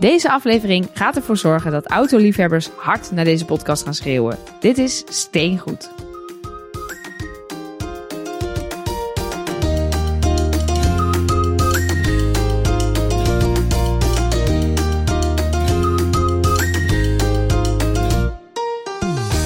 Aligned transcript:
Deze 0.00 0.30
aflevering 0.30 0.88
gaat 0.92 1.16
ervoor 1.16 1.36
zorgen 1.36 1.70
dat 1.70 1.86
autoliefhebbers 1.86 2.68
hard 2.76 3.10
naar 3.10 3.24
deze 3.24 3.44
podcast 3.44 3.82
gaan 3.82 3.94
schreeuwen. 3.94 4.38
Dit 4.60 4.78
is 4.78 5.04
Steengoed. 5.08 5.90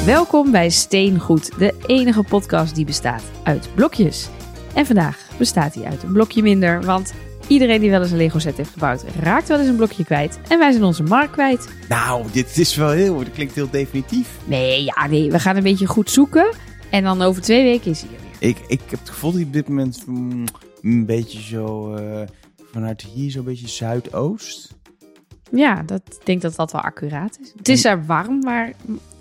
Welkom 0.07 0.51
bij 0.51 0.71
Steengoed, 0.71 1.59
de 1.59 1.75
enige 1.87 2.23
podcast 2.23 2.75
die 2.75 2.85
bestaat 2.85 3.23
uit 3.43 3.69
blokjes. 3.75 4.29
En 4.75 4.87
vandaag 4.87 5.29
bestaat 5.39 5.75
hij 5.75 5.85
uit 5.85 6.03
een 6.03 6.13
blokje 6.13 6.43
minder, 6.43 6.83
want 6.83 7.15
iedereen 7.47 7.81
die 7.81 7.91
wel 7.91 8.03
eens 8.03 8.11
een 8.11 8.17
Lego 8.17 8.39
set 8.39 8.57
heeft 8.57 8.71
gebouwd 8.71 9.05
raakt 9.21 9.49
wel 9.49 9.59
eens 9.59 9.69
een 9.69 9.77
blokje 9.77 10.05
kwijt. 10.05 10.39
En 10.49 10.59
wij 10.59 10.71
zijn 10.73 10.85
onze 10.85 11.03
markt 11.03 11.33
kwijt. 11.33 11.69
Nou, 11.89 12.25
dit 12.33 12.59
is 12.59 12.77
wel 12.77 12.91
heel, 12.91 13.19
dit 13.19 13.33
klinkt 13.33 13.55
heel 13.55 13.71
definitief. 13.71 14.29
Nee, 14.45 14.85
ja, 14.85 15.07
nee, 15.07 15.31
we 15.31 15.39
gaan 15.39 15.57
een 15.57 15.63
beetje 15.63 15.87
goed 15.87 16.11
zoeken. 16.11 16.55
En 16.91 17.03
dan 17.03 17.23
over 17.23 17.43
twee 17.43 17.63
weken 17.63 17.91
is 17.91 18.01
hij 18.01 18.11
er 18.11 18.21
weer. 18.21 18.49
Ik, 18.51 18.59
ik 18.67 18.81
heb 18.91 18.99
het 18.99 19.09
gevoel 19.09 19.31
dat 19.31 19.39
hij 19.39 19.49
op 19.49 19.55
dit 19.55 19.69
moment 19.69 20.07
mm, 20.07 20.45
een 20.83 21.07
beetje 21.07 21.41
zo 21.41 21.95
eh, 21.95 22.27
vanuit 22.73 23.03
hier 23.03 23.31
zo'n 23.31 23.45
beetje 23.45 23.69
zuidoost. 23.69 24.75
Ja, 25.51 25.83
dat, 25.83 26.03
ik 26.07 26.27
denk 26.27 26.43
dat 26.43 26.57
dat 26.57 26.73
wel 26.73 26.81
accuraat 26.81 27.39
is. 27.41 27.53
Het 27.57 27.69
is 27.69 27.85
er 27.85 28.07
warm 28.07 28.41
waar 28.41 28.73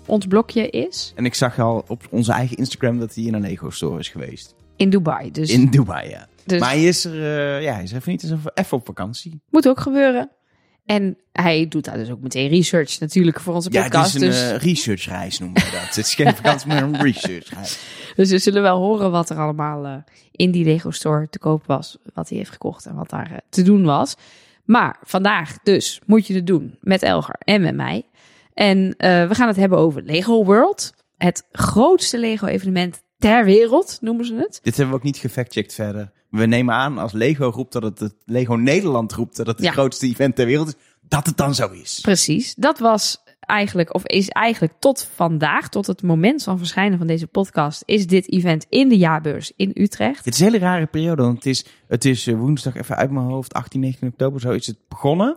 ons 0.06 0.26
blokje 0.26 0.70
is. 0.70 1.12
En 1.16 1.24
ik 1.24 1.34
zag 1.34 1.58
al 1.58 1.84
op 1.88 2.02
onze 2.10 2.32
eigen 2.32 2.56
Instagram 2.56 2.98
dat 2.98 3.14
hij 3.14 3.24
in 3.24 3.34
een 3.34 3.40
Lego 3.40 3.70
store 3.70 3.98
is 3.98 4.08
geweest. 4.08 4.54
In 4.76 4.90
Dubai. 4.90 5.30
Dus, 5.30 5.50
In 5.50 5.70
Dubai, 5.70 6.08
ja. 6.08 6.28
Dus 6.46 6.60
Maar 6.60 6.70
hij 6.70 6.84
is 6.84 7.04
er, 7.04 7.12
eh, 7.12 7.62
ja, 7.62 7.72
hij 7.74 7.82
is 7.82 7.92
even 7.92 8.10
niet 8.12 8.22
eens 8.22 8.32
even- 8.54 8.76
op 8.76 8.86
vakantie. 8.86 9.40
moet 9.50 9.68
ook 9.68 9.80
gebeuren. 9.80 10.30
En 10.84 11.18
hij 11.32 11.68
doet 11.68 11.84
daar 11.84 11.96
dus 11.96 12.10
ook 12.10 12.20
meteen 12.20 12.48
research 12.48 13.00
natuurlijk 13.00 13.40
voor 13.40 13.54
onze 13.54 13.68
Ja, 13.72 13.82
het 13.82 13.90
podcast. 13.92 14.14
is 14.14 14.20
een 14.20 14.28
dus, 14.28 14.50
eh, 14.50 14.56
researchreis 14.56 15.38
noemen 15.38 15.62
we 15.64 15.70
dat. 15.70 15.80
Het 15.80 15.96
is 15.96 16.14
geen 16.14 16.34
vakantie, 16.34 16.68
maar 16.68 16.82
een 16.82 17.02
researchreis. 17.02 17.78
dus 18.16 18.30
we 18.30 18.38
zullen 18.38 18.62
wel 18.62 18.78
horen 18.78 19.10
wat 19.10 19.30
er 19.30 19.36
allemaal 19.36 19.84
eh, 19.86 19.96
in 20.30 20.50
die 20.50 20.64
Lego 20.64 20.90
store 20.90 21.28
te 21.28 21.38
koop 21.38 21.66
was. 21.66 21.98
Wat 22.14 22.28
hij 22.28 22.38
heeft 22.38 22.50
gekocht 22.50 22.86
en 22.86 22.94
wat 22.94 23.10
daar 23.10 23.40
te 23.48 23.62
doen 23.62 23.84
was. 23.84 24.14
Maar 24.64 24.96
vandaag 25.02 25.58
dus 25.62 26.00
moet 26.06 26.26
je 26.26 26.34
het 26.34 26.46
doen 26.46 26.78
met 26.80 27.02
Elger 27.02 27.36
en 27.38 27.60
met 27.62 27.74
mij. 27.74 28.06
En 28.54 28.94
we 28.98 29.28
gaan 29.30 29.48
het 29.48 29.56
hebben 29.56 29.78
over 29.78 30.02
Lego 30.02 30.44
World. 30.44 30.92
Het 31.16 31.46
grootste 31.52 32.18
Lego 32.18 32.46
evenement 32.46 33.02
ter 33.18 33.44
wereld, 33.44 33.98
noemen 34.00 34.24
ze 34.24 34.34
het. 34.34 34.58
Dit 34.62 34.76
hebben 34.76 34.94
we 34.94 35.00
ook 35.00 35.06
niet 35.06 35.16
gefactcheckt 35.16 35.74
verder. 35.74 36.12
We 36.38 36.46
nemen 36.46 36.74
aan 36.74 36.98
als 36.98 37.12
Lego 37.12 37.48
roept 37.54 37.72
dat 37.72 37.82
het, 37.82 37.98
het 37.98 38.14
Lego 38.24 38.54
Nederland 38.54 39.12
roept 39.12 39.36
dat 39.36 39.46
het 39.46 39.56
het 39.56 39.64
Ja. 39.64 39.72
grootste 39.72 40.06
event 40.06 40.36
ter 40.36 40.46
wereld 40.46 40.68
is, 40.68 40.74
dat 41.08 41.26
het 41.26 41.36
dan 41.36 41.54
zo 41.54 41.70
is. 41.70 41.98
Precies. 42.02 42.54
Dat 42.54 42.78
was 42.78 43.22
eigenlijk, 43.40 43.94
of 43.94 44.06
is 44.06 44.28
eigenlijk 44.28 44.72
tot 44.78 45.08
vandaag, 45.14 45.68
tot 45.68 45.86
het 45.86 46.02
moment 46.02 46.42
van 46.42 46.58
verschijnen 46.58 46.98
van 46.98 47.06
deze 47.06 47.26
podcast, 47.26 47.82
is 47.84 48.06
dit 48.06 48.32
event 48.32 48.66
in 48.68 48.88
de 48.88 48.96
jaarbeurs 48.96 49.52
in 49.56 49.70
Utrecht. 49.74 50.24
Het 50.24 50.34
is 50.34 50.40
een 50.40 50.46
hele 50.46 50.58
rare 50.58 50.86
periode, 50.86 51.22
want 51.22 51.36
het 51.36 51.46
is, 51.46 51.64
het 51.88 52.04
is 52.04 52.26
eh, 52.26 52.34
woensdag, 52.34 52.74
even 52.76 52.96
uit 52.96 53.10
mijn 53.10 53.26
hoofd, 53.26 53.52
18, 53.52 53.80
19 53.80 54.08
oktober, 54.08 54.40
zo 54.40 54.50
is 54.50 54.66
het 54.66 54.78
begonnen. 54.88 55.36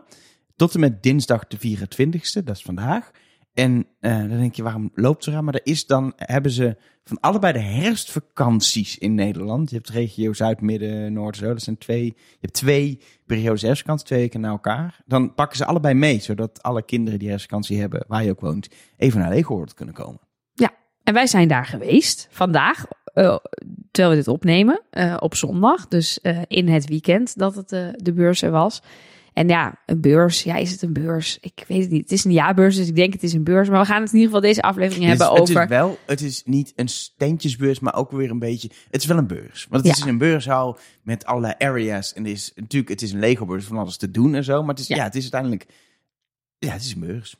Tot 0.56 0.74
en 0.74 0.80
met 0.80 1.04
dinsdag 1.04 1.48
de 1.48 1.58
24ste, 1.58 2.44
dat 2.44 2.56
is 2.56 2.64
vandaag. 2.64 3.12
En 3.58 3.88
eh, 4.00 4.18
dan 4.18 4.38
denk 4.38 4.56
je, 4.56 4.64
waarom 4.64 4.92
loopt 4.94 5.26
het 5.26 5.34
eraan? 5.34 5.44
Maar 5.44 5.54
er 5.54 5.62
is 5.64 5.86
dan, 5.86 6.14
hebben 6.16 6.52
ze 6.52 6.78
van 7.04 7.20
allebei 7.20 7.54
de 7.54 7.60
herfstvakanties 7.60 8.98
in 8.98 9.16
Nederland. 9.16 9.70
Je 9.70 9.76
hebt 9.76 9.90
regio 9.90 10.34
Zuid, 10.34 10.62
Midden, 10.62 11.14
Noord, 11.14 11.36
zo. 11.36 11.48
Dat 11.48 11.62
zijn 11.62 11.78
twee, 11.78 12.06
je 12.06 12.38
hebt 12.40 12.54
twee 12.54 13.02
periodes 13.26 13.62
herfstvakantie, 13.62 14.06
twee 14.06 14.20
weken 14.20 14.40
na 14.40 14.50
elkaar. 14.50 15.02
Dan 15.06 15.34
pakken 15.34 15.58
ze 15.58 15.66
allebei 15.66 15.94
mee, 15.94 16.20
zodat 16.20 16.64
alle 16.64 16.84
kinderen 16.84 17.20
die 17.20 17.28
herfstvakantie 17.28 17.80
hebben, 17.80 18.04
waar 18.08 18.24
je 18.24 18.30
ook 18.30 18.40
woont, 18.40 18.70
even 18.98 19.20
naar 19.20 19.30
Lego 19.30 19.56
World 19.56 19.74
kunnen 19.74 19.96
komen. 19.96 20.20
Ja, 20.54 20.72
en 21.04 21.14
wij 21.14 21.28
zijn 21.28 21.48
daar 21.48 21.66
geweest 21.66 22.28
vandaag, 22.32 22.86
eh, 23.14 23.38
terwijl 23.92 24.16
we 24.16 24.22
dit 24.22 24.34
opnemen, 24.34 24.82
eh, 24.90 25.18
op 25.20 25.36
zondag. 25.36 25.88
Dus 25.88 26.20
in 26.48 26.68
het 26.68 26.88
weekend 26.88 27.38
dat 27.38 27.56
het 27.56 27.70
de 28.04 28.14
beurs 28.14 28.42
er 28.42 28.52
was. 28.52 28.82
En 29.38 29.48
ja, 29.48 29.80
een 29.86 30.02
beurs, 30.02 30.44
ja, 30.44 30.56
is 30.56 30.72
het 30.72 30.82
een 30.82 30.94
beurs? 30.94 31.38
Ik 31.42 31.64
weet 31.68 31.82
het 31.82 31.92
niet. 31.92 32.02
Het 32.02 32.12
is 32.12 32.24
een 32.24 32.32
jaarbeurs, 32.32 32.76
dus 32.76 32.88
ik 32.88 32.96
denk 32.96 33.14
het 33.14 33.24
is 33.24 33.34
een 33.34 33.44
beurs. 33.44 33.70
Maar 33.70 33.80
we 33.80 33.86
gaan 33.86 34.02
het 34.02 34.10
in 34.12 34.16
ieder 34.20 34.34
geval 34.34 34.48
deze 34.50 34.62
aflevering 34.62 35.06
Het 35.10 35.18
hebben 35.20 35.36
het 35.42 35.50
over... 35.50 35.62
is 35.64 35.70
wel, 35.70 35.98
het 36.06 36.22
is 36.22 36.42
niet 36.46 36.74
een 36.76 36.88
steentjesbeurs, 36.88 37.80
maar 37.80 37.96
ook 37.96 38.12
weer 38.12 38.30
een 38.30 38.40
beetje. 38.40 38.70
Het 38.92 39.02
is 39.02 39.08
wel 39.08 39.18
een 39.18 39.28
beurs. 39.28 39.68
Want 39.70 39.84
het 39.88 39.98
Ja. 39.98 40.04
is 40.04 40.10
een 40.10 40.18
beurshal 40.18 40.78
met 41.02 41.26
allerlei 41.26 41.54
areas. 41.58 42.14
En 42.14 42.24
het 42.24 42.34
is 42.34 42.52
natuurlijk, 42.56 42.92
het 42.92 43.02
is 43.02 43.12
een 43.12 43.20
Lego 43.20 43.46
beurs 43.46 43.66
van 43.66 43.78
alles 43.78 43.98
te 43.98 44.12
doen 44.12 44.36
en 44.36 44.44
zo. 44.44 44.60
Maar 44.62 44.70
het 44.70 44.80
is, 44.80 44.88
Ja. 44.88 44.96
ja. 44.96 45.04
het 45.04 45.16
is 45.16 45.22
uiteindelijk, 45.22 45.66
ja, 46.60 46.72
het 46.72 46.82
is 46.82 46.94
een 46.94 47.00
beurs. 47.00 47.36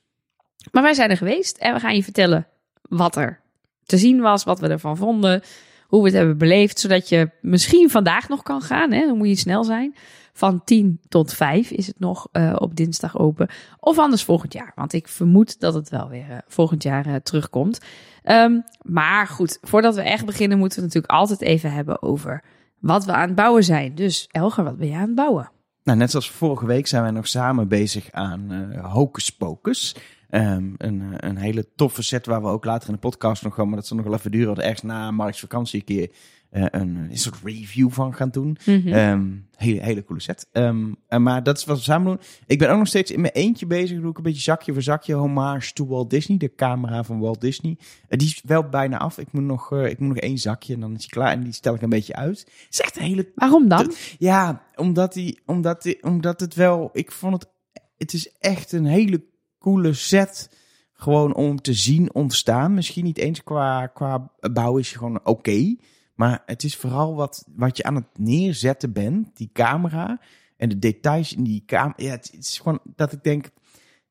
Maar 0.72 0.84
wij 0.84 0.94
zijn 0.94 1.10
er 1.10 1.18
geweest 1.18 1.58
en 1.58 1.74
we 1.74 1.80
gaan 1.80 1.96
je 1.96 2.04
vertellen 2.04 2.48
wat 2.82 3.16
er 3.16 3.40
te 3.86 3.98
zien 3.98 4.20
was, 4.20 4.44
wat 4.44 4.60
we 4.60 4.68
ervan 4.68 4.98
vonden, 4.98 5.42
hoe 5.88 6.00
we 6.00 6.08
het 6.08 6.18
hebben 6.18 6.38
beleefd, 6.38 6.80
zodat 6.80 7.10
je 7.10 7.30
misschien 7.42 7.90
vandaag 7.90 8.30
nog 8.30 8.44
kan 8.44 8.62
gaan. 8.62 8.92
Hè? 8.92 9.06
Dan 9.06 9.18
moet 9.18 9.28
je 9.28 9.36
snel 9.36 9.64
zijn. 9.64 9.96
Van 10.34 10.64
10 10.64 11.00
tot 11.08 11.34
5 11.34 11.72
is 11.72 11.88
het 11.88 12.00
nog 12.00 12.28
eh, 12.32 12.56
op 12.58 12.76
dinsdag 12.76 13.18
open. 13.18 13.50
Of 13.80 14.00
anders 14.00 14.24
volgend 14.24 14.54
jaar, 14.54 14.72
want 14.76 14.94
ik 14.94 15.08
vermoed 15.08 15.60
dat 15.60 15.74
het 15.74 15.90
wel 15.90 16.10
weer 16.10 16.32
eh, 16.32 16.38
volgend 16.48 16.84
jaar 16.84 17.06
eh, 17.06 17.16
terugkomt. 17.16 17.80
Ehm, 18.24 18.60
maar 18.82 19.28
goed, 19.28 19.58
voordat 19.62 19.96
we 19.96 20.02
echt 20.02 20.26
beginnen, 20.26 20.58
moeten 20.58 20.78
we 20.80 20.86
natuurlijk 20.86 21.14
altijd 21.14 21.42
even 21.42 21.72
hebben 21.72 22.02
over 22.02 22.44
wat 22.80 23.06
we 23.06 23.12
aan 23.12 23.28
het 23.28 23.36
bouwen 23.36 23.64
zijn. 23.64 23.96
Dus 23.96 24.28
Elger, 24.32 24.64
wat 24.64 24.78
ben 24.78 24.88
je 24.88 24.96
aan 24.96 25.02
het 25.02 25.16
bouwen? 25.16 25.52
Nou, 25.84 25.98
net 25.98 26.12
zoals 26.12 26.32
vorige 26.32 26.66
week 26.66 26.88
zijn 26.88 27.02
wij 27.02 27.12
nog 27.12 27.28
samen 27.28 27.68
bezig 27.68 28.12
aan 28.12 28.72
Hocus 28.82 29.30
Pocus. 29.30 29.96
Ehm, 30.30 30.74
een, 30.78 31.02
eh, 31.02 31.30
een 31.30 31.38
hele 31.38 31.68
toffe 31.76 32.02
set 32.02 32.26
waar 32.26 32.42
we 32.42 32.48
ook 32.48 32.66
later 32.66 32.88
in 32.88 32.94
de 32.94 33.00
podcast 33.00 33.44
nog 33.44 33.54
gewoon, 33.54 33.70
maar 33.70 33.78
dat 33.78 33.88
zal 33.88 33.98
nog 33.98 34.06
wel 34.06 34.16
even 34.16 34.32
duren. 34.32 34.56
Ergens 34.58 34.82
na 34.82 35.12
Mark's 35.12 35.40
vakantie 35.40 35.80
een 35.80 35.86
keer 35.86 36.12
eh, 36.50 36.66
een, 36.72 36.96
een 36.96 37.18
soort 37.18 37.36
review 37.44 37.92
van 37.92 38.14
gaan 38.14 38.30
doen. 38.30 38.58
Ehm, 38.66 39.28
hele, 39.56 39.82
hele 39.84 40.04
coole 40.04 40.22
set. 40.22 40.48
Ehm, 40.52 40.94
maar 41.10 41.44
dat 41.44 41.58
is 41.58 41.66
wat 41.66 41.78
we 41.78 41.84
samen 41.84 42.08
doen. 42.08 42.26
Ik 42.46 42.60
ben 42.60 42.70
ook 42.70 42.78
nog 42.78 42.88
steeds 42.88 43.12
in 43.12 43.22
mijn 43.22 43.34
eentje 43.34 43.66
bezig. 43.66 44.00
Doe 44.00 44.10
ik 44.10 44.18
een 44.18 44.24
beetje 44.24 44.42
zakje 44.42 44.74
voor 44.74 44.82
zakje. 44.82 45.14
Homage 45.14 45.74
to 45.74 45.88
Walt 45.88 46.10
Disney. 46.10 46.38
De 46.38 46.56
camera 46.56 47.04
van 47.04 47.20
Walt 47.20 47.42
Disney. 47.42 47.78
Eh, 48.08 48.18
die 48.18 48.28
is 48.28 48.42
wel 48.46 48.70
bijna 48.70 48.98
af. 48.98 49.18
Ik 49.18 49.32
moet, 49.32 49.44
nog, 49.44 49.72
ik 49.72 50.00
moet 50.00 50.10
nog 50.10 50.18
één 50.18 50.38
zakje 50.38 50.74
en 50.74 50.80
dan 50.80 50.96
is 50.96 51.00
hij 51.00 51.10
klaar. 51.10 51.32
En 51.32 51.44
die 51.44 51.54
stel 51.54 51.76
ik 51.76 51.82
een 51.82 51.90
beetje 51.90 52.16
uit. 52.16 52.40
Het 52.40 52.68
is 52.70 52.82
echt 52.82 52.98
een 52.98 53.04
hele... 53.04 53.32
Waarom 53.36 53.68
dan? 53.68 53.94
Ja, 54.18 54.64
omdat, 54.76 55.14
die, 55.14 55.40
omdat, 55.46 55.82
die, 55.82 56.04
omdat 56.04 56.40
het 56.40 56.54
wel... 56.54 56.90
Ik 56.94 57.12
vond 57.12 57.34
het... 57.34 57.48
Het 57.98 58.14
is 58.14 58.32
echt 58.40 58.72
een 58.72 58.86
hele 58.86 59.24
coole 59.60 59.94
set. 59.94 60.50
Gewoon 60.94 61.36
om 61.36 61.62
te 61.62 61.74
zien 61.74 62.14
ontstaan. 62.14 62.74
Misschien 62.74 63.04
niet 63.04 63.18
eens 63.18 63.44
qua, 63.44 63.88
qua 63.88 64.32
bouw 64.52 64.78
is 64.78 64.92
gewoon 64.92 65.20
oké. 65.26 65.76
maar 66.16 66.44
het 66.46 66.64
is 66.64 66.76
vooral 66.76 67.16
wat, 67.16 67.46
wat 67.56 67.78
je 67.78 67.84
aan 67.84 67.96
het 67.96 68.08
neerzetten 68.20 68.94
bent. 68.94 69.38
Die 69.38 69.50
camera. 69.54 70.20
En 70.58 70.70
de 70.70 70.80
details 70.80 71.34
in 71.34 71.44
die 71.44 71.64
camera. 71.66 71.94
Ja, 71.98 72.12
het, 72.12 72.30
het 72.32 72.44
is 72.44 72.58
gewoon 72.58 72.80
dat 72.96 73.12
ik 73.12 73.24
denk... 73.24 73.50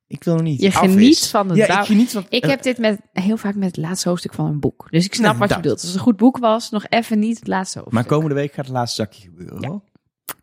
Ik 0.07 0.23
wil 0.23 0.33
nog 0.33 0.43
niet 0.43 0.61
Je 0.61 0.71
geniet 0.71 1.17
is. 1.17 1.29
van 1.29 1.49
het 1.49 1.57
Ja, 1.57 1.67
bouw- 1.67 1.79
ik 1.79 1.85
geniet 1.85 2.11
van... 2.11 2.25
Ik 2.29 2.45
heb 2.45 2.61
dit 2.61 2.77
met, 2.77 2.99
heel 3.13 3.37
vaak 3.37 3.55
met 3.55 3.67
het 3.75 3.77
laatste 3.77 4.09
hoofdstuk 4.09 4.33
van 4.33 4.45
een 4.45 4.59
boek. 4.59 4.87
Dus 4.89 5.05
ik 5.05 5.13
snap 5.13 5.29
Nee, 5.31 5.39
wat 5.39 5.49
je 5.49 5.55
bedoelt. 5.55 5.73
Als 5.75 5.83
het 5.83 5.93
een 5.93 5.99
goed 6.01 6.17
boek 6.17 6.37
was, 6.37 6.69
nog 6.69 6.85
even 6.89 7.19
niet 7.19 7.39
het 7.39 7.47
laatste 7.47 7.79
hoofdstuk. 7.79 7.99
Maar 7.99 8.09
komende 8.11 8.35
week 8.35 8.53
gaat 8.53 8.65
het 8.65 8.73
laatste 8.73 9.01
zakje 9.01 9.21
gebeuren. 9.21 9.61
Ja. 9.61 9.81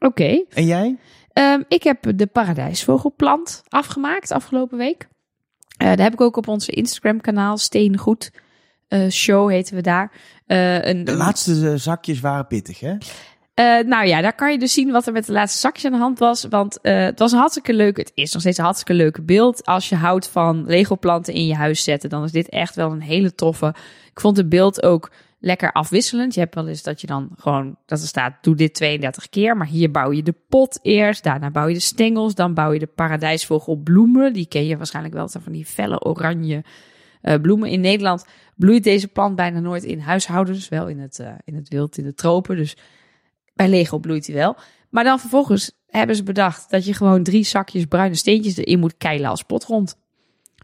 Oké. 0.07 0.45
En 0.51 0.67
jij? 0.67 0.97
Ehm, 1.35 1.63
ik 1.69 1.83
heb 1.83 2.13
de 2.17 2.27
paradijsvogelplant 2.27 3.63
afgemaakt 3.69 4.33
afgelopen 4.33 4.79
week. 4.79 5.09
Eh 5.77 5.87
daar 5.87 6.03
heb 6.05 6.13
ik 6.13 6.21
ook 6.21 6.37
op 6.37 6.49
onze 6.49 6.71
Instagram 6.73 7.21
kanaal, 7.21 7.59
Steengoed 7.59 8.31
eh, 8.89 9.09
Show 9.11 9.51
heten 9.51 9.75
we 9.75 9.83
daar. 9.83 10.13
Eh, 10.47 10.85
een, 10.85 11.05
De 11.05 11.13
laatste 11.13 11.79
zakjes 11.79 12.21
waren 12.21 12.47
pittig, 12.47 12.81
hè? 12.81 12.97
Nou 13.83 14.07
ja, 14.07 14.21
daar 14.21 14.35
kan 14.35 14.53
je 14.53 14.59
dus 14.59 14.73
zien 14.73 14.91
wat 14.91 15.07
er 15.07 15.13
met 15.13 15.27
de 15.27 15.33
laatste 15.33 15.59
zakjes 15.59 15.85
aan 15.85 15.93
de 15.93 15.99
hand 15.99 16.19
was. 16.19 16.45
Want 16.45 16.79
het 16.83 17.19
was 17.19 17.33
een 17.33 17.39
hartstikke 17.39 17.75
leuk. 17.75 17.97
Het 17.97 18.13
is 18.15 18.33
nog 18.33 18.43
steeds 18.43 18.59
een 18.59 18.65
hartstikke 18.65 18.95
leuke 19.03 19.23
beeld. 19.23 19.65
Als 19.67 19.89
je 19.89 19.95
houdt 19.95 20.29
van 20.29 20.65
Lego 20.67 20.97
planten 20.97 21.35
in 21.35 21.47
je 21.47 21.55
huis 21.55 21.85
zetten, 21.85 22.11
dan 22.11 22.25
is 22.25 22.33
dit 22.33 22.49
echt 22.49 22.75
wel 22.75 22.91
een 22.91 23.01
hele 23.01 23.35
toffe. 23.35 23.75
Ik 24.11 24.21
vond 24.21 24.37
het 24.37 24.49
beeld 24.49 24.83
ook 24.83 25.11
lekker 25.45 25.73
afwisselend. 25.73 26.35
Je 26.35 26.41
hebt 26.41 26.55
wel 26.55 26.69
eens 26.69 26.83
dat 26.83 27.01
je 27.01 27.07
dan 27.07 27.31
gewoon, 27.37 27.77
dat 27.87 28.01
er 28.01 28.07
staat, 28.07 28.35
doe 28.41 28.55
dit 28.55 28.75
32 28.75 29.29
keer. 29.29 29.57
Maar 29.57 29.67
hier 29.67 29.91
bouw 29.91 30.13
je 30.13 30.23
de 30.23 30.35
pot 30.49 30.79
eerst, 30.83 31.25
daarna 31.25 31.51
bouw 31.51 31.67
je 31.67 31.75
de 31.75 31.81
stengels, 31.81 32.35
dan 32.35 32.55
bouw 32.55 32.73
je 32.73 32.79
de 32.79 32.87
paradijsvogelbloemen. 32.87 34.33
Die 34.33 34.47
ken 34.47 34.67
je 34.67 34.77
waarschijnlijk 34.77 35.15
wel, 35.15 35.29
van 35.29 35.53
die 35.53 35.65
felle 35.65 36.05
oranje 36.05 36.65
eh, 37.21 37.41
bloemen. 37.41 37.69
In 37.69 37.81
Nederland 37.81 38.27
bloeit 38.57 38.85
deze 38.85 39.09
plant 39.09 39.37
bijna 39.37 39.61
nooit 39.61 39.85
in 39.85 39.99
huishoudens, 39.99 40.69
wel 40.69 40.89
in 40.89 40.99
het, 40.99 41.19
eh, 41.19 41.33
in 41.45 41.55
het 41.55 41.69
wild, 41.69 41.99
in 41.99 42.05
de 42.05 42.15
tropen. 42.15 42.57
Dus 42.57 42.77
bij 43.55 43.69
Lego 43.69 43.99
bloeit 43.99 44.27
hij 44.27 44.35
wel. 44.35 44.57
Maar 44.91 45.05
dan 45.05 45.21
vervolgens 45.21 45.73
hebben 45.87 46.17
ze 46.17 46.23
bedacht 46.23 46.71
dat 46.71 46.85
je 46.85 46.95
gewoon 46.95 47.23
drie 47.23 47.45
zakjes 47.45 47.85
bruine 47.85 48.15
steentjes 48.15 48.57
erin 48.57 48.79
moet 48.79 48.97
keilen 48.97 49.31
als 49.31 49.43
potgrond. 49.43 49.99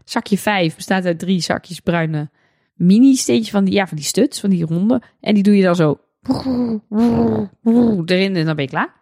Zakje 0.05 0.37
5 0.37 0.75
bestaat 0.75 1.05
uit 1.05 1.19
drie 1.19 1.41
zakjes 1.41 1.79
bruine 1.79 2.29
mini-steentjes 2.85 3.49
van 3.49 3.63
die, 3.63 3.73
ja, 3.73 3.87
van 3.87 3.97
die 3.97 4.05
studs, 4.05 4.39
van 4.39 4.49
die 4.49 4.65
ronde. 4.65 5.01
En 5.19 5.33
die 5.33 5.43
doe 5.43 5.55
je 5.57 5.63
dan 5.63 5.75
zo 5.75 5.99
erin 8.05 8.35
en 8.35 8.45
dan 8.45 8.55
ben 8.55 8.63
je 8.63 8.69
klaar. 8.69 8.93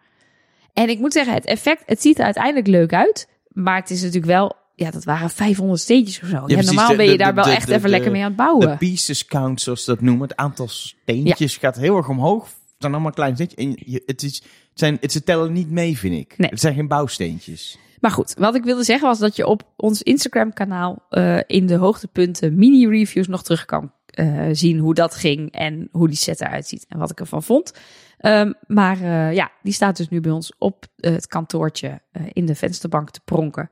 En 0.72 0.88
ik 0.88 0.98
moet 0.98 1.12
zeggen, 1.12 1.34
het 1.34 1.44
effect, 1.44 1.82
het 1.86 2.02
ziet 2.02 2.18
er 2.18 2.24
uiteindelijk 2.24 2.66
leuk 2.66 2.92
uit. 2.94 3.28
maar 3.50 3.76
het 3.80 3.90
is 3.90 3.98
natuurlijk 4.00 4.26
wel, 4.32 4.56
ja, 4.74 4.90
dat 4.90 5.04
waren 5.04 5.30
500 5.30 5.80
steentjes 5.80 6.22
of 6.22 6.28
zo. 6.28 6.42
Ja, 6.46 6.62
normaal 6.62 6.88
De- 6.90 6.96
ben 6.96 7.04
je 7.04 7.10
de- 7.10 7.16
daar 7.18 7.28
de- 7.28 7.34
wel 7.34 7.44
de- 7.44 7.50
echt 7.50 7.66
de- 7.66 7.72
even 7.72 7.84
de- 7.84 7.88
lekker 7.90 8.10
mee 8.10 8.20
aan 8.22 8.28
het 8.28 8.36
De 8.38 8.42
bouwen. 8.44 8.78
pieces 8.78 9.24
count, 9.26 9.60
zoals 9.60 9.84
ze 9.84 9.90
dat 9.90 10.00
noemen. 10.00 10.28
Het 10.28 10.36
aantal 10.36 10.68
steentjes 10.68 11.56
gaat 11.56 11.76
heel 11.76 11.96
erg 11.96 12.08
omhoog. 12.08 12.44
Het 12.44 12.54
zijn 12.78 12.92
allemaal 12.92 13.12
kleine 13.12 13.36
steentjes. 13.36 13.64
En 13.64 13.76
je, 13.92 14.02
het, 14.06 14.22
is, 14.22 14.34
het, 14.36 14.44
zijn, 14.74 14.96
het, 15.00 15.12
ze 15.12 15.22
tellen 15.22 15.52
niet 15.52 15.70
mee, 15.70 15.98
vind 15.98 16.14
ik. 16.14 16.34
Nee. 16.38 16.50
Het 16.50 16.60
zijn 16.60 16.74
geen 16.74 16.88
bouwsteentjes. 16.88 17.78
Maar 18.00 18.10
goed, 18.10 18.34
wat 18.38 18.54
ik 18.54 18.64
wilde 18.64 18.84
zeggen 18.84 19.08
was 19.08 19.18
dat 19.18 19.36
je 19.36 19.46
op 19.46 19.62
ons 19.76 20.02
Instagram-kanaal 20.02 21.06
eh, 21.08 21.38
in 21.46 21.66
de 21.66 21.74
hoogtepunten 21.74 22.54
mini-reviews 22.54 23.28
nog 23.28 23.42
terug 23.42 23.64
kan 23.64 23.92
eh, 24.06 24.48
zien 24.52 24.78
hoe 24.78 24.94
dat 24.94 25.14
ging 25.14 25.52
en 25.52 25.88
hoe 25.92 26.08
die 26.08 26.16
set 26.16 26.40
eruit 26.40 26.66
ziet 26.66 26.86
en 26.88 26.98
wat 26.98 27.10
ik 27.10 27.20
ervan 27.20 27.42
vond. 27.42 27.72
Ehm, 28.18 28.52
maar 28.66 29.00
eh, 29.00 29.32
ja, 29.34 29.50
die 29.62 29.72
staat 29.72 29.96
dus 29.96 30.08
nu 30.08 30.20
bij 30.20 30.32
ons 30.32 30.52
op 30.58 30.86
het 30.96 31.26
kantoortje 31.26 32.00
in 32.32 32.46
de 32.46 32.54
vensterbank 32.54 33.10
te 33.10 33.20
pronken. 33.24 33.68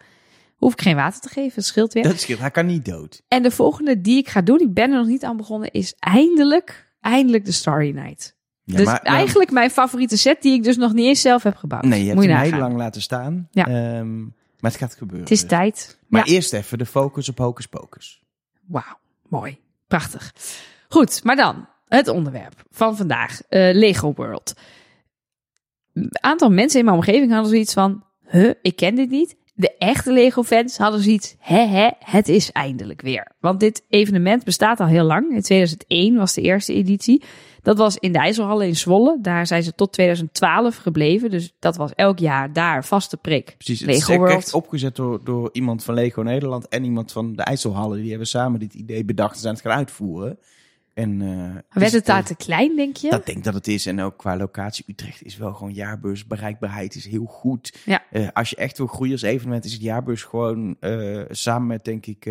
Hoef 0.56 0.72
ik 0.72 0.80
geen 0.80 0.96
water 0.96 1.20
te 1.20 1.28
geven, 1.28 1.62
scheelt 1.62 1.92
weer. 1.92 2.02
Dat 2.02 2.20
scheelt. 2.20 2.40
Hij 2.40 2.50
kan 2.50 2.66
niet 2.66 2.84
dood. 2.84 3.22
En 3.28 3.42
de 3.42 3.50
volgende 3.50 4.00
die 4.00 4.18
ik 4.18 4.28
ga 4.28 4.40
doen, 4.40 4.60
ik 4.60 4.74
ben 4.74 4.90
er 4.90 4.98
nog 4.98 5.06
niet 5.06 5.24
aan 5.24 5.36
begonnen, 5.36 5.70
is 5.70 5.94
eindelijk, 5.98 6.92
eindelijk 7.00 7.44
de 7.44 7.52
Starry 7.52 7.90
Night. 7.90 8.37
Ja, 8.70 8.76
dus 8.76 8.86
maar- 8.86 9.02
eigenlijk 9.02 9.50
mijn 9.50 9.70
favoriete 9.70 10.16
set 10.16 10.42
die 10.42 10.52
ik 10.52 10.62
dus 10.62 10.76
nog 10.76 10.92
niet 10.92 11.06
eens 11.06 11.20
zelf 11.20 11.42
heb 11.42 11.56
gebouwd. 11.56 11.84
Nee, 11.84 11.98
je 12.00 12.04
hebt 12.04 12.16
Moet 12.16 12.24
je 12.24 12.30
hem 12.30 12.42
heel 12.50 12.58
lang 12.58 12.76
laten 12.76 13.02
staan. 13.02 13.48
Ja. 13.50 13.66
Ehm, 13.66 14.20
maar 14.22 14.70
het 14.70 14.76
gaat 14.76 14.94
gebeuren. 14.94 15.20
Het 15.20 15.30
is 15.30 15.46
tijd. 15.46 15.98
Maar 16.08 16.26
Ja. 16.28 16.32
eerst 16.34 16.52
even 16.52 16.78
de 16.78 16.86
focus 16.86 17.28
op 17.28 17.38
Hocus 17.38 17.66
Pocus. 17.66 18.22
Wauw, 18.66 18.98
mooi. 19.28 19.58
Prachtig. 19.86 20.32
Goed, 20.88 21.24
maar 21.24 21.36
dan 21.36 21.68
het 21.88 22.08
onderwerp 22.08 22.64
van 22.70 22.96
vandaag. 22.96 23.40
eh, 23.48 23.74
Lego 23.74 24.12
World. 24.14 24.54
Een 25.92 26.10
aantal 26.20 26.50
mensen 26.50 26.78
in 26.78 26.84
mijn 26.84 26.96
omgeving 26.96 27.30
hadden 27.32 27.50
zoiets 27.50 27.72
van... 27.72 28.04
Huh, 28.30 28.50
ik 28.62 28.76
ken 28.76 28.94
dit 28.94 29.10
niet. 29.10 29.36
De 29.54 29.76
echte 29.78 30.12
Lego-fans 30.12 30.78
hadden 30.78 31.00
zoiets... 31.00 31.34
Hè, 31.38 31.66
hè, 31.66 31.88
het 31.98 32.28
is 32.28 32.52
eindelijk 32.52 33.00
weer. 33.00 33.32
Want 33.40 33.60
dit 33.60 33.84
evenement 33.88 34.44
bestaat 34.44 34.80
al 34.80 34.86
heel 34.86 35.04
lang. 35.04 35.30
In 35.34 35.40
2001 35.42 36.16
was 36.16 36.34
de 36.34 36.40
eerste 36.40 36.74
editie. 36.74 37.22
Dat 37.62 37.78
was 37.78 37.96
in 37.96 38.12
de 38.12 38.18
IJsselhallen 38.18 38.66
in 38.66 38.76
Zwolle. 38.76 39.18
Daar 39.22 39.46
zijn 39.46 39.62
ze 39.62 39.74
tot 39.74 39.92
2012 39.92 40.76
gebleven. 40.76 41.30
Dus 41.30 41.54
dat 41.58 41.76
was 41.76 41.94
elk 41.94 42.18
jaar 42.18 42.52
daar 42.52 42.84
vaste 42.84 43.16
prik. 43.16 43.54
Precies. 43.56 43.80
Het 43.80 43.88
Lego 43.88 44.24
is 44.24 44.34
echt 44.34 44.54
opgezet 44.54 44.96
door, 44.96 45.24
door 45.24 45.48
iemand 45.52 45.84
van 45.84 45.94
Lego 45.94 46.22
Nederland 46.22 46.68
en 46.68 46.84
iemand 46.84 47.12
van 47.12 47.32
de 47.36 47.42
IJsselhallen. 47.42 48.00
Die 48.00 48.08
hebben 48.08 48.28
samen 48.28 48.60
dit 48.60 48.74
idee 48.74 49.04
bedacht 49.04 49.34
en 49.34 49.40
zijn 49.40 49.54
het 49.54 49.62
gaan 49.62 49.76
uitvoeren. 49.76 50.38
En, 50.98 51.22
eh, 51.22 51.54
Werd 51.72 51.86
is 51.86 51.92
het 51.92 52.06
daar 52.06 52.24
te 52.24 52.36
klein, 52.36 52.76
denk 52.76 52.96
je? 52.96 53.10
Dat 53.10 53.26
denk 53.26 53.44
dat 53.44 53.54
het 53.54 53.68
is. 53.68 53.86
En 53.86 54.00
ook 54.00 54.16
qua 54.16 54.36
locatie 54.36 54.84
Utrecht 54.88 55.22
is 55.22 55.36
wel 55.36 55.54
gewoon 55.54 55.72
jaarbeurs. 55.72 56.26
Bereikbaarheid 56.26 56.94
is 56.94 57.06
heel 57.06 57.24
goed. 57.24 57.78
Ja. 57.84 58.02
Eh, 58.10 58.28
als 58.32 58.50
je 58.50 58.56
echt 58.56 58.78
wil 58.78 58.86
groeien 58.86 59.12
als 59.12 59.22
evenement, 59.22 59.64
is 59.64 59.72
het 59.72 59.82
jaarbeurs 59.82 60.22
gewoon 60.22 60.76
eh, 60.80 61.22
samen 61.28 61.66
met, 61.66 61.84
denk 61.84 62.06
ik, 62.06 62.22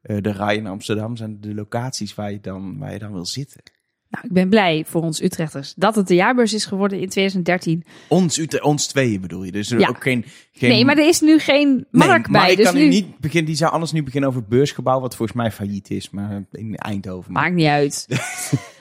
de 0.00 0.32
RAI 0.32 0.58
in 0.58 0.66
Amsterdam 0.66 1.16
zijn 1.16 1.40
de 1.40 1.54
locaties 1.54 2.14
waar 2.14 2.32
je 2.32 2.40
dan, 2.40 2.78
waar 2.78 2.92
je 2.92 2.98
dan 2.98 3.12
wil 3.12 3.26
zitten. 3.26 3.62
Nou, 4.14 4.26
ik 4.26 4.32
ben 4.32 4.48
blij 4.48 4.84
voor 4.86 5.02
ons 5.02 5.22
Utrechters 5.22 5.72
dat 5.76 5.94
het 5.94 6.06
de 6.08 6.14
jaarbeurs 6.14 6.54
is 6.54 6.64
geworden 6.64 7.00
in 7.00 7.08
2013. 7.08 7.84
Ons, 8.08 8.38
Utrecht, 8.38 8.64
ons 8.64 8.86
tweeën 8.86 9.20
bedoel 9.20 9.44
je. 9.44 9.52
Dus 9.52 9.70
er 9.70 9.78
Ja. 9.80 9.88
ook 9.88 10.02
geen, 10.02 10.24
geen... 10.52 10.70
Nee, 10.70 10.84
maar 10.84 10.98
er 10.98 11.08
is 11.08 11.20
nu 11.20 11.38
geen 11.38 11.68
Nee, 11.90 12.08
markt 12.08 12.28
maar 12.28 12.40
bij. 12.42 12.50
ik 12.50 12.56
dus 12.56 12.66
kan 12.66 12.74
nu 12.74 12.80
nu 12.82 12.88
niet 12.88 13.18
beginnen. 13.18 13.46
Die 13.46 13.56
zou 13.56 13.72
anders 13.72 13.92
nu 13.92 14.02
beginnen 14.02 14.28
over 14.28 14.40
het 14.40 14.50
beursgebouw, 14.50 15.00
wat 15.00 15.16
volgens 15.16 15.38
mij 15.38 15.50
failliet 15.50 15.90
is, 15.90 16.10
maar 16.10 16.44
in 16.52 16.74
Eindhoven. 16.76 17.32
Maar 17.32 17.42
Maakt 17.42 17.54
niet 17.54 17.66
uit. 17.66 18.06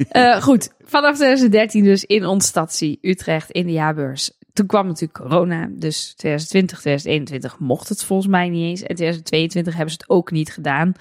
Eh, 0.09 0.41
goed, 0.41 0.69
vanaf 0.83 1.15
2013 1.15 1.83
dus 1.83 2.03
in 2.05 2.25
ons 2.25 2.45
stadsie 2.45 2.97
Utrecht 3.01 3.51
in 3.51 3.65
de 3.65 3.71
jaarbeurs. 3.71 4.31
Toen 4.53 4.65
kwam 4.65 4.85
natuurlijk 4.87 5.13
corona, 5.19 5.69
dus 5.71 6.13
2020, 6.15 6.79
2021 6.79 7.59
mocht 7.59 7.89
het 7.89 8.03
volgens 8.03 8.27
mij 8.29 8.49
niet 8.49 8.63
eens. 8.63 8.81
En 8.81 8.95
2022 8.95 9.73
hebben 9.73 9.93
ze 9.93 9.99
het 10.01 10.09
ook 10.09 10.31
niet 10.31 10.51
gedaan. 10.53 10.93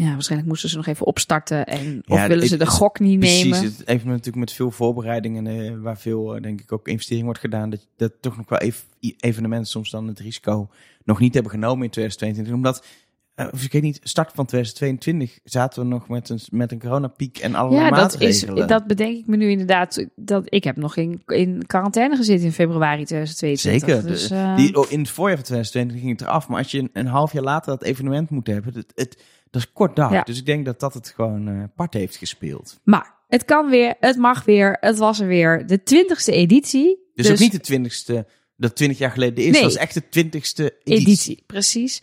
Ja, 0.00 0.12
waarschijnlijk 0.12 0.48
moesten 0.50 0.68
ze 0.68 0.76
nog 0.76 0.86
even 0.86 1.06
opstarten. 1.06 1.66
En, 1.66 2.02
of 2.06 2.16
Ja, 2.16 2.28
willen 2.28 2.46
ze 2.46 2.54
het 2.54 2.62
de 2.62 2.70
gok 2.70 2.98
niet 3.00 3.18
Precies, 3.18 3.42
nemen. 3.42 3.62
het 3.62 3.82
heeft 3.84 4.04
natuurlijk 4.04 4.36
met 4.36 4.52
veel 4.52 4.70
voorbereidingen, 4.70 5.46
eh, 5.46 5.72
waar 5.80 5.98
veel, 5.98 6.34
eh, 6.36 6.42
denk 6.42 6.60
ik, 6.60 6.72
ook 6.72 6.88
investering 6.88 7.24
wordt 7.24 7.40
gedaan, 7.40 7.70
dat, 7.70 7.86
dat 7.96 8.12
toch 8.20 8.36
nog 8.36 8.48
wel 8.48 8.58
ev- 8.58 8.80
evenementen 9.20 9.66
soms 9.70 9.90
dan 9.90 10.06
het 10.08 10.18
risico 10.20 10.68
nog 11.04 11.18
niet 11.20 11.34
hebben 11.34 11.52
genomen 11.52 11.84
in 11.84 11.90
2022. 11.90 12.54
Omdat, 12.54 12.84
of 13.52 13.64
ik 13.64 13.72
weet 13.72 13.82
niet, 13.82 14.00
start 14.02 14.30
van 14.34 14.46
2022 14.46 15.38
zaten 15.44 15.82
we 15.82 15.88
nog 15.88 16.08
met 16.08 16.28
een, 16.28 16.40
met 16.50 16.72
een 16.72 16.78
coronapiek 16.80 17.38
en 17.38 17.54
allerlei 17.54 17.84
Ja, 17.84 17.90
dat, 17.90 18.20
is, 18.20 18.40
maatregelen. 18.42 18.68
dat 18.68 18.86
bedenk 18.86 19.16
ik 19.16 19.26
me 19.26 19.36
nu 19.36 19.50
inderdaad. 19.50 20.06
Dat, 20.16 20.42
ik 20.44 20.64
heb 20.64 20.76
nog 20.76 20.96
in, 20.96 21.22
in 21.26 21.66
quarantaine 21.66 22.16
gezeten 22.16 22.44
in 22.46 22.52
februari 22.52 23.04
2022. 23.04 23.88
Zeker. 23.88 24.06
Dus, 24.10 24.28
De- 24.28 24.34
eh, 24.34 24.56
die, 24.56 24.76
oh, 24.76 24.90
in 24.90 24.98
het 25.00 25.10
voorjaar 25.10 25.36
van 25.36 25.44
2022 25.44 26.00
ging 26.00 26.18
het 26.18 26.28
eraf. 26.28 26.48
Maar 26.48 26.58
als 26.58 26.70
je 26.70 26.78
een, 26.78 26.90
een 26.92 27.06
half 27.06 27.32
jaar 27.32 27.42
later 27.42 27.72
dat 27.72 27.82
evenement 27.82 28.30
moet 28.30 28.46
hebben, 28.46 28.74
het, 28.74 28.92
het, 28.94 29.22
dat 29.50 29.62
is 29.62 29.72
kort 29.72 29.96
dag. 29.96 30.12
Ja. 30.12 30.22
Dus 30.22 30.38
ik 30.38 30.46
denk 30.46 30.64
dat 30.64 30.80
dat 30.80 30.94
het 30.94 31.08
gewoon 31.08 31.48
eh 31.48 31.62
part 31.76 31.94
heeft 31.94 32.16
gespeeld. 32.16 32.80
Maar 32.84 33.14
het 33.28 33.44
kan 33.44 33.70
weer, 33.70 33.94
het 34.00 34.16
mag 34.16 34.44
weer, 34.44 34.76
het 34.80 34.98
was 34.98 35.20
er 35.20 35.26
weer. 35.26 35.66
De 35.66 35.82
twintigste 35.82 36.32
editie. 36.32 37.06
Dus, 37.14 37.30
ook 37.30 37.38
niet 37.38 37.52
de 37.52 37.60
twintigste, 37.60 38.26
dat 38.56 38.76
twintig 38.76 38.98
jaar 38.98 39.10
geleden 39.10 39.44
is. 39.44 39.52
Nee. 39.52 39.62
Dat 39.62 39.70
is 39.70 39.76
echt 39.76 39.94
de 39.94 40.08
twintigste 40.08 40.74
editie. 40.84 41.06
editie. 41.06 41.42
Precies. 41.46 42.02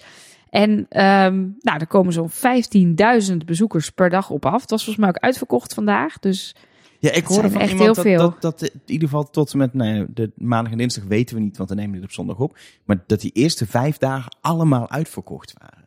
En 0.49 0.85
ehm, 0.89 1.35
nou, 1.59 1.79
er 1.79 1.87
komen 1.87 2.13
zo'n 2.13 2.29
15.000 3.31 3.37
bezoekers 3.45 3.89
per 3.89 4.09
dag 4.09 4.29
op 4.29 4.45
af. 4.45 4.61
Het 4.61 4.69
was 4.69 4.83
volgens 4.83 5.05
mij 5.05 5.15
ook 5.15 5.23
uitverkocht 5.23 5.73
vandaag. 5.73 6.19
Dus 6.19 6.55
Ja, 6.99 7.09
ik 7.09 7.15
Het 7.15 7.25
hoorde 7.25 7.49
van 7.49 7.61
echt 7.61 7.71
iemand 7.71 7.95
heel 7.95 8.03
dat, 8.03 8.05
veel. 8.05 8.17
dat, 8.39 8.59
dat, 8.59 8.61
in 8.61 8.81
ieder 8.85 9.07
geval 9.07 9.29
tot 9.29 9.51
en 9.51 9.57
met 9.57 9.73
nou 9.73 10.05
de 10.13 10.31
maandag 10.35 10.71
en 10.71 10.77
dinsdag 10.77 11.03
weten 11.03 11.35
we 11.35 11.41
niet, 11.41 11.57
want 11.57 11.69
dan 11.69 11.77
nemen 11.77 11.93
we 11.93 11.97
dit 11.99 12.07
op 12.09 12.13
zondag 12.15 12.39
op. 12.39 12.57
Maar 12.85 13.03
dat 13.07 13.21
die 13.21 13.31
eerste 13.31 13.65
vijf 13.65 13.97
dagen 13.97 14.37
allemaal 14.41 14.89
uitverkocht 14.89 15.53
waren. 15.59 15.84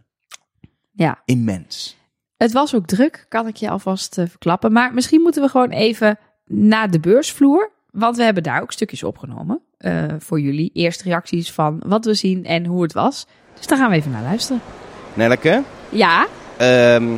Ja, 0.98 1.18
Immens. 1.24 1.96
het 2.36 2.52
was 2.52 2.74
ook 2.74 2.86
druk, 2.86 3.26
kan 3.28 3.46
ik 3.46 3.56
je 3.56 3.70
alvast 3.70 4.18
eh, 4.18 4.24
verklappen. 4.28 4.72
Maar 4.72 4.94
misschien 4.94 5.20
moeten 5.20 5.42
we 5.42 5.48
gewoon 5.48 5.70
even 5.70 6.18
naar 6.46 6.90
de 6.90 7.00
beursvloer. 7.00 7.70
Want 7.90 8.16
we 8.16 8.22
hebben 8.22 8.42
daar 8.42 8.62
ook 8.62 8.72
stukjes 8.72 9.02
opgenomen 9.02 9.60
eh, 9.78 10.04
voor 10.18 10.40
jullie. 10.40 10.70
Eerste 10.74 11.04
reacties 11.04 11.52
van 11.52 11.82
wat 11.86 12.04
we 12.04 12.14
zien 12.14 12.44
en 12.44 12.66
hoe 12.66 12.82
het 12.82 12.92
was. 12.92 13.26
Dus 13.56 13.66
daar 13.66 13.78
gaan 13.78 13.90
we 13.90 13.96
even 13.96 14.10
naar 14.10 14.22
luisteren. 14.22 14.60
Nelleke, 15.14 15.62
Ja, 15.88 16.26
ehm, 16.56 17.14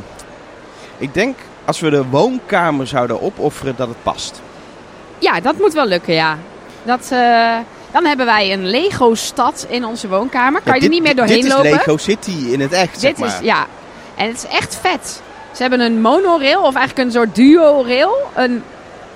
ik 0.98 1.14
denk 1.14 1.36
als 1.64 1.80
we 1.80 1.90
de 1.90 2.04
woonkamer 2.06 2.86
zouden 2.86 3.20
opofferen 3.22 3.76
dat 3.76 3.88
het 3.88 4.02
past. 4.02 4.42
Ja, 5.18 5.40
dat 5.40 5.58
moet 5.58 5.72
wel 5.72 5.86
lukken, 5.86 6.14
ja. 6.14 6.38
Dat, 6.84 7.10
eh, 7.12 7.58
dan 7.92 8.04
hebben 8.04 8.26
wij 8.26 8.52
een 8.52 8.66
Lego-stad 8.66 9.66
in 9.68 9.84
onze 9.84 10.08
woonkamer. 10.08 10.60
Kan 10.64 10.74
je 10.74 10.80
er 10.82 10.88
niet 10.88 11.02
meer 11.02 11.16
doorheen 11.16 11.36
dit 11.36 11.44
is 11.44 11.52
lopen? 11.52 11.70
Lego 11.70 11.96
City 11.96 12.30
in 12.50 12.60
het 12.60 12.72
echt, 12.72 13.00
zeg 13.00 13.10
Dit 13.10 13.18
maar. 13.18 13.28
is, 13.28 13.46
ja. 13.46 13.66
En 14.14 14.28
het 14.28 14.36
is 14.36 14.46
echt 14.58 14.78
vet. 14.80 15.22
Ze 15.54 15.62
hebben 15.62 15.80
een 15.80 16.00
monorail, 16.00 16.62
of 16.62 16.74
eigenlijk 16.74 17.08
een 17.08 17.14
soort 17.14 17.34
duo-rail. 17.34 18.16
Een, 18.34 18.62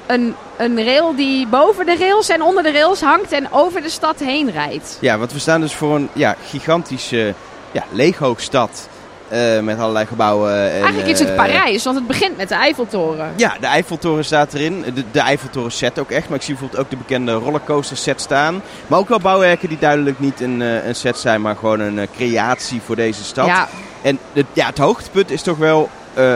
een, 0.06 0.34
een 0.56 0.84
rail 0.84 1.14
die 1.16 1.46
boven 1.46 1.86
de 1.86 1.96
rails 1.96 2.28
en 2.28 2.42
onder 2.42 2.62
de 2.62 2.72
rails 2.72 3.00
hangt 3.00 3.32
en 3.32 3.52
over 3.52 3.82
de 3.82 3.88
stad 3.90 4.20
heen 4.20 4.50
rijdt. 4.50 4.98
Ja, 5.00 5.18
want 5.18 5.32
we 5.32 5.38
staan 5.38 5.60
dus 5.60 5.74
voor 5.74 5.94
een 5.94 6.08
ja, 6.12 6.36
gigantische 6.48 7.34
ja, 7.72 7.84
Lego-stad 7.90 8.88
eh, 9.34 9.60
met 9.60 9.78
allerlei 9.78 10.06
gebouwen. 10.06 10.70
En, 10.70 10.80
Eigenlijk 10.80 11.08
is 11.08 11.18
het 11.18 11.28
eh, 11.28 11.36
Parijs, 11.36 11.84
want 11.84 11.96
het 11.96 12.06
begint 12.06 12.36
met 12.36 12.48
de 12.48 12.54
Eiffeltoren. 12.54 13.32
Ja, 13.36 13.56
de 13.60 13.66
Eiffeltoren 13.66 14.24
staat 14.24 14.54
erin. 14.54 14.84
De, 14.94 15.04
de 15.10 15.20
Eiffeltoren 15.20 15.72
set 15.72 15.98
ook 15.98 16.10
echt. 16.10 16.28
Maar 16.28 16.38
ik 16.38 16.44
zie 16.44 16.54
bijvoorbeeld 16.54 16.82
ook 16.82 16.90
de 16.90 16.96
bekende 16.96 17.32
rollercoaster 17.32 17.96
set 17.96 18.20
staan. 18.20 18.62
Maar 18.86 18.98
ook 18.98 19.08
wel 19.08 19.20
bouwwerken 19.20 19.68
die 19.68 19.78
duidelijk 19.78 20.20
niet 20.20 20.40
een, 20.40 20.62
eh, 20.62 20.86
een 20.86 20.94
set 20.94 21.18
zijn, 21.18 21.40
maar 21.40 21.56
gewoon 21.56 21.80
een 21.80 22.08
creatie 22.16 22.80
voor 22.84 22.96
deze 22.96 23.24
stad. 23.24 23.46
Ja, 23.46 23.68
En 24.02 24.18
het, 24.32 24.46
ja, 24.52 24.66
het 24.66 24.78
hoogtepunt 24.78 25.30
is 25.30 25.42
toch 25.42 25.58
wel 25.58 25.88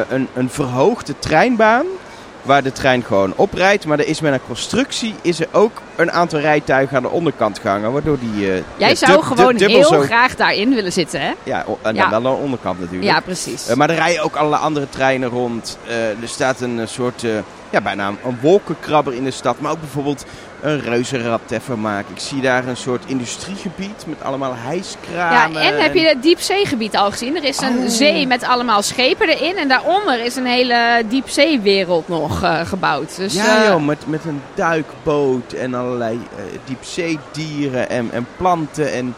een, 0.09 0.29
een 0.35 0.51
verhoogde 0.51 1.19
treinbaan. 1.19 1.87
Waar 2.49 2.63
de 2.63 2.73
trein 2.73 3.03
gewoon 3.05 3.33
oprijdt. 3.37 3.87
Maar 3.87 3.99
er 3.99 4.07
is 4.07 4.21
met 4.21 4.33
een 4.33 4.47
constructie 4.47 5.15
is 5.23 5.41
er 5.41 5.49
ook 5.53 5.83
een 5.97 6.13
aantal 6.13 6.39
rijtuigen 6.41 6.97
aan 6.97 7.03
de 7.03 7.09
onderkant 7.09 7.59
gehangen. 7.59 7.93
Waardoor 7.93 8.19
die. 8.19 8.53
eh, 8.53 8.63
jij 8.77 8.95
zou 8.95 9.13
dub- 9.13 9.23
gewoon 9.23 9.57
dub- 9.57 9.69
heel 9.69 9.85
zo- 9.85 10.01
graag 10.01 10.37
daarin 10.37 10.75
willen 10.75 10.93
zitten, 10.93 11.21
hè? 11.21 11.33
Ja, 11.43 11.65
en 11.83 11.95
Ja. 11.95 12.09
dan 12.09 12.23
wel 12.23 12.33
aan 12.33 12.37
de 12.39 12.43
onderkant 12.45 12.81
natuurlijk. 12.81 13.11
Ja, 13.13 13.21
precies. 13.21 13.69
Eh, 13.69 13.77
maar 13.77 13.91
er 13.91 13.97
rijden 13.97 14.23
ook 14.23 14.37
allerlei 14.37 14.63
andere 14.63 14.89
treinen 14.89 15.29
rond. 15.29 15.79
Eh, 15.87 16.09
er 16.09 16.17
staat 16.29 16.61
een 16.61 16.81
soort, 16.85 17.21
ja, 17.71 17.81
bijna 17.81 18.09
een 18.09 18.39
wolkenkrabber 18.41 19.15
in 19.15 19.25
de 19.25 19.31
stad. 19.31 19.61
Maar 19.61 19.71
ook 19.73 19.81
bijvoorbeeld 19.81 20.25
een 20.63 20.81
reuzenrad 20.81 21.41
even 21.51 21.81
maken. 21.81 22.15
Ik 22.15 22.21
zie 22.21 22.41
daar 22.41 22.67
een 22.67 22.77
soort 22.77 23.03
industriegebied 23.07 24.05
met 24.07 24.23
allemaal 24.23 24.51
Ja, 24.53 24.59
hijskramen. 24.63 25.61
en 25.63 25.83
heb 25.83 25.95
je 25.95 26.01
het 26.07 26.23
diepzeegebied 26.23 26.97
al 26.97 27.11
gezien? 27.11 27.37
Er 27.37 27.45
is 27.45 27.61
een 27.61 27.79
Oh. 27.79 27.89
zee 27.89 28.27
met 28.27 28.43
allemaal 28.45 28.83
schepen 28.83 29.29
erin. 29.29 29.57
En 29.57 29.69
daaronder 29.69 30.25
is 30.25 30.37
een 30.37 30.47
hele 30.47 31.03
diepzeewereld 31.09 32.09
nog 32.09 32.43
eh, 32.43 32.61
gebouwd. 32.67 33.17
Dus, 33.17 33.35
Ja, 33.35 33.63
eh, 33.63 33.69
joh, 33.69 33.85
met, 33.85 34.07
met 34.07 34.25
een 34.25 34.43
duikboot 34.55 35.53
en 35.53 35.75
allerlei 35.75 36.21
eh, 36.37 36.43
diepzeedieren 36.65 37.91
en, 37.91 38.09
en 38.13 38.27
planten 38.37 38.93
en 38.93 39.15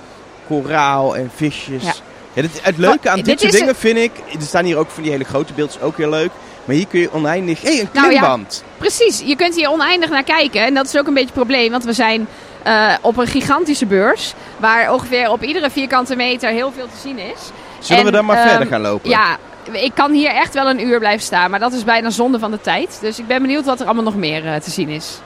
koraal 0.47 1.16
en 1.16 1.30
visjes. 1.35 1.82
Ja. 1.85 1.92
Ja, 2.32 2.42
dit- 2.42 2.61
het 2.62 2.76
leuke 2.78 3.11
aan 3.11 3.16
Dit 3.16 3.25
dit, 3.25 3.40
soort 3.40 3.52
dingen 3.52 3.75
vind 3.76 3.99
ik... 3.99 4.11
Er 4.35 4.42
staan 4.42 4.64
hier 4.64 4.76
ook 4.76 4.90
van 4.90 5.02
die 5.02 5.12
hele 5.12 5.25
grote 5.25 5.52
beelden, 5.52 5.80
ook 5.82 5.97
heel 5.97 6.11
leuk. 6.11 6.30
Maar 6.64 6.76
hier 6.76 6.87
kun 6.87 7.00
je 7.00 7.12
oneindig... 7.12 7.62
Hé, 7.62 7.71
hey, 7.71 7.81
een 7.81 7.88
Nou 7.93 8.12
ja, 8.12 8.19
klimband! 8.19 8.64
Precies, 8.79 9.23
je 9.25 9.37
kunt 9.37 9.55
hier 9.55 9.71
oneindig 9.71 10.11
naar 10.11 10.23
kijken. 10.23 10.64
En 10.64 10.75
dat 10.75 10.87
is 10.87 10.99
ook 10.99 11.07
een 11.07 11.14
beetje 11.14 11.29
het 11.29 11.38
probleem. 11.38 11.71
Want 11.71 11.85
we 11.85 11.93
zijn 11.93 12.29
eh, 12.62 12.93
op 13.00 13.17
een 13.17 13.26
gigantische 13.26 13.87
beurs. 13.87 14.35
Waar 14.57 14.93
ongeveer 14.93 15.31
op 15.31 15.43
iedere 15.43 15.71
vierkante 15.71 16.17
meter 16.17 16.50
heel 16.50 16.73
veel 16.73 16.87
te 16.87 16.99
zien 17.02 17.19
is. 17.19 17.50
Zullen 17.79 18.05
we 18.05 18.11
dan 18.11 18.25
maar 18.25 18.37
ehm, 18.37 18.49
verder 18.49 18.67
gaan 18.67 18.81
lopen? 18.81 19.11
Ja, 19.11 19.37
ik 19.73 19.95
kan 19.95 20.12
hier 20.12 20.31
echt 20.31 20.55
wel 20.55 20.69
een 20.69 20.87
uur 20.87 20.99
blijven 20.99 21.25
staan. 21.25 21.50
Maar 21.50 21.61
dat 21.61 21.73
is 21.73 21.85
bijna 21.85 22.11
zonde 22.11 22.38
van 22.38 22.50
de 22.50 22.61
tijd. 22.61 22.99
Dus 23.00 23.19
ik 23.19 23.26
ben 23.26 23.43
benieuwd 23.43 23.64
wat 23.64 23.81
er 23.81 23.87
allemaal 23.87 24.05
nog 24.05 24.17
meer 24.17 24.47
eh, 24.47 24.61
te 24.61 24.71
zien 24.71 24.88
is. 24.88 25.19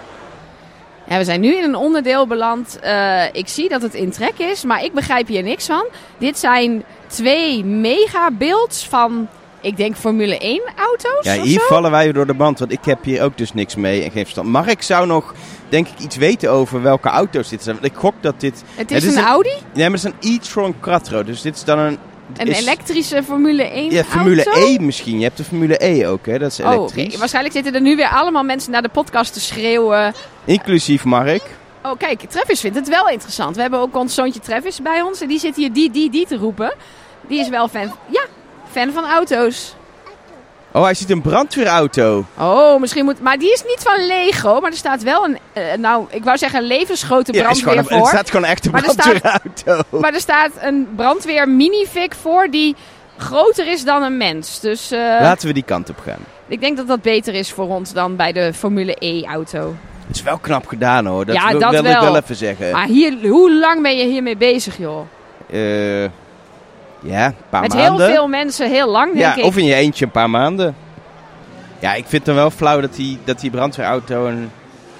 Ja, 1.08 1.18
we 1.18 1.24
zijn 1.24 1.40
nu 1.40 1.56
in 1.56 1.64
een 1.64 1.74
onderdeel 1.74 2.26
beland. 2.26 2.78
Eh, 2.80 3.24
ik 3.32 3.48
zie 3.48 3.68
dat 3.68 3.82
het 3.82 3.94
in 3.94 4.10
trek 4.10 4.38
is, 4.38 4.64
maar 4.64 4.84
ik 4.84 4.92
begrijp 4.92 5.26
hier 5.26 5.42
niks 5.42 5.66
van. 5.66 5.84
Dit 6.18 6.38
zijn 6.38 6.84
twee 7.06 7.64
megabeelds 7.64 8.86
van, 8.88 9.28
ik 9.64 9.76
denk, 9.76 9.96
Formule 9.96 10.38
1 10.38 10.62
auto's 10.76 11.24
Ja, 11.24 11.42
hier 11.42 11.60
zo? 11.60 11.66
vallen 11.66 11.90
wij 11.90 12.12
door 12.12 12.26
de 12.26 12.34
band, 12.34 12.58
want 12.58 12.72
ik 12.72 12.84
heb 12.84 13.04
hier 13.04 13.22
ook 13.22 13.36
dus 13.38 13.52
niks 13.52 13.74
mee 13.74 14.02
en 14.02 14.10
geen 14.10 14.22
verstand. 14.22 14.48
Mark 14.48 14.82
zou 14.82 15.06
nog, 15.06 15.34
denk 15.68 15.88
ik, 15.88 15.98
iets 15.98 16.16
weten 16.16 16.50
over 16.50 16.82
welke 16.82 17.08
auto's 17.08 17.48
dit 17.48 17.62
zijn. 17.62 17.76
Want 17.80 17.92
ik 17.92 17.98
gok 17.98 18.14
dat 18.20 18.40
dit... 18.40 18.62
Het 18.74 18.90
is, 18.90 19.04
een 19.04 19.18
een- 19.18 19.24
Audi, 19.24 19.48
Nee, 19.74 19.88
maar 19.90 19.98
het 19.98 20.04
is 20.22 20.30
een 20.30 20.34
e-tron 20.34 20.74
Quattro, 20.80 21.24
dus 21.24 21.40
dit 21.42 21.54
is 21.56 21.64
dan 21.64 21.78
een... 21.78 21.98
een 22.36 22.46
is- 22.46 22.60
elektrische 22.60 23.22
Formule 23.22 23.62
1 23.62 23.90
Ja, 23.90 24.04
Formule 24.04 24.44
auto. 24.44 24.66
E 24.66 24.78
misschien. 24.78 25.18
Je 25.18 25.24
hebt 25.24 25.36
de 25.36 25.44
Formule 25.44 25.84
E 25.84 26.06
ook, 26.08 26.26
hè? 26.26 26.38
Dat 26.38 26.50
is 26.52 26.60
Oh, 26.60 26.72
elektrisch. 26.72 27.06
oké. 27.08 27.18
waarschijnlijk 27.18 27.54
zitten 27.54 27.74
er 27.74 27.80
nu 27.80 27.96
weer 27.96 28.08
allemaal 28.08 28.44
mensen 28.44 28.72
naar 28.72 28.82
de 28.82 28.88
podcast 28.88 29.32
te 29.32 29.40
schreeuwen. 29.40 30.14
Inclusief 30.44 31.04
Mark. 31.04 31.42
Oh, 31.82 31.92
kijk, 31.98 32.20
Travis 32.20 32.60
vindt 32.60 32.76
het 32.76 32.88
wel 32.88 33.08
interessant. 33.08 33.54
We 33.56 33.62
hebben 33.62 33.80
ook 33.80 33.96
ons 33.96 34.14
zoontje 34.14 34.40
Travis 34.40 34.82
bij 34.82 35.02
ons. 35.02 35.20
En 35.20 35.28
die 35.28 35.38
zit 35.38 35.56
hier 35.56 35.72
die, 35.72 35.90
die, 35.90 36.10
die 36.10 36.26
te 36.26 36.36
roepen. 36.36 36.74
Die 37.28 37.40
is 37.40 37.48
wel 37.48 37.68
fan. 37.68 37.92
Ja, 38.08 38.22
fan 38.74 38.92
van 38.92 39.04
auto's. 39.10 39.74
Oh, 40.72 40.82
hij 40.82 40.94
ziet 40.94 41.10
een 41.10 41.20
brandweerauto. 41.22 42.24
Oh, 42.38 42.80
misschien 42.80 43.04
moet... 43.04 43.20
Maar 43.20 43.38
die 43.38 43.52
is 43.52 43.62
niet 43.66 43.80
van 43.82 44.06
Lego. 44.06 44.60
Maar 44.60 44.70
er 44.70 44.76
staat 44.76 45.02
wel 45.02 45.24
een... 45.24 45.38
eh, 45.52 45.62
nou, 45.78 46.06
ik 46.10 46.24
wou 46.24 46.38
zeggen 46.38 46.58
een 46.60 46.66
levensgrote 46.66 47.32
Ja, 47.32 47.42
brandweer 47.42 47.62
gewoon 47.64 47.78
een, 47.78 47.84
voor. 47.84 47.96
het 47.98 48.06
staat 48.08 48.30
gewoon 48.30 48.44
echt 48.46 48.66
een 48.66 48.72
er 48.74 48.80
brandweerauto. 48.82 49.98
Maar 50.00 50.12
er 50.14 50.20
staat 50.20 50.50
een 50.60 50.88
brandweer 50.96 51.48
minifig 51.48 52.16
voor 52.22 52.48
die 52.50 52.76
groter 53.16 53.66
is 53.66 53.84
dan 53.84 54.02
een 54.02 54.16
mens. 54.16 54.60
Dus 54.60 54.90
eh, 54.90 54.98
Laten 54.98 55.46
we 55.48 55.52
die 55.54 55.62
kant 55.62 55.90
op 55.90 55.98
gaan. 56.04 56.18
ik 56.48 56.60
denk 56.60 56.76
dat 56.76 56.86
dat 56.88 57.02
beter 57.02 57.34
is 57.34 57.52
voor 57.52 57.68
ons 57.68 57.92
dan 57.92 58.16
bij 58.16 58.32
de 58.32 58.52
Formule 58.54 58.96
E-auto. 58.98 59.74
Het 60.06 60.16
is 60.16 60.22
wel 60.22 60.38
knap 60.38 60.66
gedaan 60.66 61.06
hoor. 61.06 61.24
Dat 61.24 61.34
Ja, 61.36 61.48
wil, 61.50 61.58
dat 61.60 61.70
wil 61.70 61.84
ik 61.84 61.86
wel. 61.86 62.02
wel 62.02 62.16
even 62.16 62.36
zeggen. 62.36 62.70
Maar 62.72 62.86
hier, 62.86 63.28
hoe 63.28 63.52
lang 63.58 63.82
ben 63.82 63.96
je 63.96 64.04
hiermee 64.04 64.36
bezig, 64.36 64.78
joh? 64.78 65.00
Eh, 65.50 66.04
ja, 67.04 67.26
een 67.26 67.34
paar 67.50 67.60
Met 67.60 67.74
maanden. 67.74 68.06
heel 68.06 68.14
veel 68.14 68.28
mensen 68.28 68.70
heel 68.70 68.90
lang, 68.90 69.06
denk 69.12 69.24
ja, 69.24 69.36
ik. 69.36 69.44
of 69.44 69.56
in 69.56 69.64
je 69.64 69.74
eentje 69.74 70.04
een 70.04 70.10
paar 70.10 70.30
maanden. 70.30 70.76
Ja, 71.78 71.90
ik 71.94 72.04
vind 72.06 72.12
het 72.12 72.24
dan 72.24 72.34
wel 72.34 72.50
flauw 72.50 72.80
dat 72.80 72.94
die, 72.94 73.18
dat 73.24 73.40
die 73.40 73.50
brandweerauto 73.50 74.26
een 74.26 74.50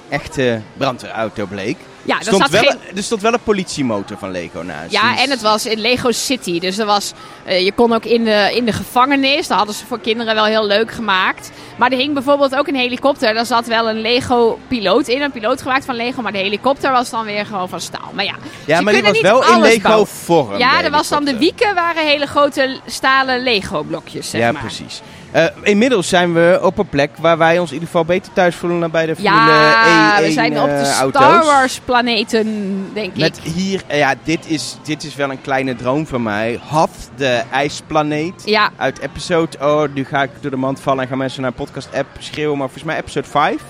echte 0.09 0.61
brandweerauto 0.77 1.45
bleek. 1.45 1.77
Ja, 2.05 2.17
Er 2.17 2.23
stond, 2.23 2.41
zat 2.41 2.49
wel, 2.51 2.61
geen... 2.63 2.77
er 2.97 3.03
stond 3.03 3.21
wel 3.21 3.33
een 3.33 3.39
politiemotor 3.43 4.17
van 4.17 4.31
Lego 4.31 4.61
naast. 4.61 4.91
Ja, 4.91 5.11
Dus- 5.11 5.23
en 5.23 5.29
het 5.29 5.41
was 5.41 5.65
in 5.65 5.79
Lego 5.79 6.11
City. 6.11 6.59
Dus 6.59 6.77
er 6.77 6.85
was, 6.85 7.11
eh, 7.43 7.63
je 7.63 7.71
kon 7.71 7.93
ook 7.93 8.05
in 8.05 8.23
de, 8.23 8.51
in 8.55 8.65
de 8.65 8.71
gevangenis. 8.71 9.47
Dat 9.47 9.57
hadden 9.57 9.75
ze 9.75 9.85
voor 9.85 9.99
kinderen 9.99 10.35
wel 10.35 10.45
heel 10.45 10.65
leuk 10.67 10.91
gemaakt. 10.91 11.51
Maar 11.77 11.91
er 11.91 11.97
hing 11.97 12.13
bijvoorbeeld 12.13 12.55
ook 12.55 12.67
een 12.67 12.75
helikopter. 12.75 13.33
Daar 13.33 13.45
zat 13.45 13.67
wel 13.67 13.89
een 13.89 14.01
Lego-piloot 14.01 15.07
in. 15.07 15.21
Een 15.21 15.31
piloot 15.31 15.61
gemaakt 15.61 15.85
van 15.85 15.95
Lego. 15.95 16.21
Maar 16.21 16.31
de 16.31 16.37
helikopter 16.37 16.91
was 16.91 17.09
dan 17.09 17.25
weer 17.25 17.45
gewoon 17.45 17.69
van 17.69 17.81
staal. 17.81 18.11
Maar 18.13 18.25
ja, 18.25 18.35
Ja, 18.65 18.77
ze 18.77 18.83
maar 18.83 18.93
die 18.93 19.03
was 19.03 19.21
wel 19.21 19.41
in 19.43 19.47
alles 19.53 19.67
Lego 19.69 19.81
bouwen. 19.87 20.07
vorm. 20.07 20.57
ja, 20.57 20.77
de 20.77 20.83
er 20.85 20.91
was 20.91 21.07
dan 21.09 21.25
de 21.25 21.37
wieken 21.37 21.75
waren 21.75 22.05
hele 22.05 22.25
grote 22.25 22.79
stalen 22.85 23.43
Lego-blokjes, 23.43 24.29
zeg 24.29 24.41
ja, 24.41 24.51
maar. 24.51 24.61
precies. 24.61 25.01
Eh, 25.35 25.45
inmiddels 25.63 26.09
zijn 26.09 26.33
we 26.33 26.59
op 26.61 26.77
een 26.77 26.89
plek 26.89 27.09
waar 27.17 27.37
wij 27.37 27.59
ons 27.59 27.67
in 27.67 27.73
ieder 27.73 27.87
geval 27.89 28.05
beter 28.05 28.33
thuis 28.33 28.55
voelen 28.55 28.79
dan 28.79 28.91
bij 28.91 29.05
de 29.05 29.15
Formule 29.15 29.51
Ja, 29.51 30.19
E1 30.19 30.23
we 30.23 30.31
zijn 30.31 30.59
op 30.59 30.67
de 30.67 30.73
eh, 30.73 31.07
Star. 31.09 31.43
Wars 31.43 31.79
planeten, 31.85 32.47
denk 32.93 33.17
Met 33.17 33.39
ik. 33.43 33.51
hier, 33.53 33.81
eh, 33.87 33.97
ja, 33.97 34.13
dit 34.23 34.49
is, 34.49 34.77
dit 34.83 35.03
is 35.03 35.15
wel 35.15 35.31
een 35.31 35.41
kleine 35.41 35.75
droom 35.75 36.07
van 36.07 36.23
mij. 36.23 36.59
Hoth, 36.69 37.09
de 37.15 37.41
ijsplaneet. 37.51 38.41
Ja, 38.45 38.69
Uit 38.77 38.99
episode, 38.99 39.57
oh, 39.61 39.83
nu 39.93 40.05
ga 40.05 40.23
ik 40.23 40.29
door 40.41 40.51
de 40.51 40.57
mand 40.57 40.79
vallen 40.79 41.01
en 41.01 41.07
gaan 41.07 41.17
mensen 41.17 41.41
naar 41.41 41.49
een 41.49 41.57
podcast-app 41.57 42.07
schreeuwen, 42.19 42.57
maar 42.57 42.69
volgens 42.69 42.85
mij 42.85 42.97
episode 42.97 43.27
5. 43.27 43.61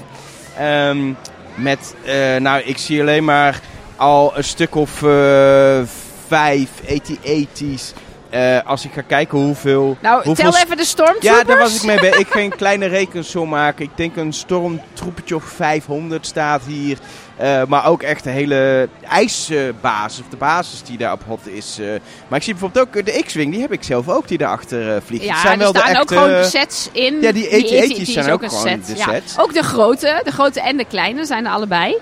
Ehm, 0.57 1.11
met, 1.55 1.95
eh, 2.03 2.35
nou, 2.35 2.61
ik 2.61 2.77
zie 2.77 3.01
alleen 3.01 3.23
maar 3.23 3.59
al 3.95 4.37
een 4.37 4.43
stuk 4.43 4.75
of 4.75 5.03
eh, 5.03 5.81
vijf 6.27 6.69
80-80's. 6.85 7.93
Eh, 8.29 8.57
als 8.65 8.85
ik 8.85 8.91
ga 8.93 9.01
kijken 9.01 9.37
hoeveel... 9.37 9.97
nou, 10.01 10.23
hoeveel 10.23 10.51
tel 10.51 10.61
even 10.63 10.77
de 10.77 10.85
Stormtroopers. 10.85 11.37
ja, 11.37 11.43
daar 11.43 11.57
was 11.57 11.75
ik 11.75 11.83
mee 11.83 11.99
bezig. 11.99 12.17
Ik 12.19 12.27
ga 12.27 12.39
een 12.39 12.55
kleine 12.55 12.85
rekensom 12.85 13.49
maken. 13.49 13.85
Ik 13.85 13.91
denk 13.95 14.15
een 14.15 14.33
stormtroepetje 14.33 15.35
of 15.35 15.43
500 15.43 16.25
staat 16.25 16.61
hier. 16.67 16.97
Eh, 17.37 17.61
maar 17.67 17.85
ook 17.85 18.01
echt 18.03 18.23
de 18.23 18.29
hele 18.29 18.89
ijsbasis, 19.09 20.19
of 20.19 20.29
de 20.29 20.37
basis 20.37 20.83
die 20.83 20.97
daar 20.97 21.11
op 21.11 21.23
hot 21.27 21.47
is. 21.47 21.77
eh. 21.79 21.87
maar 22.27 22.37
ik 22.37 22.43
zie 22.43 22.53
bijvoorbeeld 22.53 22.87
ook 22.97 23.05
de 23.05 23.23
X-Wing, 23.25 23.51
die 23.51 23.61
heb 23.61 23.71
ik 23.71 23.83
zelf 23.83 24.09
ook, 24.09 24.27
die 24.27 24.37
daarachter 24.37 25.01
vliegt. 25.05 25.23
Ja, 25.23 25.31
Het 25.31 25.41
zijn 25.41 25.53
er 25.53 25.59
wel 25.59 25.69
staan 25.81 25.93
de 25.93 25.99
ook 25.99 26.11
echte- 26.11 26.23
gewoon 26.23 26.43
sets 26.45 26.89
in. 26.91 27.21
Ja, 27.21 27.31
die 27.31 27.45
AT-AT's 27.45 27.99
80's 27.99 28.11
zijn 28.13 28.31
ook 28.31 28.45
gewoon 28.45 28.61
set. 28.61 28.85
de 28.85 28.95
Ja. 28.95 29.03
sets. 29.09 29.39
Ook 29.39 29.53
de 29.53 29.63
grote, 29.63 30.21
de 30.23 30.31
grote 30.31 30.61
en 30.61 30.77
de 30.77 30.85
kleine 30.85 31.25
zijn 31.25 31.45
er 31.45 31.51
allebei. 31.51 31.97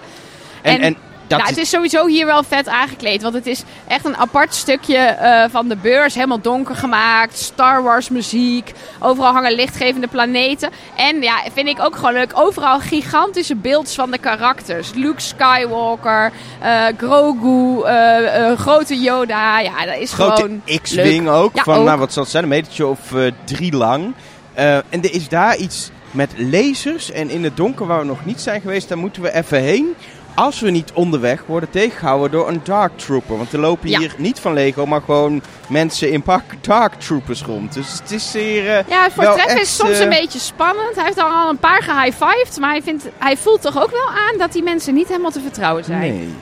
En, 0.62 0.74
en- 0.74 0.82
en 0.82 0.98
dat 1.28 1.38
nou, 1.38 1.50
het 1.50 1.60
is 1.60 1.70
sowieso 1.70 2.08
hier 2.08 2.26
wel 2.26 2.44
vet 2.44 2.68
aangekleed. 2.68 3.22
Want 3.22 3.34
het 3.34 3.48
is 3.48 3.64
echt 3.88 4.06
een 4.06 4.18
apart 4.18 4.54
stukje 4.56 4.98
eh, 4.98 5.46
van 5.52 5.68
de 5.68 5.76
beurs. 5.76 6.14
Helemaal 6.14 6.42
donker 6.42 6.76
gemaakt. 6.76 7.38
Star 7.38 7.84
Wars 7.84 8.10
muziek. 8.10 8.72
Overal 9.00 9.32
hangen 9.34 9.54
lichtgevende 9.56 10.08
planeten. 10.08 10.70
En 10.96 11.22
ja, 11.22 11.44
vind 11.54 11.68
ik 11.68 11.80
ook 11.82 11.96
gewoon 11.96 12.14
leuk. 12.14 12.32
Overal 12.34 12.80
gigantische 12.80 13.56
beelds 13.56 13.96
van 13.96 14.12
de 14.12 14.18
karakters. 14.18 14.94
Luke 14.94 15.22
Skywalker. 15.22 16.32
eh, 16.62 16.86
Grogu. 16.98 17.82
eh, 17.84 18.58
grote 18.58 19.00
Yoda. 19.00 19.60
Ja, 19.60 19.86
dat 19.86 19.98
is 19.98 20.14
grote 20.14 20.42
gewoon 20.42 20.62
X-Wing 20.82 21.30
ook. 21.30 21.56
Ja, 21.56 21.64
van, 21.64 21.78
ook. 21.78 21.86
nou 21.86 22.00
wat 22.00 22.14
zal 22.14 22.24
het 22.24 22.32
zijn, 22.32 22.44
een 22.44 22.50
metertje 22.50 22.88
of 22.88 23.00
drie 23.44 23.76
lang. 23.76 24.14
En 24.54 24.84
er 25.02 25.14
is 25.14 25.28
daar 25.28 25.58
iets 25.58 25.90
met 26.12 26.32
lasers. 26.38 27.12
En 27.12 27.30
in 27.30 27.44
het 27.44 27.58
donker 27.58 27.86
waar 27.86 28.00
we 28.00 28.06
nog 28.06 28.26
niet 28.26 28.42
zijn 28.42 28.62
geweest, 28.62 28.88
daar 28.90 28.98
moeten 28.98 29.22
we 29.22 29.34
even 29.34 29.60
heen. 29.62 29.96
Als 30.36 30.60
we 30.60 30.70
niet 30.70 30.92
onderweg 30.94 31.44
worden 31.46 31.70
tegengehouden 31.70 32.32
door 32.32 32.48
een 32.50 32.62
Dark 32.64 32.98
Trooper. 32.98 33.38
Want 33.38 33.54
er 33.54 33.60
lopen 33.60 33.90
Ja. 33.90 34.00
hier 34.00 34.14
niet 34.18 34.40
van 34.40 34.54
Lego, 34.54 34.86
maar 34.86 35.02
gewoon 35.02 35.42
mensen 35.68 36.12
in 36.12 36.22
pak 36.22 36.42
Dark 36.62 36.94
Troopers 36.94 37.42
rond. 37.44 37.74
Dus 37.74 37.92
het 38.00 38.12
is 38.12 38.32
zeer... 38.32 38.70
eh, 38.78 38.88
Ja, 38.88 39.08
wel 39.16 39.34
Trev 39.36 39.60
is 39.60 39.76
soms 39.76 39.92
eh, 39.92 40.00
een 40.00 40.10
beetje 40.10 40.40
spannend. 40.40 40.96
Hij 40.96 41.06
heeft 41.06 41.18
al 41.22 41.30
al 41.30 41.50
een 41.50 41.58
paar 41.58 41.82
gehighfived, 41.84 42.58
maar 42.60 42.70
hij, 42.70 42.82
vindt, 42.82 43.06
hij 43.18 43.38
voelt 43.38 43.62
toch 43.62 43.82
ook 43.84 43.92
wel 43.92 44.08
aan 44.10 44.38
dat 44.38 44.52
die 44.52 44.64
mensen 44.64 44.94
niet 44.94 45.08
helemaal 45.08 45.32
te 45.32 45.42
vertrouwen 45.42 45.84
zijn. 45.84 46.00
Nee. 46.00 46.34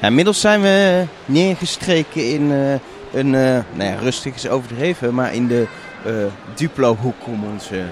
Ja, 0.00 0.06
inmiddels 0.08 0.40
zijn 0.40 0.60
we 0.60 1.04
neergestreken 1.24 2.28
in 2.30 2.52
eh, 2.52 3.20
een, 3.20 3.30
nou 3.30 3.64
ja, 3.90 3.94
rustig 3.94 4.34
is 4.34 4.48
overdreven, 4.48 5.14
maar 5.14 5.34
in 5.34 5.46
de 5.48 5.66
Duplo-hoek 6.54 7.26
om 7.26 7.44
onze 7.52 7.82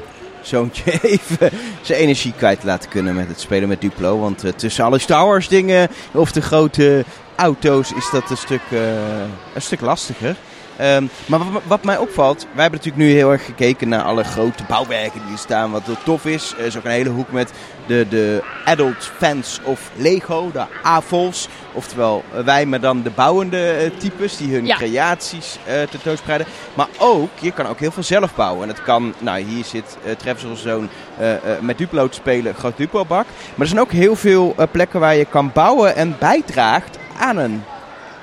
zoontje 0.47 1.01
even 1.03 1.51
zijn 1.83 1.99
energie 1.99 2.33
kwijt 2.37 2.61
te 2.61 2.67
laten 2.67 2.91
kunnen 2.91 3.15
met 3.15 3.29
het 3.29 3.41
spelen 3.41 3.69
met 3.69 3.81
Duplo. 3.81 4.19
Want 4.19 4.45
eh, 4.45 4.53
tussen 4.53 4.85
alle 4.85 4.99
Star 4.99 5.27
Wars 5.27 5.49
dingen 5.49 5.89
of 6.13 6.33
de 6.33 6.43
grote 6.43 7.05
auto's 7.37 7.93
is 7.93 8.11
dat 8.13 8.31
een 8.31 8.37
stuk, 8.37 8.63
eh, 8.71 9.21
een 9.55 9.63
stuk 9.63 9.81
lastiger. 9.81 10.37
Ehm, 10.77 11.05
maar 11.27 11.39
wat, 11.39 11.63
wat 11.67 11.85
mij 11.85 11.99
opvalt, 11.99 12.47
wij 12.53 12.63
hebben 12.63 12.81
natuurlijk 12.81 13.09
nu 13.09 13.17
heel 13.17 13.33
erg 13.33 13.45
gekeken 13.45 13.89
naar 13.89 14.03
alle 14.03 14.25
grote 14.25 14.65
bouwwerken 14.69 15.21
die 15.29 15.37
staan, 15.37 15.71
wat 15.71 15.83
heel 15.85 16.03
tof 16.05 16.25
is. 16.25 16.55
Er 16.59 16.65
is 16.65 16.77
ook 16.77 16.85
een 16.85 16.91
hele 16.91 17.11
hoek 17.11 17.33
met 17.33 17.53
de, 17.87 18.07
de 18.09 18.43
adult 18.65 19.11
fans 19.19 19.61
of 19.63 19.91
Lego, 19.97 20.51
de 20.53 20.65
AVOS. 20.83 21.49
Oftewel 21.73 22.25
eh, 22.35 22.45
wij, 22.45 22.67
maar 22.67 22.81
dan 22.81 23.03
de 23.03 23.11
bouwende 23.11 23.71
eh, 23.71 23.91
types 23.99 24.37
die 24.37 24.55
hun 24.55 24.67
Ja. 24.67 24.77
creaties 24.77 25.59
eh 25.67 25.83
tentoonspreiden. 25.83 26.47
Maar 26.75 26.89
ook, 26.99 27.31
je 27.41 27.53
kan 27.53 27.67
ook 27.67 27.79
heel 27.79 27.91
veel 27.91 28.03
zelf 28.03 28.35
bouwen. 28.35 28.63
En 28.63 28.69
dat 28.75 28.83
kan, 28.83 29.15
nou 29.19 29.41
hier 29.41 29.65
zit 29.65 29.97
uh, 30.07 30.13
Travis 30.13 30.65
eh, 30.65 31.35
met 31.61 31.79
Duplo 31.79 32.09
te 32.09 32.15
spelen, 32.15 32.55
groot 32.55 32.77
Duplo-bak. 32.77 33.27
Maar 33.27 33.61
er 33.61 33.67
zijn 33.67 33.81
ook 33.81 33.93
heel 33.93 34.17
veel 34.17 34.55
plekken 34.71 35.01
waar 35.01 35.17
je 35.17 35.25
kan 35.25 35.51
bouwen 35.55 35.97
en 35.97 36.17
bijdraagt 36.19 36.99
aan 37.19 37.37
een 37.37 37.65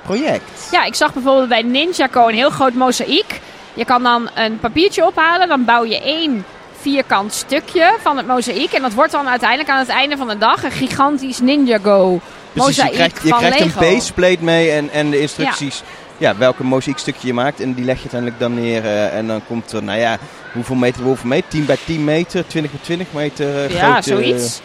project. 0.02 0.68
Ja, 0.70 0.84
ik 0.84 0.94
zag 0.94 1.12
bijvoorbeeld 1.12 1.48
bij 1.48 1.62
Ninjago 1.62 2.28
een 2.28 2.34
heel 2.34 2.50
groot 2.50 2.74
mozaïek. 2.74 3.40
Je 3.74 3.84
kan 3.84 4.02
dan 4.02 4.30
een 4.34 4.58
papiertje 4.58 5.06
ophalen, 5.06 5.48
dan 5.48 5.64
bouw 5.64 5.84
je 5.84 6.00
één 6.02 6.44
vierkant 6.80 7.32
stukje 7.32 7.96
van 8.00 8.16
het 8.16 8.26
mozaïek. 8.26 8.72
En 8.72 8.82
dat 8.82 8.94
wordt 8.94 9.12
dan 9.12 9.28
uiteindelijk 9.28 9.68
aan 9.70 9.78
het 9.78 9.88
einde 9.88 10.16
van 10.16 10.28
de 10.28 10.38
dag 10.38 10.64
een 10.64 10.70
gigantisch 10.70 11.38
Ninjago 11.40 12.20
je 12.52 12.60
mozaïek 12.60 12.92
krijgt, 12.92 13.22
je 13.22 13.28
van 13.28 13.38
krijgt 13.38 13.58
Lego. 13.58 13.80
een 13.80 13.94
baseplate 13.94 14.38
mee 14.44 14.70
en, 14.70 14.90
en 14.90 15.10
de 15.10 15.20
instructies. 15.20 15.82
Ja. 16.18 16.36
welke 16.36 16.64
mozaikstukje 16.64 17.26
je 17.26 17.34
maakt. 17.34 17.60
En 17.60 17.74
die 17.74 17.84
leg 17.84 17.94
je 17.96 18.00
uiteindelijk 18.10 18.40
dan 18.40 18.54
neer. 18.54 18.84
eh, 18.84 19.16
en 19.16 19.26
dan 19.26 19.40
komt 19.46 19.72
er, 19.72 19.82
nou 19.82 19.98
ja, 19.98 20.18
hoeveel 20.52 20.76
meter, 20.76 21.02
hoeveel 21.02 21.28
meter? 21.28 21.48
10 21.48 21.64
bij 21.64 21.76
10 21.84 22.04
meter, 22.04 22.46
20 22.46 22.70
bij 22.70 22.80
20 22.82 23.06
meter. 23.12 23.64
eh, 23.64 23.70
Ja, 23.70 23.90
grote, 23.92 24.08
zoiets. 24.08 24.60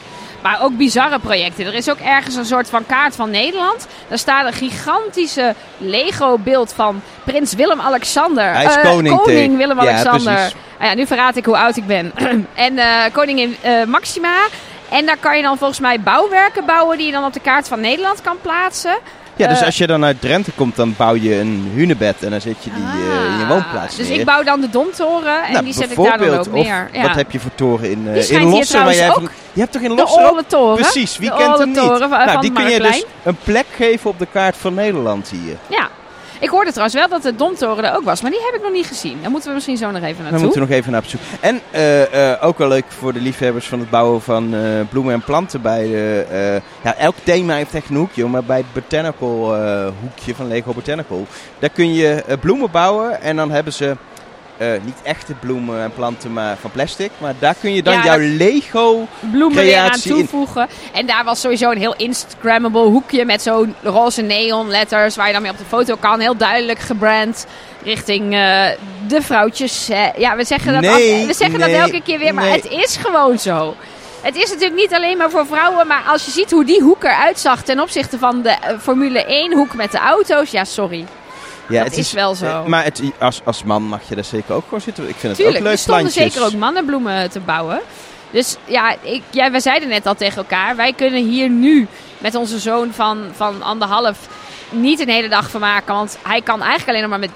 Maar 0.46 0.62
ook 0.62 0.78
bizarre 0.78 1.20
projecten. 1.20 1.66
Er 1.66 1.74
is 1.74 1.90
ook 1.90 2.00
ergens 2.00 2.36
een 2.36 2.46
soort 2.46 2.70
van 2.70 2.86
kaart 2.86 3.16
van 3.16 3.30
Nederland. 3.30 3.88
Daar 4.08 4.18
staat 4.18 4.46
een 4.46 4.54
gigantische 4.54 5.56
Lego-beeld 5.78 6.74
van 6.74 7.02
prins 7.24 7.54
Willem-Alexander. 7.54 8.54
Hij 8.54 8.66
is 8.66 8.76
Eh, 8.76 8.82
koning 9.18 9.58
Willem-Alexander. 9.58 10.34
Ja. 10.34 10.50
Ah 10.80 10.88
ja, 10.88 10.94
nu 10.94 11.08
verraad 11.08 11.36
ik 11.36 11.46
hoe 11.46 11.58
oud 11.58 11.78
ik 11.78 11.88
ben. 11.88 12.12
en 12.68 12.78
eh, 12.78 13.12
koningin 13.12 13.56
eh, 13.62 13.84
Maxima. 13.84 14.36
En 14.90 15.06
daar 15.06 15.18
kan 15.18 15.38
je 15.38 15.44
dan 15.44 15.58
volgens 15.58 15.80
mij 15.80 16.00
bouwwerken 16.00 16.66
bouwen 16.66 16.98
die 16.98 17.06
je 17.06 17.12
dan 17.12 17.26
op 17.26 17.34
de 17.34 17.40
kaart 17.40 17.68
van 17.68 17.80
Nederland 17.80 18.22
kan 18.22 18.38
plaatsen. 18.42 18.98
Ja, 19.38 19.48
dus 19.48 19.60
Eh, 19.60 19.66
als 19.66 19.78
je 19.78 19.88
dan 19.88 20.06
uit 20.06 20.22
Drenthe 20.22 20.52
komt, 20.56 20.76
dan 20.76 20.94
bouw 20.98 21.16
je 21.16 21.36
een 21.40 21.72
hunebed 21.74 22.24
en 22.24 22.30
dan 22.32 22.42
zet 22.42 22.56
je 22.64 22.70
die 22.76 22.84
eh, 22.84 23.32
in 23.32 23.38
je 23.38 23.44
Ah, 23.44 23.50
woonplaats 23.50 23.96
Dus 23.96 24.08
neer. 24.08 24.20
ik 24.20 24.26
bouw 24.26 24.44
dan 24.44 24.62
de 24.62 24.70
Domtoren 24.70 25.44
en 25.46 25.52
Nou, 25.52 25.64
die 25.66 25.74
zet 25.74 25.92
ik 25.92 26.04
daar 26.04 26.18
dan 26.18 26.38
ook 26.40 26.52
neer. 26.52 26.90
Ja. 26.94 27.02
Wat 27.02 27.16
heb 27.16 27.32
je 27.32 27.40
voor 27.40 27.52
toren 27.56 27.92
in, 27.92 28.08
schijnt 28.12 28.30
in 28.30 28.40
hier 28.40 28.50
Losser? 28.58 28.84
waar 28.84 28.96
jij 28.96 29.08
van- 29.12 29.30
je 29.54 29.60
hebt 29.60 29.72
toch 29.72 29.82
in 29.82 29.92
ook? 30.00 30.10
Olentoren. 30.32 30.76
Precies, 30.76 31.18
wie 31.18 31.30
De 31.30 31.36
kent 31.36 31.58
hem 31.58 31.68
niet? 31.70 31.78
Van- 31.80 32.10
nou, 32.10 32.42
die 32.42 32.52
kun 32.52 32.70
je 32.70 32.80
dus 32.80 33.06
een 33.24 33.38
plek 33.44 33.66
geven 33.76 34.10
op 34.10 34.20
de 34.20 34.28
kaart 34.32 34.56
van 34.58 34.74
Nederland 34.74 35.30
hier. 35.30 35.56
Ja. 35.68 35.90
Ik 36.46 36.52
hoorde 36.52 36.70
trouwens 36.72 36.96
wel 36.96 37.08
dat 37.08 37.24
de 37.24 37.36
Domtoren 37.36 37.84
er 37.84 37.96
ook 37.96 38.04
was, 38.04 38.22
maar 38.22 38.32
die 38.32 38.40
heb 38.46 38.56
ik 38.56 38.62
nog 38.62 38.72
niet 38.72 38.86
gezien. 38.86 39.18
Daar 39.22 39.32
moeten 39.32 39.50
we 39.50 39.56
misschien 39.56 39.78
zo 39.78 39.92
nog 39.92 40.02
even 40.02 40.14
Dan 40.16 40.24
naartoe. 40.24 40.42
moeten 40.42 40.62
we 40.62 40.68
nog 40.68 40.78
even 40.78 40.92
naar 40.92 41.02
op 41.02 41.08
zoek. 41.08 41.22
En 41.40 41.62
eh, 41.72 42.32
eh, 42.32 42.44
ook 42.44 42.58
wel 42.58 42.68
leuk 42.68 42.86
voor 42.88 43.14
de 43.14 43.22
liefhebbers 43.22 43.68
van 43.68 43.80
het 43.80 43.90
bouwen 43.90 44.22
van 44.22 44.56
eh, 44.56 44.62
bloemen 44.90 45.14
en 45.14 45.22
planten. 45.22 45.62
Bij 45.62 45.88
de, 45.88 46.62
ja, 46.84 46.96
elk 46.96 47.16
thema 47.24 47.56
heeft 47.56 47.74
echt 47.74 47.90
een 47.90 47.96
hoekje, 47.96 48.26
maar 48.26 48.44
bij 48.44 48.58
het 48.58 48.74
Botanical 48.74 49.56
hoekje 50.02 50.36
van 50.36 50.48
Lego 50.48 50.74
Botanical, 50.74 51.26
daar 51.60 51.70
kun 51.70 51.94
je 51.94 52.24
bloemen 52.42 52.72
bouwen 52.72 53.22
en 53.22 53.36
dan 53.36 53.52
hebben 53.52 53.74
ze 53.74 53.96
eh, 54.58 54.68
niet 54.84 54.96
echte 55.04 55.34
bloemen 55.34 55.82
en 55.84 55.94
planten, 55.94 56.34
maar 56.34 56.58
van 56.58 56.72
plastic. 56.72 57.12
Maar 57.18 57.34
daar 57.40 57.56
kun 57.62 57.74
je 57.74 57.84
dan 57.84 57.94
Ja, 57.94 58.04
jouw 58.04 58.18
Lego 58.20 59.08
bloemen 59.32 59.64
weer 59.64 59.78
aan 59.78 59.92
in- 60.04 60.10
toevoegen. 60.10 60.68
En 60.94 61.06
daar 61.06 61.24
was 61.24 61.40
sowieso 61.42 61.72
een 61.72 61.78
heel 61.78 61.96
Instagrammable 61.96 62.82
hoekje 62.86 63.26
met 63.26 63.42
zo'n 63.42 63.76
roze 63.84 64.22
neon 64.22 64.68
letters 64.70 65.16
waar 65.16 65.28
je 65.28 65.34
dan 65.34 65.42
mee 65.42 65.52
op 65.52 65.58
de 65.58 65.64
foto 65.68 65.96
kan. 65.96 66.20
Heel 66.20 66.38
duidelijk 66.38 66.80
gebrand 66.80 67.46
richting 67.84 68.34
eh, 68.34 68.66
de 69.08 69.22
vrouwtjes. 69.22 69.88
ja, 70.18 70.36
we 70.36 70.44
zeggen, 70.44 70.74
dat, 70.74 70.82
Nee, 70.82 71.20
al- 71.22 71.28
we 71.28 71.34
zeggen 71.34 71.60
nee, 71.60 71.72
dat 71.72 71.80
elke 71.80 72.02
keer 72.02 72.20
weer, 72.20 72.34
maar 72.34 72.44
nee. 72.44 72.54
het 72.54 72.70
is 72.72 72.98
gewoon 72.98 73.40
zo. 73.40 73.76
Het 74.22 74.36
is 74.36 74.50
natuurlijk 74.50 74.76
niet 74.82 74.94
alleen 74.94 75.18
maar 75.18 75.30
voor 75.30 75.46
vrouwen, 75.46 75.88
maar 75.88 76.04
als 76.08 76.26
je 76.26 76.32
ziet 76.32 76.52
hoe 76.52 76.66
die 76.66 76.82
hoek 76.82 77.04
eruit 77.04 77.40
zag 77.40 77.64
ten 77.64 77.80
opzichte 77.80 78.18
van 78.18 78.42
de 78.42 78.50
eh, 78.50 78.80
Formule 78.82 79.26
1 79.26 79.54
hoek 79.54 79.74
met 79.74 79.92
de 79.92 79.98
auto's, 79.98 80.52
ja 80.52 80.64
sorry. 80.64 81.06
Ja, 81.70 81.84
Dat 81.84 81.98
is 81.98 82.12
wel 82.12 82.36
zo. 82.36 82.64
Maar 82.68 82.84
het, 82.84 83.02
als, 83.20 83.42
als 83.44 83.64
man 83.64 83.84
mag 83.84 84.10
je 84.10 84.16
daar 84.16 84.24
zeker 84.24 84.56
ook 84.56 84.64
gewoon 84.64 84.82
zitten. 84.82 85.04
Ik 85.10 85.16
vind 85.16 85.24
het 85.24 85.36
Tuurlijk, 85.36 85.58
ook 85.58 85.64
leuk, 85.64 85.72
er 85.72 85.78
stonden 85.78 86.02
plantjes. 86.04 86.34
zeker 86.34 86.48
ook 86.48 86.60
mannenbloemen 86.60 87.30
te 87.30 87.40
bouwen. 87.40 87.82
Dus 88.32 88.58
ja, 88.66 88.96
ik, 89.02 89.22
ja, 89.30 89.52
wij 89.52 89.60
zeiden 89.60 89.90
net 89.90 90.06
al 90.06 90.16
tegen 90.16 90.38
elkaar, 90.38 90.76
wij 90.76 90.94
kunnen 90.94 91.28
hier 91.28 91.50
nu 91.50 91.88
met 92.18 92.36
onze 92.36 92.60
zoon 92.60 92.92
van, 92.94 93.24
van 93.36 93.62
anderhalf 93.62 94.18
niet 94.76 95.00
een 95.00 95.10
hele 95.10 95.30
dag 95.30 95.50
van 95.50 95.62
maken. 95.62 95.94
Want 95.94 96.18
hij 96.24 96.42
kan 96.42 96.62
eigenlijk 96.62 96.90
alleen 96.90 97.10
nog 97.10 97.20
maar 97.20 97.30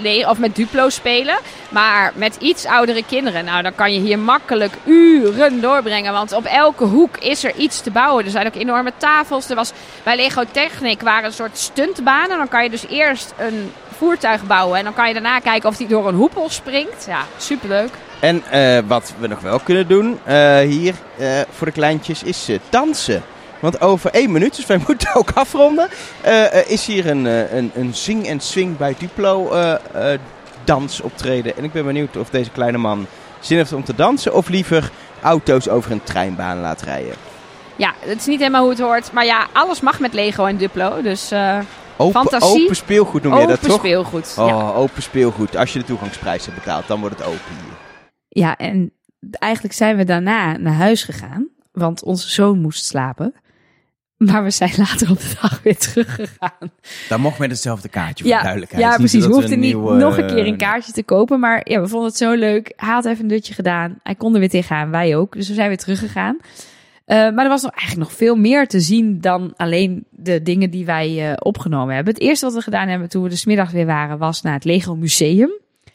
met, 0.00 0.26
of 0.26 0.38
met 0.38 0.56
Duplo 0.56 0.88
spelen. 0.88 1.38
Maar 1.68 2.12
met 2.14 2.36
iets 2.38 2.64
oudere 2.64 3.04
kinderen, 3.04 3.44
nou 3.44 3.62
dan 3.62 3.74
kan 3.74 3.92
je 3.92 4.00
hier 4.00 4.18
makkelijk 4.18 4.72
uren 4.84 5.60
doorbrengen. 5.60 6.12
Want 6.12 6.32
op 6.32 6.44
elke 6.44 6.84
hoek 6.84 7.16
is 7.16 7.44
er 7.44 7.54
iets 7.54 7.80
te 7.80 7.90
bouwen. 7.90 8.24
Er 8.24 8.30
zijn 8.30 8.46
ook 8.46 8.54
enorme 8.54 8.92
tafels. 8.96 9.48
Er 9.48 9.56
was, 9.56 9.72
bij 10.02 10.16
Lego 10.16 10.42
Technic 10.50 11.00
waren 11.00 11.24
een 11.24 11.32
soort 11.32 11.58
stuntbanen. 11.58 12.36
Dan 12.36 12.48
kan 12.48 12.62
je 12.62 12.70
dus 12.70 12.86
eerst 12.88 13.34
een 13.38 13.72
voertuig 13.96 14.46
bouwen. 14.46 14.78
En 14.78 14.84
dan 14.84 14.94
kan 14.94 15.08
je 15.08 15.12
daarna 15.12 15.38
kijken 15.38 15.68
of 15.68 15.76
die 15.76 15.88
door 15.88 16.08
een 16.08 16.14
hoepel 16.14 16.48
springt. 16.48 17.04
Ja, 17.08 17.24
superleuk. 17.36 17.90
En 18.20 18.42
eh, 18.50 18.78
wat 18.86 19.14
we 19.18 19.26
nog 19.26 19.40
wel 19.40 19.58
kunnen 19.58 19.88
doen 19.88 20.18
eh, 20.24 20.58
hier 20.58 20.94
eh, 21.18 21.40
voor 21.50 21.66
de 21.66 21.72
kleintjes 21.72 22.22
is 22.22 22.48
dansen. 22.68 23.22
Want 23.60 23.80
over 23.80 24.10
één 24.10 24.32
minuut, 24.32 24.56
dus 24.56 24.66
wij 24.66 24.80
moeten 24.86 25.14
ook 25.14 25.30
afronden, 25.30 25.88
eh, 26.20 26.60
eh, 26.60 26.70
is 26.70 26.86
hier 26.86 27.06
een, 27.06 27.26
eh, 27.26 27.52
een, 27.52 27.70
een 27.74 27.94
zing 27.94 28.26
en 28.26 28.40
swing 28.40 28.76
bij 28.76 28.94
Duplo 28.98 29.50
eh, 29.52 30.12
eh, 30.12 30.20
dans 30.64 31.00
optreden. 31.00 31.56
En 31.56 31.64
ik 31.64 31.72
ben 31.72 31.84
benieuwd 31.84 32.16
of 32.16 32.30
deze 32.30 32.50
kleine 32.50 32.78
man 32.78 33.06
zin 33.40 33.56
heeft 33.56 33.72
om 33.72 33.84
te 33.84 33.94
dansen 33.94 34.34
of 34.34 34.48
liever 34.48 34.90
auto's 35.22 35.68
over 35.68 35.90
een 35.92 36.02
treinbaan 36.02 36.60
laat 36.60 36.82
rijden. 36.82 37.14
Ja, 37.76 37.94
het 38.00 38.18
is 38.18 38.26
niet 38.26 38.38
helemaal 38.38 38.60
hoe 38.60 38.70
het 38.70 38.80
hoort. 38.80 39.12
Maar 39.12 39.24
ja, 39.24 39.46
alles 39.52 39.80
mag 39.80 40.00
met 40.00 40.12
Lego 40.12 40.44
en 40.44 40.56
Duplo. 40.56 41.02
Dus 41.02 41.30
eh 41.30 41.58
Open, 41.98 42.20
Fantasie. 42.20 42.62
open 42.62 42.76
speelgoed 42.76 43.22
noem 43.22 43.32
je 43.34 43.38
open 43.42 43.50
dat 43.60 43.62
toch? 43.68 43.78
speelgoed. 43.78 44.34
Oh, 44.38 44.46
Ja. 44.48 44.70
open 44.72 45.02
speelgoed. 45.02 45.56
Als 45.56 45.72
je 45.72 45.78
de 45.78 45.84
toegangsprijs 45.84 46.44
hebt 46.44 46.56
betaald, 46.58 46.86
dan 46.86 47.00
wordt 47.00 47.18
het 47.18 47.26
open 47.26 47.40
hier. 47.64 47.76
ja, 48.28 48.56
en 48.56 48.92
eigenlijk 49.30 49.74
zijn 49.74 49.96
we 49.96 50.04
daarna 50.04 50.56
naar 50.56 50.72
huis 50.74 51.02
gegaan. 51.04 51.48
Want 51.72 52.02
onze 52.02 52.30
zoon 52.30 52.60
moest 52.60 52.84
slapen. 52.84 53.34
Maar 54.16 54.42
we 54.44 54.50
zijn 54.50 54.72
later 54.76 55.10
op 55.10 55.18
de 55.20 55.34
dag 55.42 55.60
weer 55.62 55.76
teruggegaan. 55.78 56.70
Dan 57.08 57.20
mocht 57.20 57.38
met 57.38 57.50
hetzelfde 57.50 57.88
kaartje, 57.88 58.24
voor 58.24 58.32
Ja, 58.32 58.42
duidelijkheid. 58.42 58.82
ja 58.82 58.96
precies. 58.96 59.26
We 59.26 59.32
hoefden 59.32 59.58
niet 59.58 59.74
nog 59.76 60.16
eh, 60.18 60.24
een 60.28 60.34
keer 60.34 60.46
een 60.46 60.56
kaartje 60.56 60.92
te 60.92 61.02
kopen. 61.02 61.40
Maar 61.40 61.60
ja, 61.64 61.80
we 61.80 61.88
vonden 61.88 62.08
het 62.08 62.16
zo 62.18 62.32
leuk. 62.32 62.72
Hij 62.76 62.92
had 62.92 63.04
even 63.04 63.22
een 63.22 63.28
dutje 63.28 63.54
gedaan. 63.54 63.98
Hij 64.02 64.14
kon 64.14 64.34
er 64.34 64.40
weer 64.40 64.48
tegenaan. 64.48 64.90
Wij 64.90 65.16
ook. 65.16 65.32
Dus 65.32 65.48
we 65.48 65.54
zijn 65.54 65.68
weer 65.68 65.76
teruggegaan. 65.76 66.36
Eh, 67.04 67.16
maar 67.16 67.44
er 67.44 67.48
was 67.48 67.62
nog 67.62 67.72
eigenlijk 67.72 68.08
nog 68.08 68.18
veel 68.18 68.36
meer 68.36 68.68
te 68.68 68.80
zien 68.80 69.20
dan 69.20 69.52
alleen 69.56 70.04
de 70.10 70.42
dingen 70.42 70.70
die 70.70 70.84
wij 70.84 71.28
eh, 71.30 71.32
opgenomen 71.38 71.94
hebben. 71.94 72.14
Het 72.14 72.22
eerste 72.22 72.44
wat 72.46 72.54
we 72.54 72.60
gedaan 72.60 72.88
hebben 72.88 73.08
toen 73.08 73.22
we 73.22 73.28
de 73.28 73.36
smiddag 73.36 73.70
weer 73.70 73.86
waren, 73.86 74.18
was 74.18 74.42
naar 74.42 74.54
het 74.54 74.64
Lego 74.64 74.94
Museum. 74.96 75.50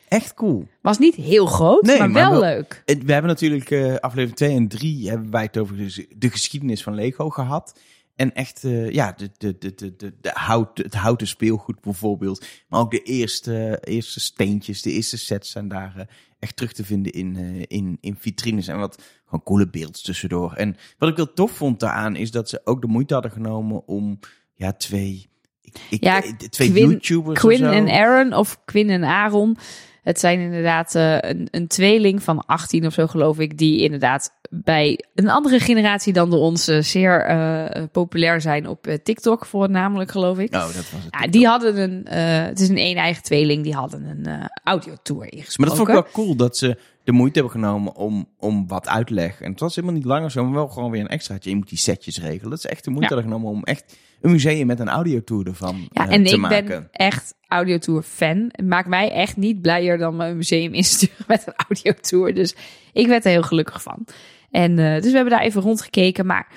Echt 0.08 0.34
cool. 0.34 0.68
Was 0.82 0.98
niet 1.00 1.16
heel 1.16 1.46
groot, 1.46 1.82
Nee, 1.82 1.98
maar, 2.00 2.10
maar 2.10 2.30
wel, 2.32 2.40
leuk. 2.40 2.82
Het- 2.86 3.04
We 3.04 3.12
hebben 3.14 3.32
natuurlijk 3.32 3.72
eh, 3.72 3.96
aflevering 3.96 4.36
2 4.38 4.56
en 4.56 4.68
3 4.68 5.10
hebben 5.10 5.32
wij 5.32 5.44
het 5.44 5.58
over 5.58 5.78
de, 5.78 6.08
de 6.18 6.30
geschiedenis 6.30 6.84
van 6.84 6.96
Lego 6.96 7.30
gehad. 7.30 7.80
En 8.22 8.34
echt, 8.34 8.64
eh, 8.64 8.90
ja, 8.90 9.12
de, 9.18 9.30
de, 9.38 9.58
de, 9.58 9.76
de, 9.76 9.96
de, 9.96 10.14
de 10.22 10.32
hout, 10.34 10.78
het 10.78 10.94
houten 10.94 11.28
speelgoed 11.28 11.82
bijvoorbeeld. 11.82 12.46
Maar 12.68 12.80
ook 12.80 12.92
de 12.92 13.02
eerste, 13.04 13.80
eerste 13.84 14.20
steentjes, 14.20 14.82
de 14.82 14.92
eerste 14.92 15.18
sets 15.18 15.52
zijn 15.52 15.68
daar 15.68 15.94
eh, 15.98 16.06
echt 16.40 16.56
terug 16.56 16.74
te 16.74 16.86
vinden 16.86 17.12
in, 17.12 17.36
eh, 17.36 17.78
in, 17.78 17.98
in 18.02 18.16
vitrines. 18.20 18.68
En 18.68 18.78
wat 18.78 19.04
gewoon 19.26 19.44
coole 19.44 19.70
beelds 19.70 20.02
tussendoor. 20.02 20.54
En 20.54 20.76
wat 20.98 21.10
ik 21.10 21.16
wel 21.16 21.34
tof 21.34 21.52
vond 21.52 21.80
daaraan 21.80 22.16
is 22.16 22.32
dat 22.32 22.50
ze 22.50 22.62
ook 22.64 22.82
de 22.82 22.88
moeite 22.88 23.14
hadden 23.14 23.32
genomen 23.32 23.88
om 23.88 24.20
ja, 24.54 24.74
twee, 24.74 25.30
ik, 25.62 25.78
ik, 25.90 26.04
Ja, 26.04 26.22
twee 26.50 26.72
Quinn- 26.72 26.90
YouTubers 26.90 27.40
Quinn 27.40 27.64
en 27.64 27.90
Aaron 27.90 28.34
of 28.34 28.62
Quinn 28.66 28.90
en 28.90 29.04
Aaron. 29.04 29.58
Het 30.02 30.20
zijn 30.20 30.40
inderdaad 30.40 30.94
een, 30.94 31.48
een 31.52 31.68
tweeling 31.68 32.24
van 32.24 32.46
18 32.46 32.86
of 32.86 32.94
zo 32.94 33.08
geloof 33.08 33.40
ik, 33.40 33.58
die 33.58 33.82
inderdaad 33.82 34.34
bij 34.54 35.00
een 35.16 35.30
andere 35.30 35.60
generatie 35.60 36.14
dan 36.14 36.30
de 36.30 36.36
onze 36.36 36.82
zeer 36.82 37.22
eh, 37.26 37.84
populair 37.92 38.42
zijn 38.42 38.68
op 38.68 38.88
eh, 38.88 38.98
TikTok 39.04 39.46
voornamelijk 39.46 40.12
geloof 40.12 40.38
ik. 40.40 40.54
Oh, 40.54 40.62
dat 40.62 40.74
was 40.74 41.04
het. 41.04 41.16
Ja, 41.20 41.28
die 41.28 41.48
hadden 41.48 41.78
een, 41.78 42.06
eh, 42.06 42.46
het 42.46 42.60
is 42.60 42.70
een 42.70 42.78
een-eigen 42.78 43.24
tweeling, 43.24 43.64
die 43.64 43.74
hadden 43.74 44.04
een 44.04 44.26
eh 44.26 44.46
audiotour 44.64 45.30
Maar 45.34 45.68
dat 45.68 45.78
vond 45.78 45.88
ik 45.88 45.94
wel 45.94 46.08
cool 46.12 46.36
dat 46.36 46.58
ze 46.58 46.78
de 47.04 47.12
moeite 47.12 47.40
hebben 47.40 47.62
genomen 47.62 47.96
om, 47.96 48.28
om 48.40 48.68
wat 48.68 48.88
uitleg. 48.88 49.42
En 49.42 49.52
het 49.52 49.60
was 49.60 49.76
helemaal 49.76 49.96
niet 49.96 50.06
langer 50.06 50.32
zo, 50.32 50.44
maar 50.44 50.54
wel 50.54 50.68
gewoon 50.68 50.92
weer 50.92 51.02
een 51.02 51.08
extraatje. 51.08 51.50
Je 51.50 51.56
moet 51.56 51.70
die 51.70 51.78
setjes 51.78 52.20
regelen. 52.22 52.50
Dat 52.50 52.60
is 52.60 52.66
echt 52.66 52.84
de 52.84 52.90
moeite 52.90 53.14
Ja. 53.14 53.16
hebben 53.16 53.34
genomen 53.34 53.58
om 53.58 53.64
echt 53.64 53.98
een 54.22 54.32
museum 54.32 54.68
met 54.68 54.80
een 54.80 54.90
audiotour 54.90 55.48
ervan 55.48 55.88
Ja, 55.92 56.10
en 56.10 56.24
te 56.24 56.32
ik 56.34 56.38
maken. 56.40 56.66
ben 56.66 56.88
echt 56.92 57.34
audiotour 57.48 58.02
fan. 58.02 58.52
Maakt 58.64 58.88
mij 58.88 59.12
echt 59.12 59.38
niet 59.38 59.62
blijer 59.62 59.98
dan 59.98 60.16
mijn 60.16 60.38
museum 60.38 60.74
insturen 60.84 61.26
met 61.28 61.48
een 61.48 61.54
audiotour. 61.68 62.34
Dus 62.34 62.56
ik 62.94 63.08
werd 63.08 63.26
er 63.26 63.32
heel 63.32 63.44
gelukkig 63.44 63.82
van. 63.82 64.06
En 64.52 64.80
eh, 64.80 64.94
dus 65.02 65.10
we 65.10 65.16
hebben 65.16 65.34
daar 65.34 65.44
even 65.46 65.62
rondgekeken. 65.62 66.26
Maar 66.26 66.48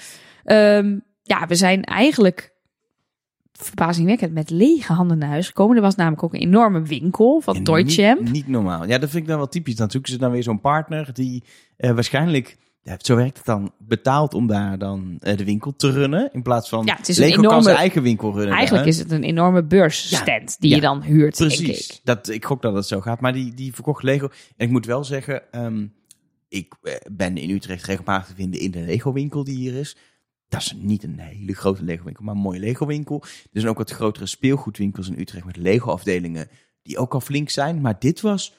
ehm, 0.44 0.98
ja, 1.22 1.46
we 1.46 1.54
zijn 1.54 1.84
eigenlijk 1.84 2.52
verbazingwekkend 3.52 4.32
met 4.32 4.50
lege 4.50 4.92
handen 4.92 5.18
naar 5.18 5.28
huis 5.28 5.46
gekomen. 5.46 5.76
Er 5.76 5.82
was 5.82 5.94
namelijk 5.94 6.22
ook 6.22 6.34
een 6.34 6.40
enorme 6.40 6.82
winkel 6.82 7.40
van 7.40 7.56
En 7.56 7.64
Toy 7.64 7.82
niet, 8.20 8.48
normaal. 8.48 8.86
Ja, 8.86 8.98
dat 8.98 9.10
vind 9.10 9.22
ik 9.22 9.28
dan 9.28 9.38
wel 9.38 9.48
typisch. 9.48 9.76
Dan 9.76 9.90
zoeken 9.90 10.12
ze 10.12 10.18
dan 10.18 10.30
weer 10.30 10.42
zo'n 10.42 10.60
partner 10.60 11.10
die 11.12 11.44
eh, 11.76 11.90
waarschijnlijk... 11.90 12.56
Ja, 12.82 12.96
zo 12.98 13.16
werkt 13.16 13.36
het 13.36 13.46
dan. 13.46 13.72
Betaalt 13.78 14.34
om 14.34 14.46
daar 14.46 14.78
dan 14.78 15.16
eh, 15.20 15.36
de 15.36 15.44
winkel 15.44 15.76
te 15.76 15.90
runnen. 15.90 16.30
In 16.32 16.42
plaats 16.42 16.68
van 16.68 16.86
Ja, 16.86 16.96
het 16.96 17.08
is 17.08 17.16
een 17.18 17.24
Lego 17.24 17.34
kan 17.36 17.44
enorme- 17.44 17.62
zijn 17.64 17.76
eigen 17.76 18.02
winkel 18.02 18.32
runnen. 18.34 18.56
Eigenlijk 18.56 18.86
is 18.86 18.98
het 18.98 19.10
een 19.10 19.22
enorme 19.22 19.64
beursstand 19.64 20.60
die 20.60 20.70
ja, 20.70 20.76
je 20.76 20.82
dan 20.82 21.02
huurt, 21.02 21.36
Precies. 21.36 21.88
ik. 21.90 22.00
Dat, 22.04 22.28
ik 22.28 22.44
gok 22.44 22.62
dat 22.62 22.74
het 22.74 22.86
zo 22.86 23.00
gaat. 23.00 23.20
Maar 23.20 23.32
die, 23.32 23.54
die 23.54 23.74
verkocht 23.74 24.02
Lego. 24.02 24.28
En 24.56 24.66
ik 24.66 24.70
moet 24.70 24.86
wel 24.86 25.04
zeggen, 25.04 25.52
ehm, 25.52 25.86
ik 26.54 26.74
eh, 26.82 26.94
ben 27.12 27.36
in 27.36 27.50
Utrecht 27.50 27.84
regelmatig 27.86 28.28
te 28.28 28.34
vinden 28.34 28.60
in 28.60 28.70
de 28.70 28.80
Lego 28.80 29.12
winkel 29.12 29.44
die 29.44 29.56
hier 29.56 29.74
is. 29.74 29.96
Dat 30.48 30.60
is 30.60 30.74
niet 30.76 31.02
een 31.02 31.18
hele 31.18 31.54
grote 31.54 31.82
Lego 31.84 32.04
winkel, 32.04 32.24
maar 32.24 32.34
een 32.34 32.40
mooie 32.40 32.58
Lego 32.58 32.86
winkel. 32.86 33.22
Er 33.52 33.60
zijn 33.60 33.68
ook 33.68 33.78
wat 33.78 33.90
grotere 33.90 34.26
speelgoedwinkels 34.26 35.08
in 35.08 35.18
Utrecht 35.18 35.44
met 35.46 35.56
Lego 35.56 35.90
afdelingen 35.90 36.48
die 36.82 36.98
ook 36.98 37.14
al 37.14 37.20
flink 37.20 37.50
zijn. 37.50 37.80
Maar 37.80 37.98
dit 37.98 38.20
was 38.20 38.54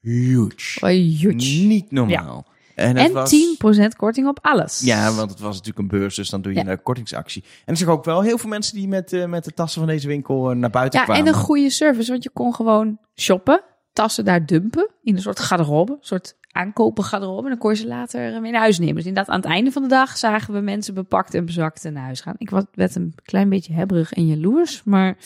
huge. 0.00 0.80
Oh, 0.84 0.90
huge. 0.90 1.34
Niet 1.66 1.90
normaal. 1.90 2.46
En, 2.74 2.96
En 2.96 3.12
was, 3.12 3.34
10% 3.34 3.96
korting 3.96 4.28
op 4.28 4.38
alles. 4.42 4.80
Ja, 4.80 5.12
want 5.14 5.30
het 5.30 5.40
was 5.40 5.56
natuurlijk 5.56 5.78
een 5.78 5.98
beurs, 5.98 6.14
dus 6.14 6.28
dan 6.30 6.42
doe 6.42 6.52
je 6.54 6.58
Ja. 6.64 6.66
een 6.70 6.82
kortingsactie. 6.82 7.44
En 7.64 7.72
ik 7.72 7.78
zag 7.78 7.88
ook 7.88 8.04
wel 8.04 8.20
heel 8.22 8.38
veel 8.38 8.48
mensen 8.48 8.74
die 8.74 8.88
met, 8.88 9.12
eh, 9.12 9.26
met 9.26 9.44
de 9.44 9.52
tassen 9.52 9.80
van 9.80 9.90
deze 9.90 10.06
winkel 10.08 10.50
eh, 10.50 10.56
naar 10.56 10.70
buiten 10.70 10.98
Ja, 10.98 11.04
kwamen. 11.04 11.22
en 11.26 11.28
een 11.28 11.40
goede 11.40 11.70
service, 11.70 12.10
want 12.10 12.22
je 12.22 12.30
kon 12.30 12.54
gewoon 12.54 12.98
shoppen, 13.20 13.62
tassen 13.92 14.24
daar 14.24 14.46
dumpen 14.46 14.90
in 15.02 15.16
een 15.16 15.22
soort 15.22 15.40
garderobe, 15.40 15.92
een 15.92 15.98
soort 16.00 16.36
aankopen 16.52 17.04
garderobe. 17.04 17.42
En 17.42 17.48
dan 17.48 17.58
kon 17.58 17.70
je 17.70 17.76
ze 17.76 17.86
later 17.86 18.40
weer 18.40 18.50
naar 18.52 18.60
huis 18.60 18.78
nemen. 18.78 18.94
Dus 18.94 19.04
inderdaad, 19.06 19.34
aan 19.34 19.40
het 19.40 19.50
einde 19.50 19.70
van 19.72 19.82
de 19.82 19.88
dag 19.88 20.16
zagen 20.16 20.54
we 20.54 20.60
mensen 20.60 20.94
bepakt 20.94 21.34
en 21.34 21.44
bezakt 21.44 21.82
naar 21.90 22.02
huis 22.04 22.20
gaan. 22.20 22.34
Ik 22.38 22.50
was- 22.50 22.64
werd 22.72 22.94
een 22.94 23.14
klein 23.22 23.48
beetje 23.48 23.72
hebberig 23.72 24.12
en 24.12 24.26
jaloers, 24.26 24.82
maar 24.84 25.16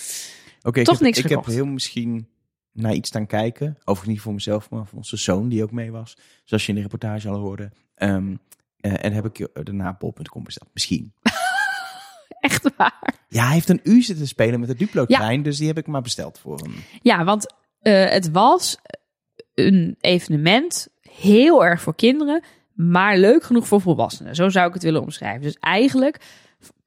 Oké, 0.62 0.78
ik 0.80 0.84
Toch 0.86 0.94
heb, 0.94 1.04
niks 1.04 1.18
Ik 1.18 1.28
heb 1.28 1.44
heel 1.44 1.66
misschien 1.66 2.28
naar 2.72 2.92
iets 2.94 3.08
staan 3.08 3.26
kijken. 3.26 3.76
Overigens 3.78 4.08
niet 4.08 4.20
voor 4.20 4.32
mezelf, 4.32 4.70
maar 4.70 4.86
voor 4.86 4.98
onze 4.98 5.16
zoon 5.16 5.48
die 5.48 5.62
ook 5.62 5.70
mee 5.72 5.90
was. 5.92 6.16
Zoals 6.44 6.62
je 6.62 6.68
in 6.68 6.74
de 6.74 6.82
reportage 6.82 7.28
al 7.28 7.38
hoorde. 7.38 7.70
Ehm, 7.94 8.34
Eh, 8.76 9.04
en 9.04 9.12
heb 9.12 9.24
ik 9.24 9.38
eh, 9.38 9.64
daarna 9.64 9.96
bol.com 9.98 10.44
besteld. 10.44 10.68
Misschien. 10.72 11.12
Echt 12.40 12.70
waar. 12.76 13.14
Ja, 13.28 13.44
hij 13.44 13.52
heeft 13.54 13.68
een 13.68 13.80
uur 13.82 14.02
zitten 14.02 14.26
spelen 14.28 14.60
met 14.60 14.68
de 14.68 14.74
Duplo-trein. 14.74 15.42
Dus 15.42 15.58
die 15.58 15.66
heb 15.66 15.78
ik 15.78 15.86
maar 15.86 16.02
besteld 16.02 16.38
voor 16.38 16.58
hem. 16.58 16.74
Ja, 17.02 17.24
want 17.24 17.54
eh, 17.80 18.10
het 18.10 18.30
was 18.30 18.76
een 19.54 19.96
evenement 20.00 20.88
heel 21.20 21.64
erg 21.64 21.80
voor 21.80 21.94
kinderen, 21.94 22.42
maar 22.72 23.18
leuk 23.18 23.42
genoeg 23.42 23.66
voor 23.66 23.80
volwassenen. 23.80 24.34
Zo 24.34 24.48
zou 24.48 24.68
ik 24.68 24.74
het 24.74 24.82
willen 24.82 25.02
omschrijven. 25.02 25.42
Dus 25.42 25.56
eigenlijk 25.60 26.20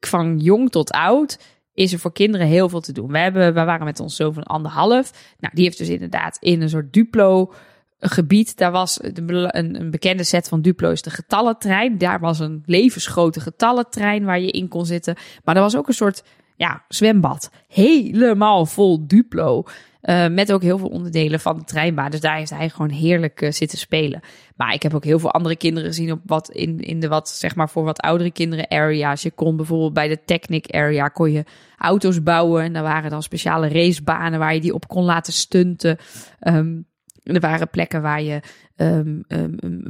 van 0.00 0.38
jong 0.38 0.70
tot 0.70 0.90
oud 0.90 1.38
is 1.74 1.92
er 1.92 1.98
voor 1.98 2.12
kinderen 2.12 2.46
heel 2.46 2.68
veel 2.68 2.80
te 2.80 2.92
doen. 2.92 3.12
We, 3.12 3.18
hebben, 3.18 3.54
we 3.54 3.64
waren 3.64 3.84
met 3.84 4.00
ons 4.00 4.16
zoon 4.16 4.34
van 4.34 4.42
anderhalf. 4.42 5.34
Nou, 5.38 5.54
die 5.54 5.64
heeft 5.64 5.78
dus 5.78 5.88
inderdaad 5.88 6.36
in 6.40 6.62
een 6.62 6.68
soort 6.68 6.92
Duplo 6.92 7.52
gebied. 7.98 8.56
Daar 8.56 8.72
was 8.72 8.98
een, 9.02 9.90
bekende 9.90 10.24
set 10.24 10.48
van 10.48 10.62
Duplo 10.62 10.90
is 10.90 11.02
de 11.02 11.10
getallentrein. 11.10 11.98
Daar 11.98 12.20
was 12.20 12.38
een 12.38 12.62
levensgrote 12.66 13.40
getallentrein 13.40 14.24
waar 14.24 14.40
je 14.40 14.50
in 14.50 14.68
kon 14.68 14.86
zitten. 14.86 15.16
Maar 15.44 15.56
er 15.56 15.62
was 15.62 15.76
ook 15.76 15.88
een 15.88 15.94
soort 15.94 16.24
ja, 16.56 16.84
zwembad. 16.88 17.50
Helemaal 17.68 18.66
vol 18.66 19.06
Duplo. 19.06 19.64
Eh, 20.00 20.28
met 20.28 20.52
ook 20.52 20.62
heel 20.62 20.78
veel 20.78 20.88
onderdelen 20.88 21.40
van 21.40 21.58
de 21.58 21.64
treinbaan. 21.64 22.10
Dus 22.10 22.20
daar 22.20 22.36
heeft 22.36 22.50
hij 22.50 22.68
gewoon 22.68 22.90
heerlijk 22.90 23.42
eh, 23.42 23.50
zitten 23.50 23.78
spelen. 23.78 24.20
Maar 24.56 24.74
ik 24.74 24.82
heb 24.82 24.94
ook 24.94 25.04
heel 25.04 25.18
veel 25.18 25.32
andere 25.32 25.56
kinderen 25.56 25.88
gezien 25.88 26.12
op 26.12 26.20
wat 26.24 26.50
in, 26.50 26.80
in 26.80 27.00
de 27.00 27.08
wat, 27.08 27.28
zeg 27.28 27.54
maar, 27.54 27.68
voor 27.68 27.84
wat 27.84 28.00
oudere 28.00 28.30
kinderen 28.30 28.70
area's. 28.70 29.22
Je 29.22 29.30
kon 29.30 29.56
bijvoorbeeld 29.56 29.92
bij 29.92 30.08
de 30.08 30.24
Technic 30.24 30.70
area 30.70 31.08
kon 31.08 31.32
je 31.32 31.44
auto's 31.78 32.22
bouwen. 32.22 32.62
En 32.62 32.72
daar 32.72 32.82
waren 32.82 33.10
dan 33.10 33.22
speciale 33.22 33.68
racebanen 33.68 34.38
waar 34.38 34.54
je 34.54 34.60
die 34.60 34.74
op 34.74 34.88
kon 34.88 35.04
laten 35.04 35.32
stunten. 35.32 35.98
Ehm, 36.40 36.76
er 37.34 37.40
waren 37.40 37.70
plekken 37.70 38.02
waar 38.02 38.22
je 38.22 38.40
ehm, 38.76 39.16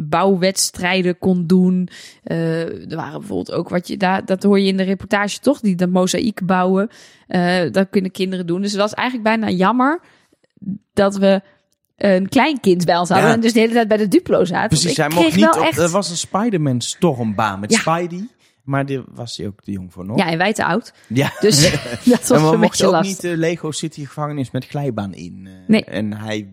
bouwwedstrijden 0.09 1.18
kon 1.18 1.46
doen. 1.46 1.88
Eh, 2.24 2.90
er 2.90 2.96
waren 2.96 3.18
bijvoorbeeld 3.18 3.53
ook 3.53 3.68
wat 3.68 3.88
je 3.88 3.96
daar, 3.96 4.24
dat 4.24 4.42
hoor 4.42 4.61
je 4.61 4.66
in 4.66 4.77
de 4.77 4.83
reportage 4.83 5.38
toch, 5.40 5.61
die 5.61 5.74
dat 5.74 5.88
mozaïek 5.88 6.46
bouwen. 6.46 6.88
Eh, 7.27 7.70
dat 7.70 7.87
kunnen 7.90 8.11
kinderen 8.11 8.46
doen. 8.46 8.62
Dus 8.62 8.72
het 8.72 8.81
was 8.81 8.94
eigenlijk 8.94 9.29
bijna 9.29 9.51
jammer 9.57 10.01
dat 10.92 11.16
we 11.16 11.40
een 11.96 12.29
klein 12.29 12.61
kind 12.61 12.85
bij 12.85 12.96
ons 12.98 13.09
hadden 13.09 13.29
Ja. 13.29 13.35
en 13.35 13.40
dus 13.40 13.53
de 13.53 13.61
hele 13.61 13.72
tijd 13.72 13.88
bij 13.88 13.96
de 13.96 14.09
Duplo 14.09 14.44
zaten. 14.44 14.68
Precies, 14.68 14.96
hij 14.96 15.09
mocht 15.09 15.24
niet 15.37 15.44
wel 15.44 15.51
op... 15.62 15.68
echt... 15.68 15.79
Er 15.79 15.88
was 15.88 16.11
een 16.11 16.16
Spider-Man 16.16 16.81
stormbaan 16.81 17.61
met 17.61 17.72
Ja. 17.72 17.79
Spidey. 17.79 18.29
Maar 18.64 18.87
daar 18.87 19.03
was 19.14 19.37
hij 19.37 19.46
ook 19.46 19.61
te 19.62 19.70
jong 19.70 19.92
voor 19.92 20.05
nog. 20.07 20.18
Ja, 20.18 20.27
en 20.31 20.38
wij 20.38 20.53
te 20.53 20.64
oud. 20.64 20.92
Ja. 21.07 21.33
Dus 21.40 21.70
dat 22.05 22.27
was 22.27 22.31
en 22.31 22.46
we 22.48 22.53
een 22.55 22.61
mochten 22.61 22.96
ook 22.96 23.03
niet 23.03 23.20
de 23.20 23.37
Lego 23.37 23.70
City 23.70 24.05
gevangenis 24.07 24.51
met 24.51 24.66
glijbaan 24.66 25.14
in. 25.14 25.42
eh, 25.46 25.53
Nee. 25.66 25.85
En 25.85 26.12
hij 26.12 26.48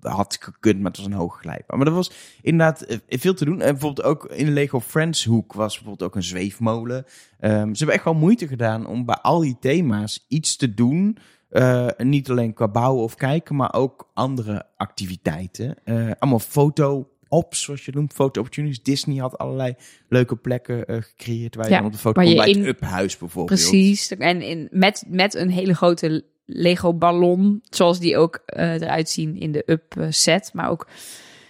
had 0.00 0.36
gekund, 0.40 0.76
maar 0.80 0.90
het 0.90 0.96
was 0.96 1.06
een 1.06 1.12
hoge 1.12 1.38
glijbaan. 1.38 1.78
Maar 1.78 1.86
er 1.86 1.92
was 1.92 2.10
inderdaad 2.42 2.82
eh, 2.82 2.98
veel 3.08 3.34
te 3.34 3.44
doen. 3.44 3.60
En 3.60 3.72
bijvoorbeeld 3.72 4.06
ook 4.06 4.24
in 4.26 4.44
de 4.46 4.52
Lego 4.52 4.80
Friends 4.80 5.24
hoek 5.24 5.52
was 5.52 5.74
bijvoorbeeld 5.74 6.08
ook 6.10 6.16
een 6.16 6.22
zweefmolen. 6.22 7.04
Ehm, 7.40 7.66
ze 7.72 7.76
hebben 7.76 7.94
echt 7.94 8.04
wel 8.04 8.14
moeite 8.14 8.46
gedaan 8.48 8.86
om 8.86 9.04
bij 9.04 9.16
al 9.16 9.40
die 9.40 9.56
thema's 9.60 10.24
iets 10.28 10.56
te 10.56 10.74
doen. 10.74 11.16
Eh, 11.48 11.86
niet 11.98 12.30
alleen 12.30 12.54
qua 12.54 12.68
bouwen 12.68 13.02
of 13.04 13.14
kijken, 13.14 13.56
maar 13.56 13.74
ook 13.74 14.10
andere 14.14 14.66
activiteiten. 14.76 15.74
Eh, 15.84 16.10
allemaal 16.18 16.38
foto-ops, 16.38 17.62
zoals 17.62 17.84
je 17.84 17.92
noemt, 17.94 18.12
foto-opportunities. 18.12 18.82
Disney 18.82 19.16
had 19.16 19.38
allerlei 19.38 19.74
leuke 20.08 20.36
plekken 20.36 20.84
gecreëerd 21.02 21.54
waar 21.54 21.64
je 21.64 21.70
Ja, 21.70 21.76
dan 21.76 21.86
op 21.86 21.92
de 21.92 21.98
foto 21.98 22.22
kon 22.22 22.34
bij 22.36 22.48
in- 22.50 22.58
het 22.58 22.66
Up-huis 22.66 23.16
bijvoorbeeld. 23.18 23.60
Precies. 23.60 24.10
En 24.16 24.42
in, 24.42 24.68
met, 24.70 25.04
met 25.08 25.34
een 25.34 25.50
hele 25.50 25.74
grote 25.74 26.24
Lego 26.52 26.94
ballon, 26.94 27.62
zoals 27.70 27.98
die 27.98 28.16
ook 28.16 28.42
eh, 28.46 28.72
eruit 28.74 29.08
zien 29.08 29.36
in 29.36 29.52
de 29.52 29.62
up 29.66 29.96
eh, 29.96 30.06
set. 30.10 30.50
Maar 30.54 30.70
ook, 30.70 30.86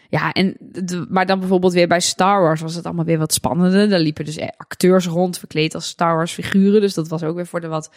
ja, 0.09 0.33
en, 0.33 0.57
de- 0.61 1.07
maar 1.09 1.27
dan 1.27 1.39
bijvoorbeeld 1.39 1.73
weer 1.73 1.89
bij 1.89 2.01
Star 2.01 2.43
Wars 2.43 2.61
was 2.61 2.75
het 2.75 2.85
allemaal 2.87 3.05
weer 3.05 3.19
wat 3.19 3.33
spannender. 3.33 3.89
Daar 3.89 4.01
liepen 4.01 4.25
dus 4.25 4.39
acteurs 4.57 5.07
rond, 5.07 5.39
verkleed 5.39 5.75
als 5.75 5.87
Star 5.89 6.17
Wars 6.17 6.33
figuren. 6.33 6.81
Dus 6.81 6.95
dat 6.95 7.09
was 7.09 7.23
ook 7.23 7.35
weer 7.37 7.47
voor 7.47 7.61
de 7.61 7.69
wat, 7.69 7.91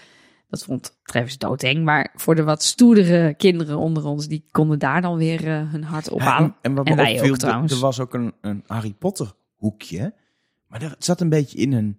dat 0.50 0.64
vond 0.64 1.00
Travis 1.04 1.38
doodeng. 1.38 1.84
Maar 1.84 2.12
voor 2.16 2.36
de 2.36 2.44
wat 2.44 2.64
stoerdere 2.64 3.34
kinderen 3.34 3.78
onder 3.78 4.06
ons, 4.06 4.28
die 4.28 4.46
konden 4.52 4.80
daar 4.80 5.02
dan 5.02 5.18
weer 5.18 5.48
eh, 5.48 5.72
hun 5.72 5.84
hart 5.84 6.06
Ja, 6.06 6.12
ophalen. 6.12 6.48
en, 6.48 6.56
en 6.62 6.74
wat 6.76 6.88
En 6.88 6.96
wij 6.96 7.12
ook 7.14 7.20
opviel, 7.20 7.36
trouwens. 7.36 7.74
er 7.74 7.80
was 7.80 8.00
ook 8.00 8.14
een, 8.14 8.34
een 8.42 8.64
Harry 8.68 8.94
Potter 9.00 9.32
hoekje. 9.56 10.14
Maar 10.68 10.80
dat 10.80 10.96
zat 11.00 11.22
een 11.22 11.30
beetje 11.30 11.58
in 11.58 11.74
een 11.74 11.98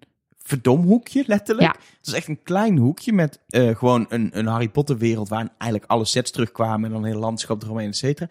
verdomhoekje, 0.48 1.24
letterlijk. 1.26 1.74
Ja. 1.74 1.80
Het 1.96 2.06
was 2.06 2.14
echt 2.14 2.28
een 2.28 2.42
klein 2.42 2.76
hoekje 2.78 3.12
met 3.12 3.40
eh, 3.48 3.76
gewoon 3.76 4.06
een, 4.08 4.38
een 4.38 4.46
Harry 4.46 4.68
Potter 4.68 4.98
wereld... 4.98 5.28
waar 5.28 5.48
eigenlijk 5.58 5.90
alle 5.90 6.04
sets 6.04 6.30
terugkwamen 6.30 6.84
en 6.84 6.90
dan 6.90 7.04
een 7.04 7.10
heel 7.10 7.20
landschap 7.20 7.62
eromheen, 7.62 7.88
et 7.88 7.96
cetera. 7.96 8.28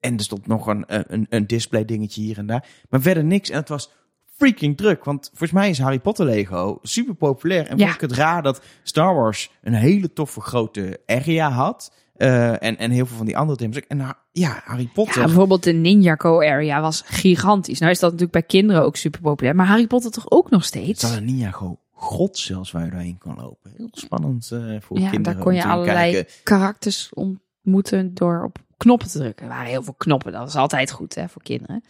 En 0.00 0.16
er 0.16 0.22
stond 0.22 0.46
nog 0.46 0.66
een, 0.66 0.84
een, 0.86 1.26
een 1.28 1.46
display 1.46 1.84
dingetje 1.84 2.20
hier 2.22 2.38
en 2.38 2.46
daar. 2.46 2.66
Maar 2.90 3.00
verder 3.00 3.24
niks. 3.24 3.50
En 3.50 3.56
het 3.56 3.68
was 3.68 3.90
freaking 4.26 4.76
druk. 4.76 5.04
Want 5.04 5.26
volgens 5.28 5.52
mij 5.52 5.70
is 5.70 5.78
Harry 5.78 5.98
Potter 6.00 6.24
Lego 6.26 6.78
super 6.82 7.14
populair. 7.14 7.66
En 7.66 7.78
Ja. 7.78 7.84
vond 7.84 7.94
ik 8.02 8.08
het 8.08 8.18
raar 8.18 8.42
dat 8.42 8.62
Star 8.82 9.14
Wars 9.14 9.50
een 9.62 9.74
hele 9.74 10.12
toffe 10.12 10.40
grote 10.40 11.00
area 11.06 11.50
had... 11.50 11.92
Eh, 12.14 12.62
en, 12.62 12.78
en 12.78 12.90
heel 12.90 13.06
veel 13.06 13.16
van 13.16 13.26
die 13.26 13.36
andere 13.36 13.58
thema's. 13.58 13.80
En 13.88 14.16
ja, 14.32 14.60
Harry 14.64 14.90
Potter. 14.94 15.18
Ja, 15.20 15.24
bijvoorbeeld 15.26 15.62
de 15.62 15.72
Ninjago 15.72 16.40
area 16.40 16.80
was 16.80 17.02
gigantisch. 17.06 17.78
Nou 17.78 17.92
is 17.92 17.98
dat 17.98 18.10
natuurlijk 18.12 18.38
bij 18.38 18.60
kinderen 18.60 18.84
ook 18.84 18.96
super 18.96 19.20
populair. 19.20 19.54
Maar 19.56 19.66
Harry 19.66 19.86
Potter 19.86 20.10
toch 20.10 20.30
ook 20.30 20.50
nog 20.50 20.64
steeds? 20.64 21.00
zat 21.00 21.16
een 21.16 21.24
Ninjago 21.24 21.78
grot 21.96 22.38
zelfs 22.38 22.70
waar 22.70 22.84
je 22.84 22.90
doorheen 22.90 23.18
kan 23.18 23.36
lopen. 23.40 23.72
Heel 23.76 23.88
spannend 23.92 24.50
eh, 24.52 24.58
voor 24.80 24.98
Ja, 24.98 25.10
kinderen. 25.10 25.22
daar 25.22 25.44
kon 25.44 25.54
je 25.54 25.64
allerlei 25.64 26.12
kijken. 26.12 26.32
karakters 26.42 27.10
ontmoeten 27.14 28.14
door 28.14 28.44
op 28.44 28.58
knoppen 28.76 29.08
te 29.08 29.18
drukken. 29.18 29.46
Er 29.46 29.52
waren 29.52 29.70
heel 29.70 29.82
veel 29.82 29.94
knoppen, 29.96 30.32
dat 30.32 30.48
is 30.48 30.54
altijd 30.56 30.90
goed 30.90 31.14
hè, 31.14 31.28
voor 31.28 31.42
kinderen. 31.42 31.84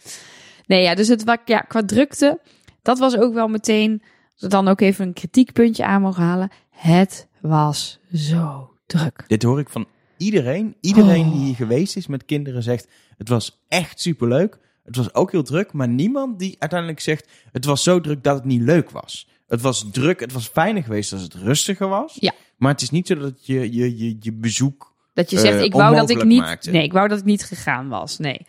Nee, 0.65 0.81
ja, 0.81 0.95
dus 0.95 1.07
het 1.07 1.39
ja, 1.45 1.59
qua 1.59 1.85
drukte, 1.85 2.39
dat 2.81 2.99
was 2.99 3.17
ook 3.17 3.33
wel 3.33 3.47
meteen, 3.47 4.01
als 4.33 4.41
we 4.41 4.47
dan 4.47 4.67
ook 4.67 4.81
even 4.81 5.07
een 5.07 5.13
kritiekpuntje 5.13 5.85
aan 5.85 6.01
mogen 6.01 6.23
halen. 6.23 6.51
Het 6.69 7.27
was 7.41 7.99
zo 8.13 8.69
druk. 8.85 9.23
Dit 9.27 9.43
hoor 9.43 9.59
ik 9.59 9.69
van 9.69 9.87
iedereen. 10.17 10.75
Iedereen 10.79 11.25
Oh. 11.25 11.31
die 11.31 11.45
hier 11.45 11.55
geweest 11.55 11.95
is 11.95 12.07
met 12.07 12.25
kinderen 12.25 12.63
zegt... 12.63 12.87
het 13.17 13.29
was 13.29 13.63
echt 13.67 13.99
superleuk. 13.99 14.57
Het 14.83 14.95
was 14.95 15.13
ook 15.13 15.31
heel 15.31 15.43
druk. 15.43 15.73
Maar 15.73 15.87
niemand 15.87 16.39
die 16.39 16.55
uiteindelijk 16.59 16.99
zegt... 16.99 17.29
het 17.51 17.65
was 17.65 17.83
zo 17.83 18.01
druk 18.01 18.23
dat 18.23 18.35
het 18.35 18.45
niet 18.45 18.61
leuk 18.61 18.89
was. 18.89 19.27
Het 19.47 19.61
was 19.61 19.85
druk. 19.91 20.19
Het 20.19 20.31
was 20.31 20.47
fijner 20.47 20.83
geweest 20.83 21.13
als 21.13 21.21
het 21.21 21.33
rustiger 21.33 21.87
was. 21.87 22.17
Ja. 22.19 22.31
Maar 22.57 22.71
het 22.71 22.81
is 22.81 22.89
niet 22.89 23.07
zo 23.07 23.15
dat 23.15 23.45
je 23.45 23.73
je, 23.73 23.97
je, 23.97 24.17
je 24.19 24.33
bezoek... 24.33 24.93
Dat 25.13 25.29
je 25.29 25.39
zegt, 25.39 25.57
eh, 25.57 25.63
ik 25.63 25.73
wou 25.73 25.95
dat 25.95 26.09
ik 26.09 26.23
niet, 26.23 26.41
maakte. 26.41 26.71
nee, 26.71 26.83
ik 26.83 26.93
wou 26.93 27.07
dat 27.07 27.19
ik 27.19 27.25
niet 27.25 27.43
gegaan 27.43 27.87
was. 27.87 28.17
Nee, 28.17 28.45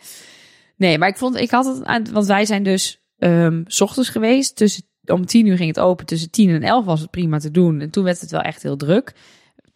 nee, 0.75 0.97
maar 0.97 1.09
ik 1.09 1.17
vond, 1.17 1.35
ik 1.35 1.51
had 1.51 1.65
het 1.65 1.83
aan, 1.83 2.11
want 2.11 2.25
wij 2.25 2.45
zijn 2.45 2.63
dus 2.63 3.01
ehm, 3.17 3.63
s 3.65 3.81
ochtends 3.81 4.09
geweest. 4.09 4.55
Tussen, 4.55 4.83
om 5.05 5.25
tien 5.25 5.45
uur 5.45 5.57
ging 5.57 5.69
het 5.75 5.79
open. 5.79 6.05
Tussen 6.05 6.31
tien 6.31 6.49
en 6.49 6.63
elf 6.63 6.85
was 6.85 7.01
het 7.01 7.09
prima 7.09 7.39
te 7.39 7.51
doen. 7.51 7.81
En 7.81 7.89
toen 7.89 8.03
werd 8.03 8.21
het 8.21 8.31
wel 8.31 8.41
echt 8.41 8.63
heel 8.63 8.75
druk. 8.75 9.13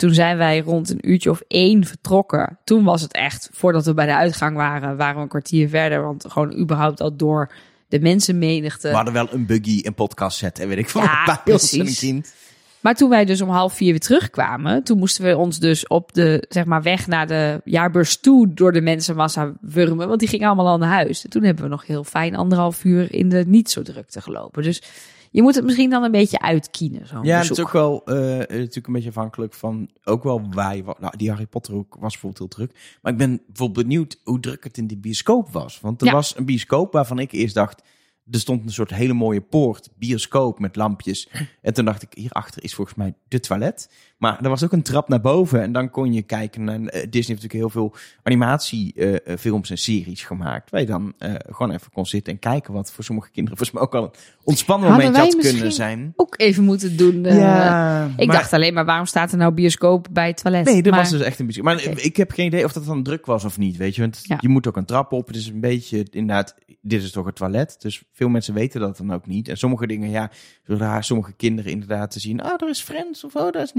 Toen 0.02 0.14
zijn 0.14 0.38
wij 0.38 0.60
rond 0.60 0.90
een 0.90 1.10
uurtje 1.10 1.30
of 1.30 1.42
één 1.48 1.84
vertrokken. 1.84 2.58
Toen 2.64 2.84
was 2.84 3.02
het 3.02 3.14
echt, 3.14 3.50
voordat 3.54 3.86
we 3.86 3.94
bij 3.94 4.06
de 4.06 4.16
uitgang 4.16 4.56
waren, 4.56 4.98
waren 4.98 5.16
we 5.16 5.22
een 5.22 5.28
kwartier 5.28 5.70
verder. 5.70 6.02
Want 6.02 6.26
gewoon 6.28 6.58
überhaupt 6.58 7.02
al 7.02 7.16
door 7.16 7.52
de 7.88 8.00
mensenmenigte. 8.00 8.88
We 8.88 8.96
hadden 8.96 9.14
wel 9.14 9.28
een 9.32 9.46
buggy, 9.46 9.80
een 9.84 9.94
podcast 9.94 10.38
set 10.38 10.60
en 10.60 10.68
weet 10.68 10.78
ik 10.78 10.90
veel. 10.90 11.02
Ja, 11.02 11.42
precies. 11.44 12.14
Maar 12.80 12.96
toen 12.96 13.10
wij 13.10 13.26
dus 13.26 13.42
om 13.42 13.50
half 13.50 13.74
vier 13.74 13.90
weer 13.90 14.00
terugkwamen, 14.00 14.84
toen 14.84 14.98
moesten 14.98 15.24
we 15.24 15.38
ons 15.38 15.60
dus 15.60 15.88
op 15.88 16.14
de 16.14 16.46
zeg 16.50 16.66
maar, 16.66 16.82
weg 16.82 17.08
naar 17.08 17.28
de 17.28 17.62
jaarbeurs 17.66 18.18
toe 18.18 18.54
door 18.54 18.72
de 18.72 18.82
mensenmassa 18.82 19.54
wurmen. 19.60 20.08
Want 20.08 20.20
die 20.20 20.30
gingen 20.30 20.48
allemaal 20.48 20.68
al 20.68 20.78
naar 20.78 20.94
huis. 20.94 21.24
En 21.24 21.30
toen 21.30 21.44
hebben 21.44 21.64
we 21.64 21.70
nog 21.70 21.86
heel 21.86 22.04
fijn 22.04 22.36
anderhalf 22.36 22.84
uur 22.84 23.14
in 23.14 23.30
de 23.30 23.44
niet 23.48 23.72
zo 23.72 23.82
drukte 23.82 24.22
gelopen. 24.22 24.64
Dus 24.64 24.82
je 25.32 25.42
moet 25.42 25.56
het 25.56 25.64
misschien 25.66 25.90
dan 25.90 26.04
een 26.04 26.12
beetje 26.12 26.40
uitkienen. 26.40 27.08
Zo'n 27.08 27.24
Ja, 27.24 27.40
het 27.40 27.48
bezoek. 27.50 27.58
is 27.58 27.64
ook 27.64 27.72
wel 27.72 28.06
eh, 28.06 28.16
natuurlijk 28.38 28.88
een 28.88 28.94
beetje 28.94 29.10
afhankelijk 29.10 29.54
van 29.54 29.90
ook 30.04 30.24
wel 30.24 30.42
waar 30.50 30.76
je 30.76 30.84
wa- 30.84 30.96
Nou, 31.00 31.18
die 31.18 31.30
Harry 31.30 31.46
Potter 31.48 31.74
ook 31.76 31.96
was 32.00 32.12
bijvoorbeeld 32.12 32.38
heel 32.38 32.48
druk. 32.68 32.98
Maar 33.02 33.12
ik 33.12 33.18
ben 33.18 33.42
bijvoorbeeld 33.48 33.88
benieuwd 33.88 34.18
hoe 34.24 34.40
druk 34.40 34.64
het 34.64 34.78
in 34.78 34.88
die 34.88 34.98
bioscoop 34.98 35.50
was. 35.52 35.80
Want 35.80 36.02
er 36.02 36.08
Ja. 36.08 36.14
was 36.14 36.38
een 36.38 36.46
bioscoop 36.46 36.94
waarvan 36.94 37.20
ik 37.20 37.32
eerst 37.32 37.56
dacht. 37.56 37.82
Er 38.32 38.40
stond 38.40 38.64
een 38.66 38.72
soort 38.72 38.90
hele 38.94 39.14
mooie 39.14 39.42
poort, 39.42 39.90
bioscoop 39.98 40.60
met 40.60 40.76
lampjes. 40.76 41.30
En 41.62 41.74
toen 41.74 41.86
dacht 41.86 42.02
ik, 42.02 42.14
hierachter 42.14 42.64
is 42.64 42.74
volgens 42.76 42.98
mij 42.98 43.14
de 43.28 43.40
toilet. 43.40 43.90
Maar 44.22 44.40
er 44.44 44.50
was 44.50 44.64
ook 44.64 44.72
een 44.72 44.82
trap 44.82 45.10
naar 45.10 45.22
boven. 45.22 45.62
En 45.62 45.72
dan 45.72 45.90
kon 45.90 46.14
je 46.14 46.22
kijken 46.22 46.64
naar... 46.64 46.76
eh, 46.76 46.82
Disney 46.84 47.02
heeft 47.12 47.28
natuurlijk 47.28 47.54
heel 47.54 47.70
veel 47.70 47.96
animatiefilms 48.24 49.70
en 49.70 49.78
series 49.78 50.24
gemaakt. 50.24 50.70
Waar 50.70 50.80
je 50.82 50.86
dan 50.88 51.14
eh, 51.18 51.34
gewoon 51.50 51.72
even 51.72 51.92
kon 51.92 52.06
zitten 52.06 52.34
en 52.34 52.40
kijken. 52.40 52.74
Wat 52.74 52.92
voor 52.92 53.04
sommige 53.04 53.30
kinderen 53.32 53.58
volgens 53.58 53.78
mij 53.78 53.88
ook 53.88 53.96
al 53.96 54.04
een 54.04 54.20
ontspannen 54.44 54.90
momentje 54.90 55.12
wij 55.14 55.22
had 55.22 55.36
kunnen 55.38 55.72
zijn. 55.72 56.14
Ook 56.16 56.34
even 56.38 56.64
moeten 56.64 56.98
doen. 56.98 57.26
eh, 57.26 57.38
Ja, 57.38 58.06
ik 58.18 58.28
maar- 58.28 58.36
dacht 58.36 58.54
alleen 58.54 58.74
maar, 58.74 58.86
waarom 58.86 59.06
staat 59.06 59.32
er 59.32 59.38
nou 59.38 59.54
bioscoop 59.54 60.08
bij 60.12 60.28
het 60.28 60.42
toilet? 60.44 60.66
Nee, 60.66 60.82
dat 60.82 60.92
maar, 60.92 61.02
was 61.02 61.12
dus 61.12 61.22
echt 61.22 61.40
een 61.40 61.46
bioscoop. 61.46 61.66
Maar 61.66 61.84
ik 61.84 62.16
heb 62.18 62.32
geen 62.32 62.46
idee 62.46 62.66
of 62.66 62.74
dat 62.74 62.86
dan 62.86 63.04
druk 63.04 63.26
was 63.26 63.44
of 63.44 63.58
niet, 63.58 63.78
weet 63.78 63.96
je. 63.96 64.02
Want 64.02 64.20
Ja. 64.24 64.38
je 64.42 64.50
moet 64.50 64.68
ook 64.68 64.78
een 64.78 64.86
trap 64.86 65.12
op. 65.12 65.28
Het 65.28 65.36
is 65.36 65.48
een 65.48 65.60
beetje, 65.60 66.06
inderdaad, 66.12 66.56
dit 66.82 67.04
is 67.04 67.12
toch 67.12 67.26
het 67.26 67.36
toilet. 67.36 67.76
Dus 67.80 68.04
Veel 68.14 68.30
mensen 68.30 68.54
weten 68.54 68.80
dat 68.80 68.98
dan 68.98 69.14
ook 69.14 69.28
niet. 69.28 69.48
En 69.48 69.58
sommige 69.58 69.88
dingen, 69.88 70.10
ja, 70.10 70.32
zodra 70.68 71.02
sommige 71.02 71.34
kinderen 71.34 71.72
inderdaad 71.72 72.12
te 72.12 72.20
zien, 72.20 72.42
ah, 72.42 72.58
daar 72.58 72.70
is 72.70 72.82
Friends 72.82 73.24
of 73.24 73.36
oh, 73.36 73.52
daar 73.52 73.62
is 73.62 73.74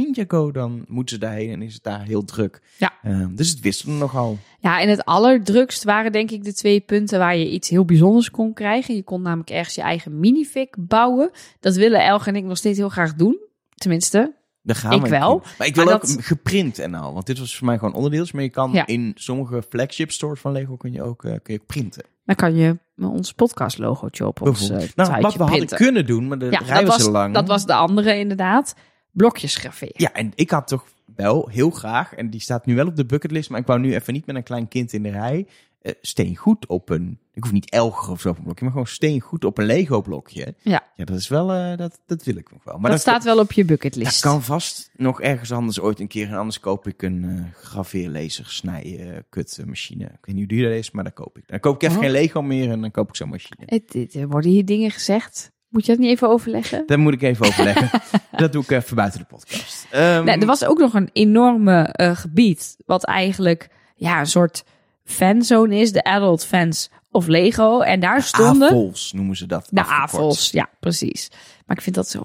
Dan 0.52 0.84
moeten 0.88 1.14
ze 1.14 1.20
daarheen 1.20 1.50
en 1.50 1.62
is 1.62 1.74
het 1.74 1.82
daar 1.82 2.02
heel 2.02 2.24
druk. 2.24 2.60
Ja. 2.78 2.92
Ehm, 3.02 3.34
dus 3.34 3.50
het 3.50 3.60
wisten 3.60 3.98
nogal. 3.98 4.38
Ja, 4.60 4.80
en 4.80 4.88
het 4.88 5.04
allerdrukst 5.04 5.84
waren 5.84 6.12
denk 6.12 6.30
ik 6.30 6.44
de 6.44 6.54
twee 6.54 6.80
punten 6.80 7.18
waar 7.18 7.36
je 7.36 7.50
iets 7.50 7.68
heel 7.68 7.84
bijzonders 7.84 8.30
kon 8.30 8.52
krijgen. 8.52 8.94
Je 8.94 9.02
kon 9.02 9.22
namelijk 9.22 9.50
ergens 9.50 9.74
je 9.74 9.82
eigen 9.82 10.20
minifig 10.20 10.68
bouwen. 10.78 11.30
Dat 11.60 11.74
willen 11.76 12.04
Elge 12.04 12.28
en 12.28 12.36
ik 12.36 12.44
nog 12.44 12.56
steeds 12.56 12.78
heel 12.78 12.88
graag 12.88 13.14
doen. 13.14 13.36
Tenminste, 13.74 14.34
Daar 14.64 14.76
gaan 14.76 14.92
Ik 14.92 15.02
we 15.02 15.08
wel. 15.08 15.42
Maar 15.58 15.66
ik 15.66 15.74
wil 15.74 15.84
Maar 15.84 15.94
ook 15.94 16.00
dat- 16.06 16.16
geprint 16.20 16.78
en 16.78 16.94
al. 16.94 17.12
Want 17.12 17.26
dit 17.26 17.38
was 17.38 17.56
voor 17.56 17.66
mij 17.66 17.78
gewoon 17.78 17.94
onderdeels. 17.94 18.32
Maar 18.32 18.42
je 18.42 18.48
kan 18.50 18.72
Ja. 18.72 18.86
in 18.86 19.12
sommige 19.14 19.62
flagship 19.68 20.10
stores 20.12 20.40
van 20.40 20.52
Lego 20.52 20.76
kun 20.76 20.92
je 20.92 21.02
ook, 21.02 21.24
eh, 21.24 21.34
kun 21.42 21.54
je 21.54 21.60
printen. 21.66 22.04
dan 22.24 22.34
kan 22.36 22.56
je 22.56 22.78
ons 23.00 23.32
podcast 23.32 23.78
logootje 23.78 24.26
op 24.26 24.40
ons 24.42 24.70
uh, 24.70 24.76
nou, 24.76 24.86
wat 24.94 25.32
we 25.32 25.38
hadden 25.38 25.46
printen. 25.46 25.76
kunnen 25.76 26.06
doen, 26.06 26.28
maar 26.28 26.38
de 26.38 26.50
Ja, 26.50 26.58
rij 26.58 26.86
was 26.86 26.96
was, 26.96 27.08
lang. 27.08 27.34
dat 27.34 27.48
was 27.48 27.66
de 27.66 27.74
andere 27.74 28.18
inderdaad. 28.18 28.74
Blokjes 29.12 29.56
graveren. 29.56 29.94
Ja, 29.96 30.12
en 30.12 30.32
ik 30.34 30.50
had 30.50 30.66
toch 30.68 30.84
wel 31.16 31.48
heel 31.48 31.70
graag, 31.70 32.14
en 32.14 32.30
die 32.30 32.40
staat 32.40 32.66
nu 32.66 32.74
wel 32.74 32.86
op 32.86 32.96
de 32.96 33.06
bucketlist, 33.06 33.50
maar 33.50 33.60
ik 33.60 33.66
wou 33.66 33.80
nu 33.80 33.94
even 33.94 34.12
niet 34.12 34.26
met 34.26 34.36
een 34.36 34.42
klein 34.42 34.68
kind 34.68 34.92
in 34.92 35.02
de 35.02 35.10
rij. 35.10 35.46
eh 35.82 35.92
steengoed 36.00 36.66
op 36.66 36.88
een, 36.90 37.18
ik 37.34 37.42
hoef 37.42 37.52
niet 37.52 37.70
elger 37.70 38.10
of 38.12 38.20
zo 38.20 38.28
op 38.28 38.36
een 38.36 38.42
blokje, 38.42 38.62
maar 38.64 38.72
gewoon 38.72 38.86
steengoed 38.86 39.44
op 39.44 39.58
een 39.58 39.64
Lego 39.64 40.00
blokje. 40.02 40.54
Ja. 40.58 40.86
Ja, 40.96 41.04
dat 41.04 41.16
is 41.18 41.28
wel, 41.28 41.52
eh, 41.52 41.76
dat, 41.76 42.00
dat 42.06 42.22
wil 42.24 42.36
ik 42.36 42.52
nog 42.52 42.64
wel. 42.64 42.74
Maar 42.74 42.82
dat, 42.82 42.90
dat, 42.90 43.00
staat 43.00 43.24
wel 43.24 43.38
op 43.38 43.52
je 43.52 43.60
dat 43.64 43.70
bucketlist. 43.70 44.20
kan 44.20 44.42
vast 44.42 44.90
nog 44.96 45.20
ergens 45.20 45.52
anders 45.52 45.80
ooit 45.80 46.00
een 46.00 46.08
keer. 46.08 46.28
En 46.28 46.34
anders 46.34 46.60
koop 46.60 46.86
ik 46.86 47.02
een 47.02 47.46
graveerlaser, 47.54 49.24
kut 49.28 49.58
eh, 49.58 49.66
machine. 49.66 50.04
Ik 50.04 50.10
weet 50.26 50.34
niet 50.34 50.36
hoe 50.36 50.46
duur 50.58 50.68
dat 50.68 50.78
is, 50.78 50.90
maar 50.90 51.04
dan 51.04 51.12
koop 51.12 51.38
ik. 51.38 51.48
Dan 51.48 51.60
koop 51.60 51.74
ik 51.74 51.82
even 51.82 51.96
Oh. 51.96 52.02
geen 52.02 52.12
Lego 52.12 52.42
meer 52.42 52.70
en 52.70 52.80
dan 52.80 52.90
koop 52.90 53.08
ik 53.08 53.16
zo'n 53.16 53.28
machine. 53.28 53.62
Het, 53.66 53.92
het- 53.92 54.14
er 54.14 54.28
worden 54.28 54.50
hier 54.50 54.64
dingen 54.64 54.90
gezegd. 54.90 55.50
Moet 55.72 55.86
je 55.86 55.92
dat 55.92 56.00
niet 56.00 56.10
even 56.10 56.28
overleggen? 56.28 56.82
Daar 56.86 56.98
moet 56.98 57.12
ik 57.12 57.22
even 57.22 57.46
overleggen. 57.46 57.90
dat 58.36 58.52
doe 58.52 58.62
ik 58.62 58.70
even 58.70 58.96
buiten 58.96 59.20
de 59.20 59.26
podcast. 59.26 59.86
Ehm, 59.90 60.24
Nee, 60.24 60.38
er 60.38 60.46
was 60.46 60.64
ook 60.64 60.78
nog 60.78 60.94
een 60.94 61.10
enorme 61.12 61.82
eh, 61.82 62.16
gebied. 62.16 62.76
Wat 62.86 63.04
eigenlijk 63.04 63.68
ja, 63.96 64.20
een 64.20 64.26
soort 64.26 64.64
fanzone 65.04 65.76
is. 65.76 65.92
De 65.92 66.04
adult 66.04 66.44
fans 66.44 66.90
of 67.10 67.26
Lego. 67.26 67.80
En 67.80 68.00
daar 68.00 68.22
stonden 68.22 68.68
AFOLs 68.68 69.12
noemen 69.12 69.36
ze 69.36 69.46
dat. 69.46 69.68
de. 69.70 69.84
AFOS. 69.84 70.50
Ja, 70.50 70.68
precies. 70.80 71.30
Maar 71.66 71.76
ik 71.76 71.82
vind 71.82 71.96
dat 71.96 72.08
zo... 72.08 72.22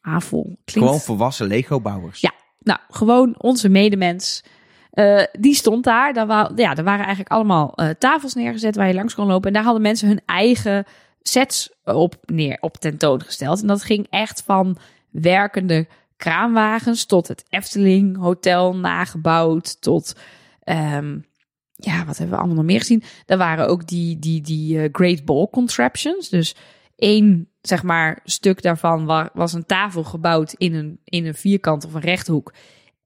AFOL 0.00 0.42
klinkt... 0.44 0.72
Gewoon 0.72 1.00
volwassen 1.00 1.46
Lego-bouwers. 1.46 2.20
Ja, 2.20 2.32
nou, 2.62 2.78
gewoon 2.90 3.34
onze 3.38 3.68
medemens. 3.68 4.42
Eh, 4.90 5.22
die 5.32 5.54
stond 5.54 5.84
daar. 5.84 6.12
Daar, 6.12 6.26
wa 6.26 6.50
ja, 6.56 6.76
er 6.76 6.84
waren 6.84 7.04
eigenlijk 7.04 7.30
allemaal 7.30 7.72
eh, 7.74 7.88
tafels 7.98 8.34
neergezet 8.34 8.76
waar 8.76 8.88
je 8.88 8.94
langs 8.94 9.14
kon 9.14 9.26
lopen. 9.26 9.46
En 9.46 9.52
daar 9.52 9.62
hadden 9.62 9.82
mensen 9.82 10.08
hun 10.08 10.20
eigen 10.26 10.84
sets 11.22 11.70
op, 11.84 12.16
neer, 12.24 12.56
op 12.60 12.76
tentoongesteld. 12.76 13.60
En 13.60 13.66
dat 13.66 13.82
ging 13.82 14.06
echt 14.10 14.42
van 14.42 14.78
werkende 15.10 15.86
kraanwagens 16.16 17.04
tot 17.04 17.28
het 17.28 17.44
Efteling 17.48 18.16
Hotel 18.16 18.76
nagebouwd. 18.76 19.80
Tot, 19.80 20.14
ehm, 20.62 21.18
ja, 21.74 22.04
wat 22.04 22.16
hebben 22.18 22.34
we 22.34 22.40
allemaal 22.40 22.56
nog 22.56 22.64
meer 22.64 22.78
gezien? 22.80 23.02
Er 23.26 23.36
waren 23.38 23.68
ook 23.68 23.86
die, 23.86 24.18
die, 24.18 24.40
die 24.40 24.80
eh, 24.82 24.88
Great 24.92 25.24
Ball 25.24 25.48
Contraptions. 25.50 26.28
Dus 26.28 26.54
één, 26.96 27.48
zeg 27.60 27.82
maar, 27.82 28.20
stuk 28.24 28.62
daarvan 28.62 29.04
wa- 29.04 29.30
was 29.32 29.52
een 29.52 29.66
tafel 29.66 30.04
gebouwd 30.04 30.52
in 30.52 30.74
een, 30.74 31.00
in 31.04 31.26
een 31.26 31.34
vierkant 31.34 31.84
of 31.84 31.94
een 31.94 32.00
rechthoek. 32.00 32.52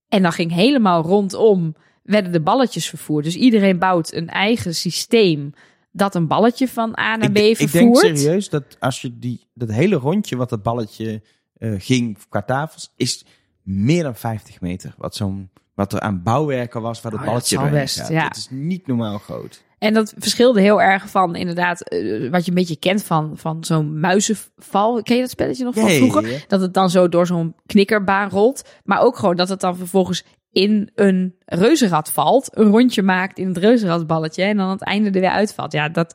En 0.09 0.22
dan 0.22 0.33
ging 0.33 0.53
helemaal 0.53 1.03
rondom, 1.03 1.75
werden 2.03 2.33
de 2.33 2.40
balletjes 2.40 2.88
vervoerd. 2.88 3.25
Dus 3.25 3.37
iedereen 3.37 3.79
bouwt 3.79 4.12
een 4.12 4.29
eigen 4.29 4.75
systeem 4.75 5.53
dat 5.92 6.14
een 6.14 6.26
balletje 6.26 6.68
van 6.68 6.98
A 6.98 7.16
naar 7.16 7.31
B 7.31 7.37
ik, 7.37 7.59
ik 7.59 7.68
vervoert. 7.68 8.00
denk 8.02 8.16
serieus 8.16 8.48
dat 8.48 8.64
als 8.81 9.00
je 9.00 9.18
die, 9.18 9.46
dat 9.55 9.70
hele 9.70 9.96
rondje 9.96 10.37
wat 10.37 10.48
dat 10.50 10.62
balletje 10.62 11.22
eh, 11.59 11.74
ging 11.78 12.18
qua 12.28 12.42
tafels, 12.42 12.92
is 12.96 13.24
meer 13.62 14.02
dan 14.02 14.14
50 14.16 14.61
meter. 14.61 14.94
Wat, 14.98 15.14
zo'n, 15.14 15.50
wat 15.74 15.92
er 15.92 16.00
aan 16.00 16.22
bouwwerken 16.22 16.83
was 16.83 17.00
waar 17.00 17.12
het 17.12 17.20
Oh, 17.20 17.26
dat 17.26 17.35
balletje 17.35 17.57
doorheen 17.57 17.74
best, 17.74 17.98
gaat. 17.98 18.09
ja. 18.09 18.24
Het 18.24 18.37
is 18.37 18.48
niet 18.50 18.87
normaal 18.87 19.18
groot. 19.18 19.62
En 19.78 19.94
dat 19.94 20.14
verschilde 20.18 20.61
heel 20.61 20.83
erg 20.83 21.09
van 21.11 21.35
inderdaad, 21.37 21.81
eh, 21.81 22.31
wat 22.31 22.44
je 22.44 22.50
een 22.50 22.57
beetje 22.57 22.76
kent 22.76 23.02
van, 23.02 23.33
van 23.37 23.64
zo'n 23.64 24.00
muizenval. 24.00 25.02
Ken 25.02 25.14
je 25.16 25.20
dat 25.22 25.31
spelletje 25.31 25.64
nog 25.64 25.74
van 25.74 25.88
vroeger? 25.90 26.28
ja. 26.28 26.38
Dat 26.48 26.61
het 26.61 26.74
dan 26.74 26.90
zo 26.90 27.09
door 27.09 27.26
zo'n 27.26 27.55
knikkerbaan 27.66 28.28
rolt. 28.31 28.62
Maar 28.85 29.00
ook 29.00 29.16
gewoon 29.16 29.37
dat 29.37 29.48
het 29.48 29.61
dan 29.61 29.76
vervolgens 29.76 30.24
in 30.52 30.90
een 30.94 31.34
reuzenrad 31.46 32.12
valt. 32.12 32.48
Een 32.52 32.70
rondje 32.70 33.02
maakt 33.02 33.38
in 33.38 33.48
het 33.48 33.56
reuzenradballetje. 33.56 34.42
En 34.42 34.56
dan 34.56 34.66
aan 34.66 34.72
het 34.72 34.82
einde 34.84 35.10
er 35.10 35.20
weer 35.20 35.30
uitvalt. 35.30 35.72
Ja, 35.72 35.88
dat 35.88 36.14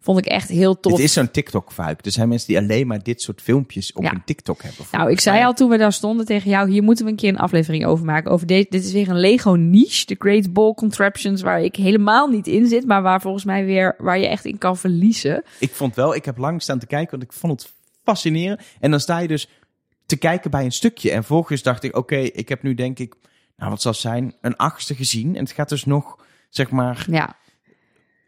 vond 0.00 0.18
ik 0.18 0.26
echt 0.26 0.48
heel 0.48 0.80
tof. 0.80 0.92
Het 0.92 1.00
is 1.00 1.12
zo'n 1.12 1.30
TikTok-fuik. 1.30 2.04
Er 2.06 2.12
zijn 2.12 2.28
mensen 2.28 2.48
die 2.48 2.58
alleen 2.58 2.86
maar 2.86 3.02
dit 3.02 3.22
soort 3.22 3.40
filmpjes 3.42 3.92
op 3.92 4.02
Ja. 4.02 4.10
hun 4.10 4.22
TikTok 4.24 4.62
hebben. 4.62 4.84
Nou, 4.92 5.10
ik 5.10 5.20
zei 5.20 5.44
al 5.44 5.52
toen 5.52 5.70
we 5.70 5.76
daar 5.76 5.92
stonden 5.92 6.26
tegen 6.26 6.50
jou, 6.50 6.70
hier 6.70 6.82
moeten 6.82 7.04
we 7.04 7.10
een 7.10 7.16
keer 7.16 7.28
een 7.28 7.38
aflevering 7.38 7.86
over 7.86 8.04
maken. 8.04 8.30
Over 8.30 8.46
deze, 8.46 8.66
dit 8.70 8.84
is 8.84 8.92
weer 8.92 9.08
een 9.08 9.20
Lego 9.20 9.50
niche, 9.54 10.06
de 10.06 10.16
Great 10.18 10.52
Ball 10.52 10.74
Contraptions, 10.74 11.42
waar 11.42 11.62
ik 11.62 11.76
helemaal 11.76 12.28
niet 12.28 12.46
in 12.46 12.66
zit, 12.66 12.86
maar 12.86 13.02
waar 13.02 13.20
volgens 13.20 13.44
mij 13.44 13.64
weer, 13.64 13.94
waar 13.98 14.18
je 14.18 14.26
echt 14.28 14.44
in 14.44 14.58
kan 14.58 14.76
verliezen. 14.76 15.42
Ik 15.58 15.70
vond 15.70 15.94
wel, 15.94 16.14
ik 16.14 16.24
heb 16.24 16.38
lang 16.38 16.62
staan 16.62 16.78
te 16.78 16.86
kijken, 16.86 17.10
want 17.10 17.22
ik 17.22 17.32
vond 17.38 17.60
het 17.62 17.72
fascinerend. 18.04 18.60
En 18.80 18.90
dan 18.90 19.00
sta 19.00 19.18
je 19.18 19.28
dus 19.28 19.48
te 20.06 20.16
kijken 20.16 20.50
bij 20.50 20.64
een 20.64 20.72
stukje. 20.72 21.10
En 21.10 21.16
vervolgens 21.16 21.62
dacht 21.62 21.82
ik, 21.84 21.96
oké, 21.96 22.16
ik 22.16 22.48
heb 22.48 22.62
nu 22.62 22.74
denk 22.74 22.98
ik, 22.98 23.14
nou 23.62 23.74
wat 23.74 23.82
zal 23.82 23.94
zijn, 23.94 24.34
een 24.40 24.56
achtste 24.56 24.94
gezien. 24.94 25.36
En 25.36 25.42
het 25.42 25.52
gaat 25.52 25.68
dus 25.68 25.84
nog, 25.84 26.16
zeg 26.48 26.70
maar, 26.70 27.04
Ja, 27.10 27.36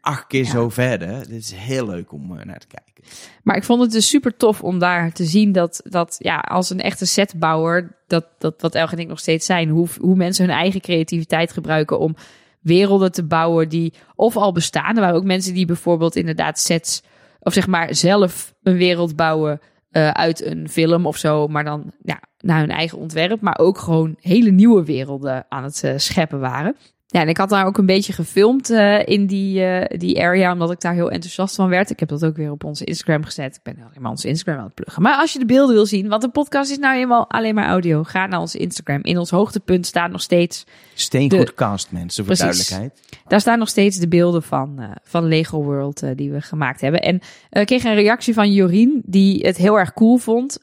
acht 0.01 0.27
keer 0.27 0.43
Ja. 0.43 0.49
zo 0.49 0.69
verder. 0.69 1.19
Dit 1.19 1.41
is 1.41 1.51
heel 1.51 1.85
leuk 1.85 2.11
om 2.11 2.37
eh, 2.37 2.45
naar 2.45 2.59
te 2.59 2.67
kijken. 2.67 3.03
maar 3.43 3.55
ik 3.55 3.63
vond 3.63 3.81
het 3.81 3.91
dus 3.91 4.09
super 4.09 4.37
tof 4.37 4.61
om 4.63 4.79
daar 4.79 5.11
te 5.11 5.25
zien 5.25 5.51
dat, 5.51 5.81
dat 5.83 6.15
ja, 6.19 6.37
als 6.39 6.69
een 6.69 6.81
echte 6.81 7.05
setbouwer, 7.05 7.95
dat, 8.07 8.25
dat 8.37 8.61
wat 8.61 8.75
Elge 8.75 8.93
en 8.95 8.99
ik 9.01 9.07
nog 9.07 9.19
steeds 9.19 9.45
zijn, 9.45 9.69
hoe, 9.69 9.87
hoe 9.99 10.15
mensen 10.15 10.45
hun 10.45 10.55
eigen 10.55 10.81
creativiteit 10.81 11.51
gebruiken 11.51 11.99
om 11.99 12.15
werelden 12.61 13.11
te 13.11 13.23
bouwen 13.23 13.69
die 13.69 13.93
of 14.15 14.35
al 14.35 14.51
bestaan. 14.51 14.95
Er 14.95 15.01
waren 15.01 15.15
ook 15.15 15.23
mensen 15.23 15.53
die 15.53 15.65
bijvoorbeeld 15.65 16.15
inderdaad 16.15 16.59
sets, 16.59 17.03
of 17.39 17.53
zeg 17.53 17.67
maar 17.67 17.95
zelf 17.95 18.53
een 18.63 18.77
wereld 18.77 19.15
bouwen 19.15 19.59
eh, 19.95 20.09
uit 20.09 20.45
een 20.45 20.69
film 20.69 21.05
of 21.05 21.17
zo, 21.17 21.47
maar 21.47 21.63
dan 21.63 21.91
ja, 22.01 22.19
naar 22.39 22.59
hun 22.59 22.69
eigen 22.69 22.97
ontwerp, 22.97 23.41
maar 23.41 23.57
ook 23.57 23.77
gewoon 23.77 24.15
hele 24.19 24.51
nieuwe 24.51 24.83
werelden 24.83 25.45
aan 25.49 25.63
het 25.63 25.83
eh, 25.83 25.93
scheppen 25.97 26.39
waren. 26.39 26.75
Ja, 27.07 27.21
en 27.21 27.27
ik 27.27 27.37
had 27.37 27.49
daar 27.49 27.65
ook 27.65 27.77
een 27.77 27.85
beetje 27.85 28.13
gefilmd 28.13 28.69
eh, 28.69 29.07
in 29.07 29.25
die, 29.25 29.63
eh, 29.65 29.99
die 29.99 30.21
area, 30.21 30.51
omdat 30.51 30.71
ik 30.71 30.81
daar 30.81 30.93
heel 30.93 31.11
enthousiast 31.11 31.55
van 31.55 31.69
werd. 31.69 31.89
Ik 31.89 31.99
heb 31.99 32.09
dat 32.09 32.25
ook 32.25 32.35
weer 32.35 32.51
op 32.51 32.63
onze 32.63 32.85
Instagram 32.85 33.23
gezet. 33.23 33.55
Ik 33.55 33.61
ben 33.63 33.75
alleen 33.79 34.01
maar 34.01 34.11
onze 34.11 34.27
Instagram 34.27 34.57
aan 34.57 34.65
het 34.65 34.73
pluggen. 34.73 35.01
Maar 35.01 35.17
als 35.17 35.33
je 35.33 35.39
de 35.39 35.45
beelden 35.45 35.75
wil 35.75 35.85
zien, 35.85 36.07
want 36.07 36.23
een 36.23 36.31
podcast 36.31 36.71
is 36.71 36.77
nou 36.77 36.97
eenmaal 36.97 37.29
alleen 37.29 37.55
maar 37.55 37.67
audio, 37.67 38.03
ga 38.03 38.25
naar 38.27 38.39
onze 38.39 38.57
Instagram. 38.57 38.99
In 39.03 39.17
ons 39.17 39.29
hoogtepunt 39.29 39.85
staan 39.85 40.11
nog 40.11 40.21
steeds 40.21 40.65
Steengoed 40.93 41.47
De- 41.47 41.53
cast 41.53 41.91
mensen, 41.91 42.25
voor 42.25 42.35
Precies. 42.35 42.67
duidelijkheid. 42.67 43.21
daar 43.27 43.39
staan 43.41 43.59
nog 43.59 43.69
steeds 43.69 43.97
de 43.97 44.07
beelden 44.07 44.43
van, 44.43 44.75
eh, 44.79 44.89
van 45.03 45.25
Lego 45.27 45.63
World 45.63 46.03
die 46.15 46.31
we 46.31 46.41
gemaakt 46.41 46.81
hebben. 46.81 47.01
En 47.01 47.19
ik 47.49 47.65
kreeg 47.65 47.83
een 47.83 47.95
reactie 47.95 48.33
van 48.33 48.51
Jorien, 48.51 49.01
die 49.05 49.39
het 49.45 49.57
heel 49.57 49.79
erg 49.79 49.93
cool 49.93 50.17
vond. 50.17 50.57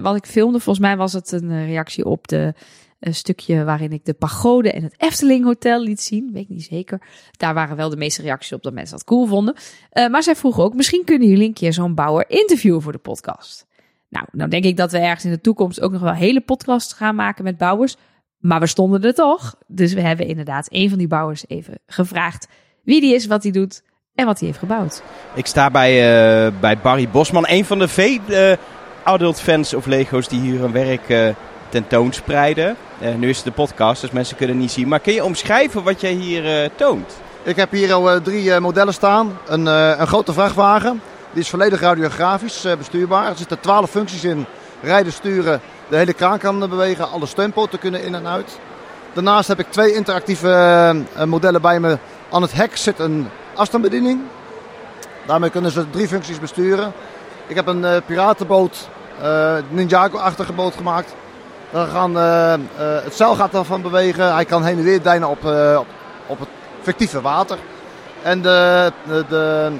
Wat 0.00 0.16
ik 0.16 0.26
filmde, 0.26 0.60
volgens 0.60 0.86
mij 0.86 0.96
was 0.96 1.12
het 1.12 1.32
een 1.32 1.66
reactie 1.66 2.04
op 2.04 2.28
de 2.28 2.54
een 3.00 3.14
stukje 3.14 3.64
waarin 3.64 3.92
ik 3.92 4.04
de 4.04 4.14
pagode 4.14 4.72
en 4.72 4.82
het 4.82 4.94
Efteling 4.96 5.44
Hotel 5.44 5.82
liet 5.82 6.00
zien. 6.00 6.30
Weet 6.32 6.42
ik 6.42 6.48
niet 6.48 6.64
zeker. 6.64 7.00
Daar 7.36 7.54
waren 7.54 7.76
wel 7.76 7.88
de 7.88 7.96
meeste 7.96 8.22
reacties 8.22 8.52
op 8.52 8.62
dat 8.62 8.72
mensen 8.72 8.96
dat 8.96 9.06
cool 9.06 9.26
vonden. 9.26 9.54
Eh, 9.90 10.08
maar 10.08 10.22
zij 10.22 10.36
vroeg 10.36 10.60
ook, 10.60 10.74
misschien 10.74 11.04
kunnen 11.04 11.28
jullie 11.28 11.46
een 11.46 11.52
keer 11.52 11.72
zo'n 11.72 11.94
bouwer 11.94 12.24
interviewen 12.30 12.82
voor 12.82 12.92
de 12.92 12.98
podcast. 12.98 13.66
Nou, 14.08 14.26
nou 14.32 14.50
denk 14.50 14.64
ik 14.64 14.76
dat 14.76 14.92
we 14.92 14.98
ergens 14.98 15.24
in 15.24 15.30
de 15.30 15.40
toekomst 15.40 15.80
ook 15.80 15.92
nog 15.92 16.00
wel 16.00 16.12
hele 16.12 16.40
podcasts 16.40 16.92
gaan 16.92 17.14
maken 17.14 17.44
met 17.44 17.56
bouwers. 17.56 17.96
Maar 18.38 18.60
we 18.60 18.66
stonden 18.66 19.02
er 19.02 19.14
toch. 19.14 19.54
Dus 19.66 19.92
we 19.92 20.00
hebben 20.00 20.26
inderdaad 20.26 20.66
een 20.70 20.88
van 20.88 20.98
die 20.98 21.08
bouwers 21.08 21.44
even 21.48 21.78
gevraagd 21.86 22.48
wie 22.84 23.00
die 23.00 23.14
is, 23.14 23.26
wat 23.26 23.42
hij 23.42 23.52
doet 23.52 23.82
en 24.14 24.26
wat 24.26 24.38
hij 24.38 24.46
heeft 24.46 24.60
gebouwd. 24.60 25.02
Ik 25.34 25.46
sta 25.46 25.70
bij, 25.70 25.90
eh, 25.90 26.52
bij 26.60 26.78
Barry 26.78 27.08
Bosman, 27.08 27.44
een 27.48 27.64
van 27.64 27.78
de 27.78 27.88
vele 27.88 28.34
eh, 28.34 28.56
adult 29.02 29.40
fans 29.40 29.74
of 29.74 29.86
Lego's 29.86 30.28
die 30.28 30.40
hier 30.40 30.60
hun 30.60 30.72
werk 30.72 31.34
tentoonspreiden. 31.70 32.76
Eh, 32.98 33.14
nu 33.14 33.28
is 33.28 33.36
het 33.36 33.44
de 33.44 33.52
podcast, 33.52 34.00
dus 34.00 34.10
mensen 34.10 34.36
kunnen 34.36 34.58
niet 34.58 34.70
zien. 34.70 34.88
Maar 34.88 35.00
kun 35.00 35.12
je 35.12 35.24
omschrijven 35.24 35.82
wat 35.82 36.00
jij 36.00 36.12
hier 36.12 36.62
eh, 36.62 36.70
toont? 36.74 37.12
Ik 37.42 37.56
heb 37.56 37.70
hier 37.70 37.92
al 37.92 38.10
eh, 38.10 38.16
drie 38.16 38.60
modellen 38.60 38.94
staan. 38.94 39.38
Een, 39.46 39.66
een 39.66 40.06
grote 40.06 40.32
vrachtwagen. 40.32 41.02
Die 41.32 41.42
is 41.42 41.50
volledig 41.50 41.80
radiografisch 41.80 42.66
bestuurbaar. 42.78 43.28
Er 43.28 43.36
zitten 43.36 43.60
twaalf 43.60 43.90
functies 43.90 44.24
in. 44.24 44.46
Rijden, 44.82 45.12
sturen, 45.12 45.60
de 45.88 45.96
hele 45.96 46.12
kraan 46.12 46.38
kan 46.38 46.58
bewegen. 46.58 47.10
Alle 47.10 47.26
steunpoten 47.26 47.78
kunnen 47.78 48.02
in 48.02 48.14
en 48.14 48.26
uit. 48.26 48.58
Daarnaast 49.12 49.48
heb 49.48 49.58
ik 49.58 49.70
twee 49.70 49.94
interactieve 49.94 50.94
modellen 51.26 51.60
bij 51.60 51.80
me. 51.80 51.98
Aan 52.30 52.42
het 52.42 52.52
hek 52.52 52.76
zit 52.76 52.98
een 52.98 53.28
afstandsbediening. 53.54 54.20
Daarmee 55.26 55.50
kunnen 55.50 55.70
ze 55.70 55.90
drie 55.90 56.08
functies 56.08 56.38
besturen. 56.40 56.92
Ik 57.46 57.56
heb 57.56 57.66
een 57.66 58.02
piratenboot, 58.06 58.88
eh 59.22 59.56
Ninjago-achtige 59.68 60.52
boot 60.52 60.74
gemaakt. 60.74 61.14
Daar 61.70 61.86
gaan, 61.86 62.16
eh, 62.16 62.52
eh, 62.54 62.60
het 62.76 63.16
zeil 63.16 63.34
gaat 63.34 63.52
daarvan 63.52 63.82
bewegen. 63.82 64.34
Hij 64.34 64.44
kan 64.44 64.64
heen 64.64 64.78
en 64.78 64.84
weer 64.84 65.02
deinen 65.02 65.28
op, 65.28 65.44
eh, 65.44 65.76
op, 65.78 65.86
op 66.26 66.38
het 66.38 66.48
fictieve 66.82 67.20
water. 67.20 67.58
En 68.22 68.42
de, 68.42 68.92
de, 69.06 69.24
de 69.28 69.72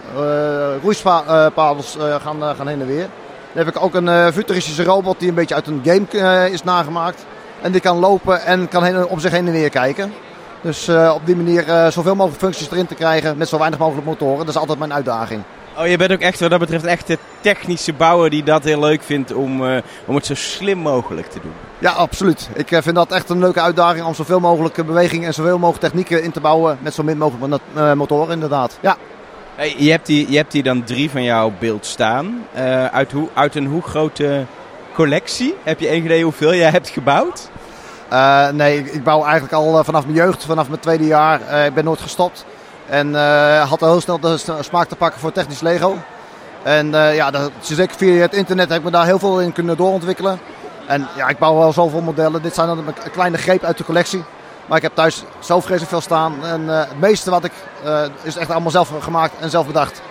roeispadels 0.83 1.97
gaan, 2.23 2.43
gaan 2.57 2.69
heen 2.69 2.81
en 2.81 2.87
weer. 2.87 3.09
Dan 3.53 3.65
heb 3.65 3.69
ik 3.69 3.83
ook 3.83 3.95
een 3.95 4.33
futuristische 4.33 4.85
robot 4.85 5.19
die 5.19 5.29
een 5.29 5.35
beetje 5.35 5.55
uit 5.55 5.67
een 5.67 5.83
game 5.85 6.51
is 6.51 6.63
nagemaakt. 6.63 7.27
En 7.63 7.73
die 7.73 7.81
kan 7.81 7.99
lopen 7.99 8.43
en 8.43 8.69
kan 8.69 8.85
heen, 8.85 9.07
om 9.07 9.19
zich 9.19 9.31
heen 9.31 9.47
en 9.47 9.53
weer 9.53 9.71
kijken. 9.71 10.13
Dus 10.61 10.89
op 10.89 11.21
die 11.25 11.37
manier 11.37 11.65
zoveel 11.91 12.15
mogelijk 12.15 12.43
functies 12.43 12.71
erin 12.71 12.87
te 12.87 12.95
krijgen 12.95 13.37
met 13.37 13.49
zo 13.49 13.59
weinig 13.59 13.79
mogelijk 13.79 14.07
motoren. 14.07 14.39
Dat 14.39 14.49
is 14.49 14.61
altijd 14.61 14.79
mijn 14.79 14.93
uitdaging. 14.93 15.43
Oh, 15.81 15.87
je 15.87 15.97
bent 15.97 16.13
ook 16.13 16.21
echt 16.21 16.41
wat 16.41 16.51
dat 16.51 16.59
betreft 16.59 16.85
echt 16.85 17.07
de 17.07 17.19
technische 17.41 17.93
bouwer 17.93 18.31
die 18.31 18.43
dat 18.43 18.65
heel 18.65 18.81
leuk 18.81 19.03
vindt 19.03 19.33
om, 19.33 19.65
uh, 19.65 19.77
om 20.05 20.15
het 20.15 20.27
zo 20.27 20.35
slim 20.35 20.79
mogelijk 20.79 21.27
te 21.27 21.41
doen. 21.43 21.53
Ja, 21.79 21.91
absoluut. 21.91 22.49
Ik 22.55 22.71
uh, 22.71 22.79
vind 22.83 22.95
dat 22.95 23.13
echt 23.13 23.29
een 23.29 23.39
leuke 23.39 23.61
uitdaging 23.61 24.05
om 24.05 24.15
zoveel 24.15 24.41
mogelijk 24.41 24.87
beweging 24.87 25.25
en 25.25 25.35
zoveel 25.35 25.59
mogelijk 25.59 25.85
technieken 25.85 26.23
in 26.23 26.31
te 26.31 26.41
bouwen 26.41 26.79
met 26.81 26.95
zo 26.95 27.03
min 27.03 27.19
mogelijk 27.19 27.63
motoren 27.95 28.33
inderdaad. 28.33 28.79
Ja. 28.81 28.97
Hey, 29.55 29.75
je, 29.79 29.91
hebt 29.91 30.07
die, 30.07 30.31
je 30.31 30.37
hebt 30.37 30.53
hier 30.53 30.63
dan 30.63 30.85
drie 30.85 31.11
van 31.11 31.23
jouw 31.23 31.53
beeld 31.59 31.87
staan. 31.87 32.45
uit, 32.93 33.13
hoe, 33.13 33.29
uit 33.35 33.55
een 33.55 33.67
hoe 33.67 33.83
grote 33.83 34.45
collectie? 34.95 35.55
Heb 35.63 35.81
je 35.81 35.89
één 35.89 36.05
idee 36.05 36.23
hoeveel 36.23 36.55
jij 36.55 36.71
hebt 36.71 36.89
gebouwd? 36.89 37.49
nee, 38.53 38.79
ik, 38.79 38.87
ik, 38.87 39.05
bouw 39.05 39.23
eigenlijk 39.23 39.53
al 39.53 39.85
vanaf 39.85 40.05
mijn 40.05 40.17
jeugd, 40.17 40.45
vanaf 40.45 40.69
mijn 40.69 40.81
tweede 40.81 41.07
jaar. 41.07 41.65
ik 41.67 41.75
ben 41.75 41.85
nooit 41.85 42.01
gestopt. 42.01 42.45
En 42.91 43.09
uh, 43.09 43.69
had 43.69 43.83
al 43.83 43.91
heel 43.91 44.01
snel 44.01 44.21
de 44.21 44.39
smaak 44.61 44.89
te 44.89 44.97
pakken 44.97 45.21
voor 45.21 45.33
technisch 45.33 45.61
Lego. 45.61 45.97
En 46.63 46.87
uh, 46.87 47.15
ja, 47.15 47.31
dat, 47.31 47.51
zeker 47.61 47.97
via 47.97 48.21
het 48.21 48.35
internet 48.35 48.69
heb 48.69 48.79
ik 48.79 48.85
me 48.85 48.91
daar 48.91 49.05
heel 49.05 49.19
veel 49.19 49.41
in 49.41 49.53
kunnen 49.53 49.77
doorontwikkelen. 49.77 50.41
En 50.87 51.09
ja, 51.17 51.29
ik 51.29 51.39
bouw 51.39 51.59
wel 51.59 51.73
zoveel 51.73 52.01
modellen. 52.01 52.43
Dit 52.43 52.55
zijn 52.55 52.67
dan 52.67 52.79
een 52.79 52.95
kleine 53.13 53.39
greep 53.39 53.65
uit 53.65 53.79
de 53.79 53.85
collectie. 53.85 54.25
Maar 54.67 54.77
ik 54.77 54.83
heb 54.83 54.95
thuis 54.95 55.23
zo 55.39 55.61
vreselijk 55.61 55.91
veel 55.91 56.01
staan. 56.01 56.45
En 56.45 56.61
uh, 56.61 56.79
het 56.79 57.01
meeste 57.01 57.31
wat 57.31 57.45
ik 57.45 57.53
is 58.23 58.37
echt 58.37 58.51
allemaal 58.51 58.71
zelf 58.71 58.93
gemaakt 59.01 59.33
en 59.41 59.51
zelf 59.51 59.67
bedacht. 59.67 60.03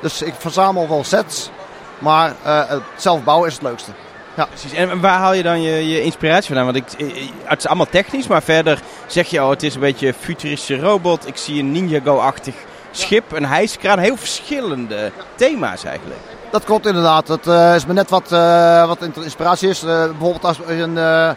Dus 0.00 0.22
ik 0.22 0.34
verzamel 0.38 0.88
wel 0.88 1.04
sets. 1.04 1.50
Maar 1.98 2.34
het 2.42 2.82
zelf 2.96 3.24
bouwen 3.24 3.48
is 3.48 3.54
het 3.54 3.62
leukste. 3.62 3.90
Ja. 4.36 4.44
Precies. 4.44 4.72
En 4.72 5.00
waar 5.00 5.18
haal 5.18 5.32
je 5.32 5.42
dan 5.42 5.62
je, 5.62 5.88
je 5.88 6.02
inspiratie 6.02 6.54
vandaan? 6.54 6.72
Want 6.72 6.76
ik, 6.76 7.14
het 7.44 7.58
is 7.58 7.66
allemaal 7.66 7.88
technisch, 7.90 8.26
maar 8.26 8.42
verder 8.42 8.80
zeg 9.06 9.26
je 9.26 9.40
al, 9.40 9.50
het 9.50 9.62
is 9.62 9.74
een 9.74 9.80
beetje 9.80 10.06
een 10.06 10.14
futuristische 10.14 10.80
robot. 10.80 11.26
Ik 11.26 11.36
zie 11.36 11.60
een 11.60 11.72
Ninjago-achtig 11.72 12.54
schip, 12.90 13.32
een 13.32 13.44
hijskraan. 13.44 13.98
Heel 13.98 14.16
verschillende 14.16 15.12
thema's 15.34 15.84
eigenlijk. 15.84 16.20
Dat 16.50 16.64
klopt 16.64 16.86
inderdaad. 16.86 17.26
Dat 17.26 17.46
uh, 17.46 17.74
is 17.74 17.86
me 17.86 17.92
net 17.92 18.10
wat, 18.10 18.32
uh, 18.32 18.86
wat 18.86 18.98
inspiratie 19.14 19.68
is. 19.68 19.84
Uh, 19.84 19.88
bijvoorbeeld 19.88 20.44
als 20.44 20.56
je 20.56 20.74
een, 20.74 21.36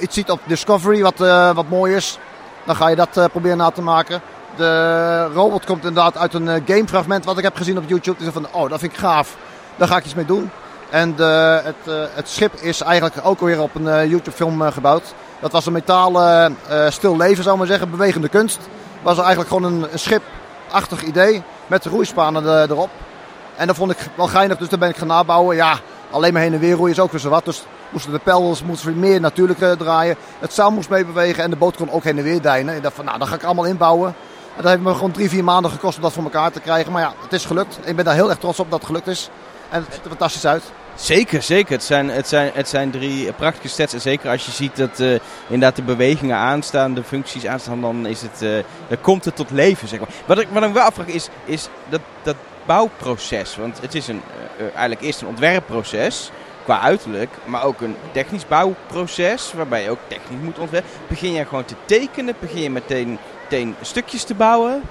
iets 0.00 0.14
ziet 0.14 0.30
op 0.30 0.40
Discovery 0.44 1.02
wat, 1.02 1.18
wat 1.54 1.68
mooi 1.68 1.94
is, 1.94 2.18
dan 2.64 2.76
ga 2.76 2.88
je 2.88 2.96
dat 2.96 3.28
proberen 3.32 3.56
na 3.56 3.70
te 3.70 3.82
maken. 3.82 4.20
De 4.56 5.24
robot 5.34 5.64
komt 5.64 5.84
inderdaad 5.84 6.16
uit 6.16 6.34
een 6.34 6.62
gamefragment 6.66 7.24
wat 7.24 7.38
ik 7.38 7.44
heb 7.44 7.56
gezien 7.56 7.78
op 7.78 7.84
YouTube. 7.86 8.24
Dus 8.24 8.32
van, 8.32 8.46
oh, 8.52 8.70
dat 8.70 8.80
vind 8.80 8.92
ik 8.92 8.98
gaaf. 8.98 9.36
Daar 9.76 9.88
ga 9.88 9.96
ik 9.96 10.04
iets 10.04 10.14
mee 10.14 10.24
doen. 10.24 10.50
En 10.90 11.14
de, 11.14 11.60
het, 11.64 11.74
uh, 11.88 11.94
het, 12.14 12.28
schip 12.28 12.54
is 12.54 12.80
eigenlijk 12.80 13.26
ook 13.26 13.40
weer 13.40 13.62
op 13.62 13.74
een 13.74 13.82
uh, 13.82 14.06
YouTube-film 14.06 14.60
gebouwd. 14.60 15.14
Dat 15.40 15.52
was 15.52 15.66
een 15.66 15.72
metalen 15.72 16.56
stil 16.88 17.16
leven, 17.16 17.44
zou 17.44 17.58
maar 17.58 17.66
zeggen, 17.66 17.90
bewegende 17.90 18.28
kunst. 18.28 18.58
Was 19.02 19.18
eigenlijk 19.18 19.48
gewoon 19.48 19.72
een, 19.72 19.86
een 19.92 19.98
schipachtig 19.98 21.02
idee 21.02 21.42
met 21.66 21.82
de 21.82 21.88
roeispanen 21.88 22.68
erop. 22.70 22.90
En 23.56 23.66
dat 23.66 23.76
vond 23.76 23.90
ik 23.90 23.98
wel 24.14 24.26
geinig, 24.26 24.58
dus 24.58 24.68
daar 24.68 24.78
ben 24.78 24.88
ik 24.88 24.96
gaan 24.96 25.06
nabouwen. 25.06 25.56
Ja, 25.56 25.78
alleen 26.10 26.32
maar 26.32 26.42
heen 26.42 26.52
en 26.52 26.60
weer 26.60 26.74
roeien 26.74 26.92
is 26.92 27.00
ook 27.00 27.10
weer 27.10 27.20
zo 27.20 27.28
wat. 27.28 27.44
Dus 27.44 27.64
moesten 27.90 28.12
de 28.12 28.18
peldels 28.18 28.62
moesten 28.62 28.98
meer 28.98 29.20
natuurlijk 29.20 29.78
draaien. 29.78 30.16
Het 30.38 30.52
zeil 30.52 30.70
moest 30.70 30.88
mee 30.88 31.04
bewegen 31.04 31.44
en 31.44 31.50
de 31.50 31.56
boot 31.56 31.76
kon 31.76 31.90
ook 31.90 32.04
heen 32.04 32.18
en 32.18 32.24
weer 32.24 32.40
deinen. 32.40 32.76
Ik 32.76 32.82
dacht 32.82 32.94
van, 32.94 33.04
nou, 33.04 33.18
dat 33.18 33.28
ga 33.28 33.34
ik 33.34 33.44
allemaal 33.44 33.64
inbouwen. 33.64 34.14
En 34.56 34.62
dat 34.62 34.70
heeft 34.70 34.82
me 34.82 34.94
gewoon 34.94 35.10
drie, 35.10 35.28
vier 35.28 35.44
maanden 35.44 35.70
gekost 35.70 35.96
om 35.96 36.02
dat 36.02 36.12
voor 36.12 36.24
elkaar 36.24 36.50
te 36.50 36.60
krijgen. 36.60 36.92
Maar 36.92 37.02
ja, 37.02 37.12
het 37.22 37.32
is 37.32 37.44
gelukt. 37.44 37.78
Ik 37.84 37.96
ben 37.96 38.04
daar 38.04 38.14
heel 38.14 38.28
erg 38.28 38.38
trots 38.38 38.60
op 38.60 38.70
dat 38.70 38.78
het 38.78 38.88
gelukt 38.88 39.06
is. 39.06 39.30
En 39.70 39.82
het 39.82 39.92
ziet 39.94 40.02
er 40.02 40.08
fantastisch 40.08 40.46
uit. 40.46 40.62
Zeker, 40.94 41.42
zeker. 41.42 41.72
Het 41.72 41.84
zijn, 41.84 42.08
het 42.08 42.28
zijn, 42.28 42.50
het 42.54 42.68
zijn 42.68 42.90
drie 42.90 43.32
prachtige 43.32 43.68
sets. 43.68 43.92
En 43.92 44.00
zeker 44.00 44.30
als 44.30 44.46
je 44.46 44.50
ziet 44.52 44.76
dat 44.76 45.00
uh, 45.00 45.18
inderdaad 45.46 45.76
de 45.76 45.82
bewegingen 45.82 46.36
aanstaan, 46.36 46.94
de 46.94 47.02
functies 47.02 47.46
aanstaan, 47.46 47.80
dan, 47.80 48.06
is 48.06 48.22
het, 48.22 48.42
uh, 48.42 48.64
dan 48.88 49.00
komt 49.00 49.24
het 49.24 49.36
tot 49.36 49.50
leven. 49.50 49.88
Zeg 49.88 49.98
maar. 49.98 50.08
Wat 50.26 50.38
ik, 50.38 50.48
wat 50.52 50.62
ik 50.62 50.72
wel 50.72 50.82
afvraag 50.82 51.06
is, 51.06 51.28
is 51.44 51.68
dat, 51.88 52.00
dat 52.22 52.36
bouwproces. 52.66 53.56
Want 53.56 53.80
het 53.80 53.94
is 53.94 54.08
een, 54.08 54.22
uh, 54.58 54.62
eigenlijk 54.62 55.00
eerst 55.00 55.20
een 55.20 55.28
ontwerpproces 55.28 56.30
qua 56.64 56.80
uiterlijk, 56.80 57.30
maar 57.44 57.64
ook 57.64 57.80
een 57.80 57.96
technisch 58.12 58.46
bouwproces 58.46 59.52
waarbij 59.52 59.82
je 59.82 59.90
ook 59.90 59.98
technisch 60.06 60.40
moet 60.40 60.58
ontwerpen. 60.58 60.90
Begin 61.08 61.32
je 61.32 61.44
gewoon 61.44 61.64
te 61.64 61.74
tekenen? 61.84 62.34
Begin 62.38 62.62
je 62.62 62.70
meteen, 62.70 63.18
meteen 63.42 63.74
stukjes 63.80 64.24
te 64.24 64.34
bouwen? 64.34 64.82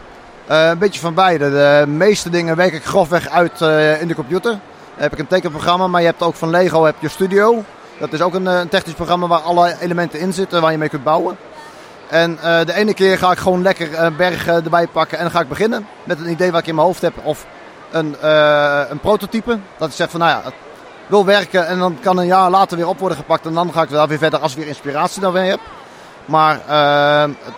Een 0.48 0.78
beetje 0.78 1.00
van 1.00 1.14
beide. 1.14 1.50
De 1.50 1.84
meeste 1.88 2.30
dingen 2.30 2.56
werk 2.56 2.74
ik 2.74 2.86
grofweg 2.86 3.30
uit 3.30 3.62
in 4.02 4.08
de 4.08 4.16
computer 4.16 4.60
heb 4.96 5.14
ik 5.14 5.20
een 5.20 5.28
tekenprogramma, 5.28 5.88
maar 5.88 6.02
je 6.02 6.08
hebt 6.08 6.22
ook 6.22 6.36
van 6.36 6.50
Lego 6.50 6.84
heb 6.84 6.96
je 7.00 7.10
Studio. 7.10 7.64
Dat 8.00 8.14
is 8.14 8.22
ook 8.22 8.34
een, 8.34 8.48
eh, 8.48 8.60
een 8.60 8.70
technisch 8.70 8.94
programma 8.94 9.28
waar 9.28 9.40
alle 9.40 9.76
elementen 9.80 10.20
in 10.20 10.34
zitten, 10.34 10.62
waar 10.62 10.72
je 10.72 10.78
mee 10.78 10.90
kunt 10.90 11.04
bouwen. 11.04 11.38
En 12.10 12.38
de 12.42 12.74
ene 12.74 12.94
keer 12.94 13.18
ga 13.18 13.32
ik 13.32 13.38
gewoon 13.38 13.62
lekker 13.62 14.00
een 14.00 14.16
berg 14.16 14.48
erbij 14.48 14.88
pakken 14.88 15.18
en 15.18 15.24
dan 15.24 15.34
ga 15.34 15.40
ik 15.40 15.50
beginnen 15.50 15.88
met 16.04 16.20
een 16.20 16.30
idee 16.30 16.52
wat 16.52 16.60
ik 16.60 16.68
in 16.68 16.76
mijn 16.76 16.88
hoofd 16.88 17.02
heb. 17.02 17.14
Of 17.24 17.46
een, 17.92 18.16
een 18.90 19.00
prototype. 19.00 19.60
Dat 19.78 19.90
ik 19.90 19.96
zeg 19.96 20.10
van 20.10 20.20
nou 20.20 20.32
ja, 20.32 20.42
het 20.44 20.54
wil 21.08 21.26
werken 21.26 21.68
en 21.68 21.80
dan 21.80 21.98
kan 22.02 22.18
een 22.18 22.26
jaar 22.26 22.50
later 22.50 22.78
weer 22.78 22.88
op 22.88 23.00
worden 23.00 23.18
gepakt. 23.18 23.46
En 23.46 23.54
dan 23.54 23.74
ga 23.74 23.82
ik 23.82 23.90
wel 23.90 24.08
weer 24.08 24.18
verder 24.18 24.40
als 24.40 24.52
ik 24.52 24.58
weer 24.58 24.68
inspiratie 24.68 25.22
dan 25.22 25.34
weer 25.34 25.44
heb. 25.44 25.60
Maar 26.26 26.60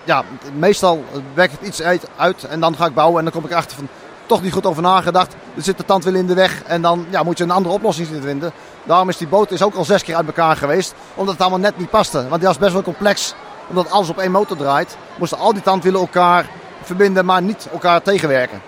ja, 0.04 0.24
meestal 0.54 1.04
werkt 1.34 1.52
het 1.52 1.68
iets 1.68 1.82
uit 2.18 2.44
en 2.44 2.60
dan 2.60 2.76
ga 2.76 2.86
ik 2.86 2.94
bouwen 2.94 3.18
en 3.18 3.24
dan 3.24 3.34
kom 3.34 3.44
ik 3.44 3.52
erachter 3.52 3.78
van 3.78 3.88
toch 4.26 4.42
niet 4.42 4.54
goed 4.54 4.66
over 4.66 4.82
nagedacht. 4.82 5.36
Er 5.56 5.62
zit 5.62 5.78
de 5.78 5.86
tandwiel 5.86 6.16
in 6.16 6.28
de 6.28 6.34
weg 6.34 6.64
en 6.64 6.82
dan 6.82 7.06
ja, 7.10 7.24
moet 7.24 7.38
je 7.38 7.44
een 7.44 7.52
andere 7.52 7.76
oplossing 7.76 8.08
vinden. 8.22 8.52
Daarom 8.84 9.10
is 9.10 9.18
die 9.18 9.28
boot 9.28 9.52
is 9.52 9.64
ook 9.64 9.76
al 9.76 9.86
zes 9.86 10.04
keer 10.04 10.16
uit 10.16 10.28
elkaar 10.28 10.56
geweest. 10.56 10.94
Omdat 11.16 11.34
het 11.34 11.42
allemaal 11.42 11.60
net 11.60 11.78
niet 11.78 11.90
paste. 11.90 12.28
Want 12.28 12.40
die 12.40 12.48
was 12.48 12.58
best 12.58 12.74
wel 12.74 12.82
complex. 12.82 13.34
Omdat 13.68 13.92
alles 13.92 14.10
op 14.10 14.18
één 14.18 14.32
motor 14.32 14.58
draait. 14.58 14.98
Moesten 15.18 15.38
al 15.38 15.54
die 15.54 15.62
tandwielen 15.62 16.02
elkaar 16.02 16.46
verbinden, 16.82 17.26
maar 17.26 17.42
niet 17.42 17.68
elkaar 17.72 18.02
tegenwerken. 18.02 18.62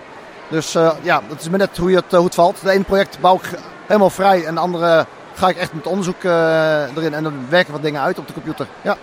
Dus 0.48 0.74
uh, 0.76 0.90
ja, 1.02 1.20
dat 1.28 1.40
is 1.40 1.48
me 1.48 1.56
net 1.56 1.76
hoe 1.76 1.90
het, 1.90 2.04
uh, 2.04 2.14
hoe 2.14 2.24
het 2.24 2.34
valt. 2.34 2.60
De 2.62 2.70
ene 2.70 2.84
project 2.84 3.20
bouw 3.20 3.34
ik 3.34 3.58
helemaal 3.86 4.10
vrij 4.10 4.44
en 4.44 4.54
de 4.54 4.60
andere 4.60 5.06
ga 5.34 5.48
ik 5.48 5.56
echt 5.56 5.72
met 5.72 5.86
onderzoek 5.86 6.22
uh, 6.22 6.96
erin. 6.96 7.14
En 7.14 7.22
dan 7.22 7.46
werken 7.48 7.72
wat 7.72 7.82
dingen 7.82 8.00
uit 8.00 8.18
op 8.18 8.26
de 8.26 8.32
computer. 8.32 8.66
Ja. 8.82 8.96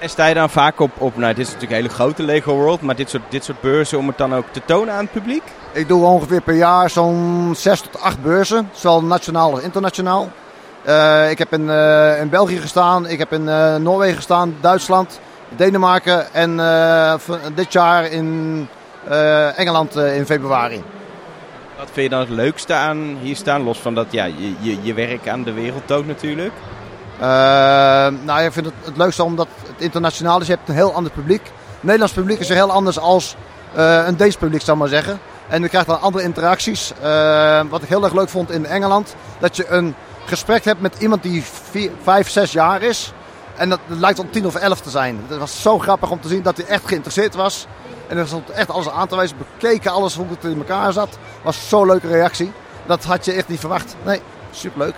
En 0.00 0.08
sta 0.08 0.26
je 0.26 0.34
dan 0.34 0.50
vaak 0.50 0.80
op, 0.80 0.90
op 0.98 1.16
nou 1.16 1.34
dit 1.34 1.46
is 1.46 1.52
natuurlijk 1.52 1.72
een 1.72 1.86
hele 1.86 1.94
grote 1.94 2.22
Lego 2.22 2.54
World, 2.54 2.80
maar 2.80 2.96
dit 2.96 3.10
soort, 3.10 3.22
dit 3.28 3.44
soort 3.44 3.60
beurzen 3.60 3.98
om 3.98 4.06
het 4.06 4.18
dan 4.18 4.34
ook 4.34 4.44
te 4.50 4.60
tonen 4.64 4.94
aan 4.94 5.02
het 5.02 5.12
publiek? 5.12 5.42
Ik 5.72 5.88
doe 5.88 6.04
ongeveer 6.04 6.40
per 6.42 6.54
jaar 6.54 6.90
zo'n 6.90 7.52
6 7.56 7.80
tot 7.80 8.00
8 8.00 8.22
beurzen, 8.22 8.70
zowel 8.72 9.02
nationaal 9.02 9.50
als 9.50 9.62
internationaal. 9.62 10.28
Uh, 10.86 11.30
ik 11.30 11.38
heb 11.38 11.52
in, 11.52 11.60
uh, 11.60 12.20
in 12.20 12.28
België 12.28 12.56
gestaan, 12.56 13.06
ik 13.06 13.18
heb 13.18 13.32
in 13.32 13.42
uh, 13.42 13.76
Noorwegen 13.76 14.16
gestaan, 14.16 14.56
Duitsland, 14.60 15.20
Denemarken 15.48 16.34
en 16.34 16.56
dit 17.54 17.72
jaar 17.72 18.04
in 18.04 18.68
Engeland 19.56 19.96
in 19.96 20.26
februari. 20.26 20.82
Wat 21.78 21.88
vind 21.92 22.04
je 22.04 22.08
dan 22.08 22.20
het 22.20 22.28
leukste 22.28 22.74
aan 22.74 23.16
hier 23.20 23.36
staan, 23.36 23.62
los 23.62 23.78
van 23.78 23.94
dat 23.94 24.06
ja, 24.10 24.24
je, 24.24 24.54
je, 24.60 24.76
je 24.82 24.94
werk 24.94 25.28
aan 25.28 25.42
de 25.42 25.52
wereld 25.52 25.86
toont 25.86 26.06
natuurlijk? 26.06 26.52
Nou, 28.24 28.42
ik 28.42 28.52
vind 28.52 28.66
het 28.66 28.74
het 28.84 28.96
leukste 28.96 29.24
omdat 29.24 29.48
het 29.66 29.80
internationaal 29.80 30.40
is. 30.40 30.46
Je 30.46 30.52
hebt 30.52 30.68
een 30.68 30.74
heel 30.74 30.94
ander 30.94 31.12
publiek. 31.12 31.50
Nederlands 31.80 32.14
publiek 32.14 32.38
is 32.38 32.48
er 32.48 32.54
heel 32.54 32.72
anders 32.72 32.98
als 32.98 33.36
een 33.74 34.16
Deens 34.16 34.36
publiek, 34.36 34.62
zou 34.62 34.78
maar 34.78 34.88
zeggen. 34.88 35.20
En 35.50 35.62
je 35.62 35.68
krijgt 35.68 35.86
dan 35.86 36.00
andere 36.00 36.24
interacties. 36.24 36.92
Uh, 37.02 37.60
wat 37.68 37.82
ik 37.82 37.88
heel 37.88 38.04
erg 38.04 38.12
leuk 38.12 38.28
vond 38.28 38.50
in 38.50 38.66
Engeland. 38.66 39.14
Dat 39.38 39.56
je 39.56 39.68
een 39.68 39.94
gesprek 40.24 40.64
hebt 40.64 40.80
met 40.80 40.96
iemand 40.98 41.22
die 41.22 41.44
5, 42.02 42.30
6 42.30 42.52
jaar 42.52 42.82
is. 42.82 43.12
En 43.56 43.68
dat, 43.68 43.80
lijkt 43.86 44.18
om 44.18 44.30
10 44.30 44.46
of 44.46 44.54
11 44.54 44.80
te 44.80 44.90
zijn. 44.90 45.24
Het 45.28 45.38
was 45.38 45.62
zo 45.62 45.78
grappig 45.78 46.10
om 46.10 46.20
te 46.20 46.28
zien 46.28 46.42
dat 46.42 46.56
hij 46.56 46.66
echt 46.66 46.86
geïnteresseerd 46.86 47.34
was. 47.34 47.66
En 48.08 48.16
er 48.16 48.26
stond 48.26 48.50
echt 48.50 48.70
alles 48.70 48.88
aan 48.88 49.08
te 49.08 49.16
wijzen. 49.16 49.36
Bekeken 49.36 49.92
alles 49.92 50.14
hoe 50.14 50.26
het 50.28 50.44
in 50.44 50.58
elkaar 50.58 50.92
zat. 50.92 51.18
Was 51.42 51.68
zo'n 51.68 51.86
leuke 51.86 52.08
reactie. 52.08 52.52
Dat 52.86 53.04
had 53.04 53.24
je 53.24 53.32
echt 53.32 53.48
niet 53.48 53.60
verwacht. 53.60 53.96
Nee, 54.04 54.20
superleuk. 54.50 54.94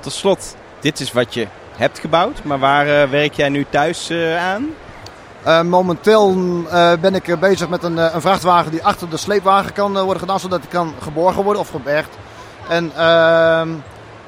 Tot 0.00 0.12
slot, 0.12 0.56
dit 0.80 1.00
is 1.00 1.12
wat 1.12 1.34
je 1.34 1.46
hebt 1.76 1.98
gebouwd. 1.98 2.44
Maar 2.44 2.58
waar 2.58 2.86
uh, 2.86 3.10
werk 3.10 3.32
jij 3.32 3.48
nu 3.48 3.66
thuis 3.70 4.10
uh, 4.10 4.46
aan? 4.46 4.66
Uh, 5.46 5.62
momenteel 5.62 6.36
ben 7.00 7.14
ik 7.14 7.40
bezig 7.40 7.68
met 7.68 7.82
een, 7.82 7.96
een, 7.96 8.20
vrachtwagen 8.20 8.70
die 8.70 8.84
achter 8.84 9.10
de 9.10 9.16
sleepwagen 9.16 9.72
kan 9.72 9.92
worden 9.92 10.18
gedaan, 10.18 10.40
zodat 10.40 10.60
hij 10.60 10.68
kan 10.68 10.94
geborgen 11.02 11.42
worden 11.42 11.62
of 11.62 11.68
gebergd. 11.68 12.08
En 12.68 12.92
ehm, 12.96 13.68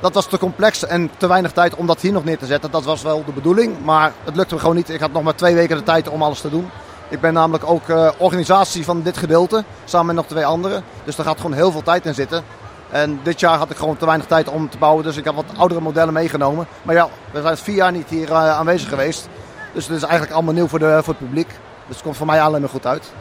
dat 0.01 0.15
was 0.15 0.27
te 0.27 0.39
complex 0.39 0.87
en 0.87 1.11
te 1.17 1.27
weinig 1.27 1.53
tijd 1.53 1.75
om 1.75 1.87
dat 1.87 2.01
hier 2.01 2.13
nog 2.13 2.25
neer 2.25 2.39
te 2.39 2.47
zetten. 2.47 2.71
Dat 2.71 2.85
was 2.85 3.03
wel 3.03 3.25
de 3.25 3.33
bedoeling, 3.33 3.85
maar 3.85 4.13
het 4.25 4.37
lukte 4.37 4.55
me 4.55 4.61
gewoon 4.61 4.77
niet. 4.77 4.91
Ik 4.91 5.01
had 5.01 5.13
nog 5.13 5.23
maar 5.23 5.35
twee 5.35 5.55
weken 5.55 5.77
de 5.77 5.83
tijd 5.83 6.09
om 6.09 6.23
alles 6.23 6.41
te 6.41 6.51
doen. 6.51 6.71
Ik 7.09 7.21
ben 7.21 7.33
namelijk 7.33 7.65
ook 7.71 7.83
organisatie 8.17 8.85
van 8.85 9.03
dit 9.03 9.17
gedeelte, 9.17 9.65
samen 9.85 10.07
met 10.07 10.15
nog 10.15 10.27
twee 10.27 10.47
anderen. 10.47 10.85
Dus 11.05 11.17
daar 11.17 11.27
gaat 11.27 11.41
gewoon 11.41 11.53
heel 11.53 11.73
veel 11.73 11.83
tijd 11.83 12.07
in 12.07 12.15
zitten. 12.15 12.45
En 12.91 13.21
dit 13.23 13.41
jaar 13.41 13.59
had 13.59 13.71
ik 13.71 13.77
gewoon 13.77 13.97
te 13.97 14.07
weinig 14.07 14.27
tijd 14.27 14.49
om 14.49 14.69
te 14.69 14.79
bouwen, 14.79 15.05
dus 15.05 15.17
ik 15.17 15.25
heb 15.25 15.35
wat 15.35 15.45
oudere 15.57 15.81
modellen 15.81 16.15
meegenomen. 16.15 16.67
Maar 16.83 16.95
ja, 16.95 17.09
we 17.33 17.43
zijn 17.43 17.57
vier 17.57 17.75
jaar 17.75 17.93
niet 17.93 18.09
hier 18.09 18.35
aanwezig 18.35 18.89
geweest. 18.89 19.29
Dus 19.73 19.87
het 19.87 19.97
is 19.97 20.03
eigenlijk 20.03 20.33
allemaal 20.33 20.55
nieuw 20.55 20.67
voor, 20.67 20.79
de, 20.79 21.01
voor 21.05 21.15
het 21.19 21.25
publiek. 21.27 21.49
Dus 21.87 21.97
het 21.97 22.03
komt 22.03 22.17
voor 22.17 22.27
mij 22.27 22.43
alleen 22.43 22.61
maar 22.61 22.71
goed 22.71 22.87
uit. 22.87 23.13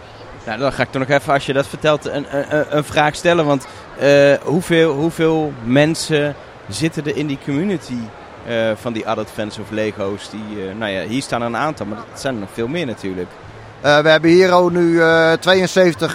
Nou, 0.45 0.59
dan 0.59 0.73
ga 0.73 0.83
ik 0.83 0.91
toch 0.91 1.07
nog 1.07 1.17
even, 1.17 1.33
als 1.33 1.45
je 1.45 1.53
dat 1.53 1.67
vertelt, 1.67 2.05
een, 2.05 2.25
een, 2.57 2.77
een 2.77 2.83
vraag 2.83 3.15
stellen. 3.15 3.45
Want 3.45 3.67
uh, 4.01 4.33
hoeveel, 4.43 4.93
hoeveel 4.93 5.53
mensen 5.63 6.35
zitten 6.67 7.05
er 7.05 7.17
in 7.17 7.27
die 7.27 7.39
community 7.45 7.97
uh, 8.47 8.71
van 8.75 8.93
die 8.93 9.07
adult 9.07 9.29
fans 9.29 9.59
of 9.59 9.69
Lego's? 9.69 10.29
Die, 10.29 10.65
uh, 10.65 10.75
nou 10.75 10.91
ja, 10.91 11.03
hier 11.03 11.21
staan 11.21 11.41
er 11.41 11.47
een 11.47 11.57
aantal, 11.57 11.85
maar 11.85 11.97
het 12.11 12.19
zijn 12.19 12.33
er 12.33 12.39
nog 12.39 12.49
veel 12.53 12.67
meer 12.67 12.85
natuurlijk. 12.85 13.29
we 13.81 13.87
hebben 13.87 14.29
hier 14.29 14.51
ook 14.51 14.71
nu 14.71 15.01
72 15.39 16.13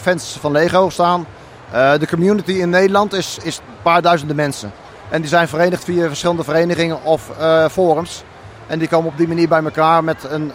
fans 0.00 0.36
van 0.40 0.52
Lego 0.52 0.90
staan. 0.90 1.26
De 1.72 2.06
community 2.08 2.52
in 2.52 2.70
Nederland 2.70 3.12
is, 3.12 3.38
is 3.42 3.56
een 3.56 3.82
paar 3.82 4.02
duizenden 4.02 4.36
mensen. 4.36 4.72
En 5.08 5.20
die 5.20 5.30
zijn 5.30 5.48
verenigd 5.48 5.84
via 5.84 6.06
verschillende 6.06 6.44
verenigingen 6.44 7.02
of 7.02 7.30
forums. 7.70 8.24
En 8.66 8.78
die 8.78 8.88
komen 8.88 9.10
op 9.10 9.16
die 9.16 9.28
manier 9.28 9.48
bij 9.48 9.62
elkaar 9.62 10.04
met 10.04 10.24
een, 10.30 10.52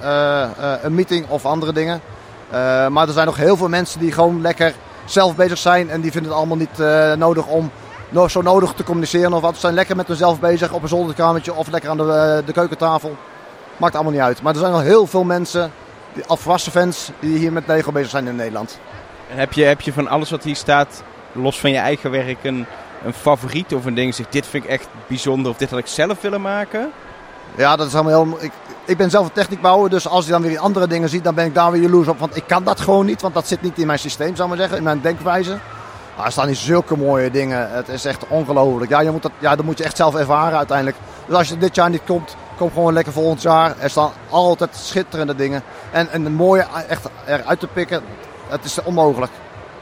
een 0.81 0.95
meeting 0.95 1.29
of 1.29 1.45
andere 1.45 1.73
dingen. 1.73 2.01
Maar 2.91 3.07
er 3.07 3.13
zijn 3.13 3.25
nog 3.25 3.37
heel 3.37 3.57
veel 3.57 3.69
mensen 3.69 3.99
die 3.99 4.11
gewoon 4.11 4.41
lekker 4.41 4.73
zelf 5.05 5.35
bezig 5.35 5.57
zijn. 5.57 5.89
En 5.89 6.01
die 6.01 6.11
vinden 6.11 6.31
het 6.31 6.39
allemaal 6.39 6.57
niet 6.57 6.77
nodig 7.17 7.47
om 7.47 7.71
zo 8.27 8.41
nodig 8.41 8.73
te 8.73 8.83
communiceren 8.83 9.33
of 9.33 9.41
wat. 9.41 9.53
Ze 9.53 9.59
zijn 9.59 9.73
lekker 9.73 9.95
met 9.95 10.07
hunzelf 10.07 10.39
bezig 10.39 10.73
op 10.73 10.81
een 10.81 10.87
zolderkamertje 10.87 11.53
of 11.53 11.67
lekker 11.67 11.89
aan 11.89 11.97
de, 11.97 12.43
de 12.45 12.53
keukentafel. 12.53 13.17
Maakt 13.77 13.93
allemaal 13.93 14.13
niet 14.13 14.21
uit. 14.21 14.41
Maar 14.41 14.53
er 14.53 14.59
zijn 14.59 14.71
nog 14.71 14.81
heel 14.81 15.07
veel 15.07 15.23
mensen, 15.23 15.71
die, 16.13 16.23
volwassen 16.27 16.71
fans, 16.71 17.09
die 17.19 17.37
hier 17.37 17.51
met 17.51 17.67
Lego 17.67 17.91
bezig 17.91 18.09
zijn 18.09 18.27
in 18.27 18.35
Nederland. 18.35 18.79
Heb 19.33 19.53
je, 19.53 19.63
heb 19.63 19.81
je 19.81 19.93
van 19.93 20.07
alles 20.07 20.29
wat 20.29 20.43
hier 20.43 20.55
staat, 20.55 21.03
los 21.31 21.59
van 21.59 21.71
je 21.71 21.77
eigen 21.77 22.11
werk, 22.11 22.43
een, 22.43 22.65
favoriet 23.13 23.73
of 23.73 23.85
een 23.85 23.93
ding? 23.93 24.15
Zeg, 24.15 24.25
dit 24.29 24.47
vind 24.47 24.63
ik 24.63 24.69
echt 24.69 24.87
bijzonder 25.07 25.51
of 25.51 25.57
dit 25.57 25.69
had 25.69 25.79
ik 25.79 25.87
zelf 25.87 26.21
willen 26.21 26.41
maken? 26.41 26.91
Ja, 27.55 27.75
dat 27.75 27.87
is 27.87 27.93
allemaal 27.93 28.23
heel... 28.23 28.37
Ik, 28.43 28.51
ik 28.85 28.97
ben 28.97 29.09
zelf 29.09 29.25
een 29.25 29.31
techniekbouwer, 29.31 29.89
dus 29.89 30.07
als 30.07 30.25
je 30.25 30.31
dan 30.31 30.41
weer 30.41 30.59
andere 30.59 30.87
dingen 30.87 31.09
ziet, 31.09 31.23
dan 31.23 31.35
ben 31.35 31.45
ik 31.45 31.53
daar 31.53 31.71
weer 31.71 31.81
jaloers 31.81 32.07
op. 32.07 32.19
Want 32.19 32.35
ik 32.35 32.43
kan 32.47 32.63
dat 32.63 32.79
gewoon 32.79 33.05
niet, 33.05 33.21
want 33.21 33.33
dat 33.33 33.47
zit 33.47 33.61
niet 33.61 33.77
in 33.77 33.87
mijn 33.87 33.99
systeem, 33.99 34.35
zou 34.35 34.49
maar 34.49 34.57
zeggen, 34.57 34.77
in 34.77 34.83
mijn 34.83 35.01
denkwijze. 35.01 35.57
Maar 36.17 36.25
er 36.25 36.31
staan 36.31 36.47
hier 36.47 36.55
zulke 36.55 36.97
mooie 36.97 37.31
dingen. 37.31 37.71
Het 37.71 37.89
is 37.89 38.05
echt 38.05 38.27
ongelooflijk. 38.27 38.91
Ja, 38.91 38.99
je 38.99 39.11
moet 39.11 39.21
dat, 39.21 39.31
ja, 39.39 39.55
dat 39.55 39.65
moet 39.65 39.77
je 39.77 39.83
echt 39.83 39.97
zelf 39.97 40.15
ervaren 40.15 40.57
uiteindelijk. 40.57 40.97
Dus 41.25 41.35
als 41.35 41.49
je 41.49 41.57
dit 41.57 41.75
jaar 41.75 41.89
niet 41.89 42.03
komt, 42.05 42.35
kom 42.57 42.71
gewoon 42.71 42.93
lekker 42.93 43.13
volgend 43.13 43.41
jaar. 43.41 43.75
Er 43.79 43.89
staan 43.89 44.11
altijd 44.29 44.75
schitterende 44.75 45.35
dingen. 45.35 45.63
En, 45.91 46.09
en 46.09 46.33
mooie 46.33 46.65
echt 46.87 47.09
eruit 47.25 47.59
te 47.59 47.67
pikken, 47.67 48.01
het 48.51 48.63
is 48.63 48.83
onmogelijk. 48.83 49.31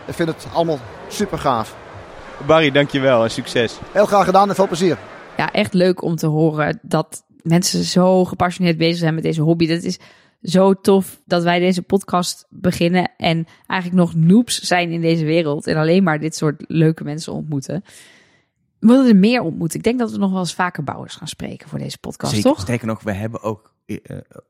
Ik 0.06 0.14
vind 0.14 0.30
het 0.30 0.48
allemaal 0.54 0.80
super 1.08 1.38
gaaf. 1.38 1.76
Barry, 2.48 2.72
dankjewel 2.72 3.24
en 3.24 3.32
succes. 3.32 3.80
Heel 3.92 4.06
graag 4.06 4.26
gedaan 4.26 4.50
en 4.50 4.56
veel 4.56 4.68
plezier. 4.68 4.98
Ja, 5.38 5.52
echt 5.52 5.74
leuk 5.74 6.02
om 6.02 6.16
te 6.16 6.28
horen 6.28 6.80
dat 6.82 7.24
mensen 7.42 7.84
zo 7.84 8.26
gepassioneerd 8.26 8.78
bezig 8.78 8.98
zijn 8.98 9.14
met 9.14 9.24
deze 9.24 9.42
hobby. 9.42 9.68
Dat 9.68 9.84
is 9.84 10.00
zo 10.42 10.74
tof 10.74 11.22
dat 11.26 11.44
wij 11.44 11.60
deze 11.60 11.82
podcast 11.82 12.46
beginnen 12.50 13.12
en 13.18 13.46
eigenlijk 13.68 14.02
nog 14.02 14.16
noobs 14.16 14.60
zijn 14.60 14.92
in 14.92 15.02
deze 15.02 15.26
wereld 15.26 15.68
en 15.68 15.76
alleen 15.76 16.04
maar 16.04 16.20
dit 16.20 16.36
soort 16.36 16.64
leuke 16.68 17.04
mensen 17.04 17.34
ontmoeten. 17.34 17.84
We 18.80 18.88
willen 18.88 19.08
er 19.08 19.16
meer 19.16 19.42
ontmoeten. 19.42 19.78
Ik 19.78 19.84
denk 19.84 20.00
dat 20.00 20.12
we 20.12 20.18
nog 20.18 20.32
wel 20.32 20.40
eens 20.40 20.54
vaker 20.54 20.84
bouwers 20.84 21.16
gaan 21.16 21.28
spreken 21.28 21.70
voor 21.70 21.80
deze 21.80 21.98
podcast, 21.98 22.34
Zeker, 22.34 22.50
toch? 22.50 22.62
Sterker 22.62 22.88
nog, 22.88 23.04
we 23.04 23.12
hebben 23.12 23.42
ook 23.42 23.74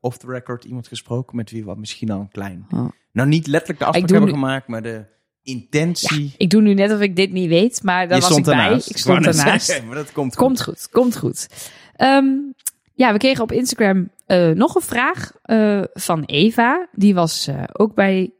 off 0.00 0.16
the 0.16 0.26
record 0.26 0.64
iemand 0.64 0.88
gesproken 0.88 1.36
met 1.36 1.50
wie 1.50 1.64
we 1.64 1.74
misschien 1.76 2.10
al 2.10 2.20
een 2.20 2.28
klein... 2.28 2.66
Oh. 2.70 2.88
Nou, 3.12 3.28
niet 3.28 3.46
letterlijk 3.46 3.78
de 3.78 3.84
afspraak 3.84 4.10
hebben 4.10 4.28
gemaakt, 4.28 4.68
maar 4.68 4.82
de 4.82 5.04
intentie... 5.42 6.24
Ja, 6.24 6.30
ik 6.36 6.50
doe 6.50 6.62
nu 6.62 6.74
net 6.74 6.92
of 6.92 7.00
ik 7.00 7.16
dit 7.16 7.32
niet 7.32 7.48
weet, 7.48 7.82
maar 7.82 8.08
daar 8.08 8.20
was 8.20 8.36
ik 8.36 8.44
bij. 8.44 8.74
Ik 8.74 8.96
stond 8.96 9.26
ernaast. 9.26 9.82
maar 9.82 9.94
dat 9.94 10.12
komt, 10.12 10.36
komt 10.36 10.62
goed. 10.62 10.88
Komt 10.90 11.16
goed. 11.16 11.48
Um, 11.96 12.54
ja, 12.94 13.12
we 13.12 13.18
kregen 13.18 13.42
op 13.42 13.52
Instagram 13.52 14.10
uh, 14.26 14.50
nog 14.50 14.74
een 14.74 14.82
vraag 14.82 15.32
uh, 15.44 15.82
van 15.92 16.24
Eva. 16.24 16.88
Die 16.92 17.14
was 17.14 17.48
uh, 17.48 17.62
ook 17.72 17.94
bij 17.94 18.32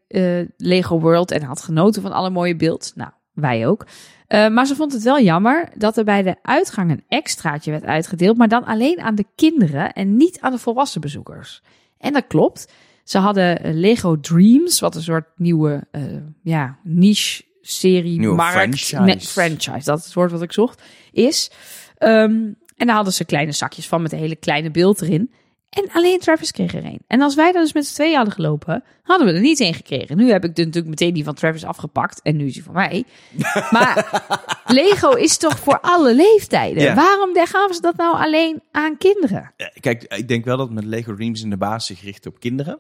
Lego 0.56 1.00
World 1.00 1.30
en 1.30 1.42
had 1.42 1.62
genoten 1.62 2.02
van 2.02 2.12
alle 2.12 2.30
mooie 2.30 2.56
beeld. 2.56 2.92
Nou, 2.94 3.10
wij 3.32 3.66
ook. 3.66 3.86
Maar 4.30 4.66
ze 4.66 4.76
vond 4.76 4.92
het 4.92 5.02
wel 5.02 5.20
jammer 5.20 5.68
dat 5.76 5.96
er 5.96 6.04
bij 6.04 6.22
de 6.22 6.36
uitgang 6.42 6.90
een 6.90 7.04
extraatje 7.08 7.70
werd 7.70 7.84
uitgedeeld, 7.84 8.36
maar 8.36 8.48
dan 8.48 8.64
alleen 8.64 9.00
aan 9.00 9.14
de 9.14 9.26
kinderen 9.34 9.92
en 9.92 10.16
niet 10.16 10.40
aan 10.40 10.52
de 10.52 10.58
volwassen 10.58 11.00
bezoekers. 11.00 11.62
En 11.98 12.12
dat 12.12 12.26
klopt. 12.26 12.72
Ze 13.04 13.18
hadden 13.18 13.74
Lego 13.74 14.20
Dreams, 14.20 14.80
wat 14.80 14.94
een 14.94 15.02
soort 15.02 15.26
nieuwe 15.36 15.86
ja, 16.42 16.78
niche 16.82 17.42
serie 17.60 18.20
markt 18.20 18.80
franchise. 18.80 19.28
franchise. 19.28 19.84
Dat 19.84 19.98
is 19.98 20.04
het 20.04 20.14
woord 20.14 20.30
wat 20.30 20.42
ik 20.42 20.52
zocht. 20.52 20.82
Is. 21.12 21.50
Um, 21.98 22.56
en 22.76 22.86
daar 22.86 22.94
hadden 22.94 23.12
ze 23.12 23.24
kleine 23.24 23.52
zakjes 23.52 23.88
van 23.88 24.02
met 24.02 24.12
een 24.12 24.18
hele 24.18 24.36
kleine 24.36 24.70
beeld 24.70 25.00
erin. 25.00 25.32
En 25.70 25.88
alleen 25.92 26.18
Travis 26.18 26.50
kreeg 26.50 26.74
er 26.74 26.84
een. 26.84 27.00
En 27.06 27.20
als 27.20 27.34
wij 27.34 27.52
dan 27.52 27.62
dus 27.62 27.72
met 27.72 27.86
z'n 27.86 27.94
tweeën 27.94 28.16
hadden 28.16 28.34
gelopen, 28.34 28.84
hadden 29.02 29.26
we 29.26 29.32
er 29.32 29.40
niet 29.40 29.60
één 29.60 29.74
gekregen. 29.74 30.16
Nu 30.16 30.30
heb 30.30 30.44
ik 30.44 30.56
natuurlijk 30.56 30.86
meteen 30.86 31.14
die 31.14 31.24
van 31.24 31.34
Travis 31.34 31.64
afgepakt. 31.64 32.22
En 32.22 32.36
nu 32.36 32.46
is 32.46 32.52
die 32.52 32.62
van 32.62 32.74
mij. 32.74 33.04
Maar 33.70 34.22
Lego 34.66 35.10
is 35.10 35.36
toch 35.36 35.58
voor 35.58 35.80
alle 35.80 36.14
leeftijden? 36.14 36.94
Waarom 36.94 37.36
gaven 37.36 37.74
ze 37.74 37.80
dat 37.80 37.96
nou 37.96 38.16
alleen 38.16 38.62
aan 38.70 38.98
kinderen? 38.98 39.54
Kijk, 39.80 40.02
ik 40.02 40.28
denk 40.28 40.44
wel 40.44 40.56
dat 40.56 40.70
met 40.70 40.84
Lego 40.84 41.14
Dreams 41.14 41.42
in 41.42 41.50
de 41.50 41.56
basis 41.56 41.86
zich 41.86 42.04
richt 42.04 42.26
op 42.26 42.40
kinderen. 42.40 42.78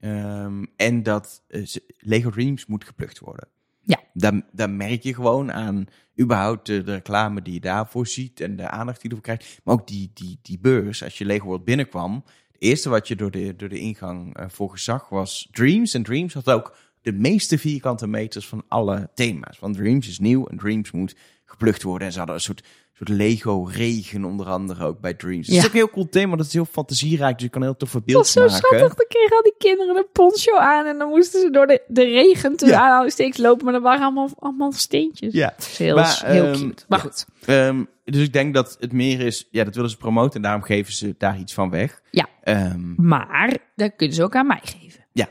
Um, 0.00 0.66
en 0.76 1.02
dat 1.02 1.42
uh, 1.48 1.66
Lego 1.98 2.30
Dreams 2.30 2.66
moet 2.66 2.84
geplukt 2.84 3.18
worden. 3.18 3.48
Ja. 3.88 4.00
Daar, 4.12 4.42
daar 4.52 4.70
merk 4.70 5.02
je 5.02 5.14
gewoon 5.14 5.52
aan 5.52 5.86
überhaupt 6.20 6.66
de, 6.66 6.80
reclame 6.80 7.42
die 7.42 7.52
je 7.52 7.60
daarvoor 7.60 8.06
ziet 8.06 8.40
en 8.40 8.56
de 8.56 8.68
aandacht 8.68 9.00
die 9.00 9.10
je 9.10 9.16
ervoor 9.16 9.36
krijgt. 9.36 9.60
Maar 9.64 9.74
ook 9.74 9.86
die, 9.86 10.10
die, 10.14 10.38
die 10.42 10.58
beurs, 10.58 11.04
als 11.04 11.18
je 11.18 11.24
Lego 11.24 11.46
World 11.46 11.64
binnenkwam. 11.64 12.24
Het 12.52 12.62
eerste 12.62 12.88
wat 12.88 13.08
je 13.08 13.16
door 13.16 13.30
de, 13.30 13.56
door 13.56 13.68
de 13.68 13.78
ingang 13.78 14.38
uh, 14.38 14.44
voor 14.48 14.78
zag 14.78 15.08
was 15.08 15.48
Dreams. 15.52 15.94
En 15.94 16.02
Dreams 16.02 16.34
had 16.34 16.50
ook 16.50 16.76
de 17.02 17.12
meeste 17.12 17.58
vierkante 17.58 18.06
meters 18.06 18.48
van 18.48 18.64
alle 18.68 19.10
thema's. 19.14 19.58
Want 19.58 19.76
Dreams 19.76 20.08
is 20.08 20.18
nieuw 20.18 20.46
en 20.46 20.56
Dreams 20.56 20.90
moet 20.90 21.16
geplukt 21.44 21.82
worden. 21.82 22.06
En 22.06 22.12
ze 22.12 22.18
hadden 22.18 22.36
een 22.36 22.42
soort 22.42 22.64
soort 22.98 23.18
Lego-regen 23.18 24.24
onder 24.24 24.46
andere 24.46 24.84
ook 24.84 25.00
bij 25.00 25.14
Dreams. 25.14 25.46
Ja. 25.46 25.52
Dat 25.52 25.62
is 25.62 25.68
ook 25.68 25.74
een 25.74 25.78
heel 25.78 25.90
cool 25.90 26.08
thema, 26.08 26.36
dat 26.36 26.46
is 26.46 26.52
heel 26.52 26.64
fantasierijk, 26.64 27.34
dus 27.34 27.42
je 27.42 27.48
kan 27.48 27.62
heel 27.62 27.76
toffe 27.76 28.00
beelden 28.04 28.26
maken. 28.26 28.40
Dat 28.42 28.50
is 28.50 28.56
zo 28.56 28.66
schattig, 28.68 28.94
dan 28.94 29.06
kregen 29.08 29.36
al 29.36 29.42
die 29.42 29.54
kinderen 29.58 29.96
een 29.96 30.08
poncho 30.12 30.56
aan 30.56 30.86
en 30.86 30.98
dan 30.98 31.08
moesten 31.08 31.40
ze 31.40 31.50
door 31.50 31.66
de, 31.66 31.82
de 31.88 32.04
regen 32.04 32.56
te 32.56 32.66
ja. 32.66 33.08
steeds 33.08 33.38
lopen, 33.38 33.64
maar 33.64 33.72
dan 33.72 33.82
waren 33.82 34.02
allemaal, 34.02 34.28
allemaal 34.38 34.72
steentjes. 34.72 35.32
Ja. 35.32 35.54
heel, 35.76 35.94
maar, 35.94 36.22
heel 36.24 36.46
um, 36.46 36.52
cute. 36.52 36.84
Maar 36.88 36.98
goed. 36.98 37.26
Um, 37.46 37.88
dus 38.04 38.22
ik 38.22 38.32
denk 38.32 38.54
dat 38.54 38.76
het 38.80 38.92
meer 38.92 39.20
is, 39.20 39.48
ja, 39.50 39.64
dat 39.64 39.74
willen 39.74 39.90
ze 39.90 39.96
promoten 39.96 40.34
en 40.34 40.42
daarom 40.42 40.62
geven 40.62 40.92
ze 40.92 41.14
daar 41.18 41.38
iets 41.38 41.54
van 41.54 41.70
weg. 41.70 42.00
Ja. 42.10 42.26
Um, 42.44 42.94
maar 42.96 43.56
dat 43.76 43.92
kunnen 43.96 44.16
ze 44.16 44.22
ook 44.22 44.36
aan 44.36 44.46
mij 44.46 44.60
geven. 44.62 45.04
Ja. 45.12 45.28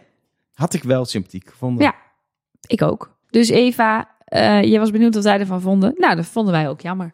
Had 0.54 0.74
ik 0.74 0.84
wel 0.84 1.06
sympathiek 1.06 1.50
gevonden. 1.50 1.84
Ja, 1.84 1.96
ik 2.68 2.82
ook. 2.82 3.16
Dus 3.30 3.50
Eva, 3.50 4.10
uh, 4.28 4.64
je 4.64 4.80
was 4.80 4.92
benieuwd 4.92 5.16
wat 5.16 5.24
wij 5.24 5.40
ervan 5.40 5.62
vonden. 5.62 5.94
Nou, 5.98 6.16
dat 6.16 6.26
vonden 6.26 6.54
wij 6.54 6.70
ook 6.70 6.82
jammer. 6.82 7.14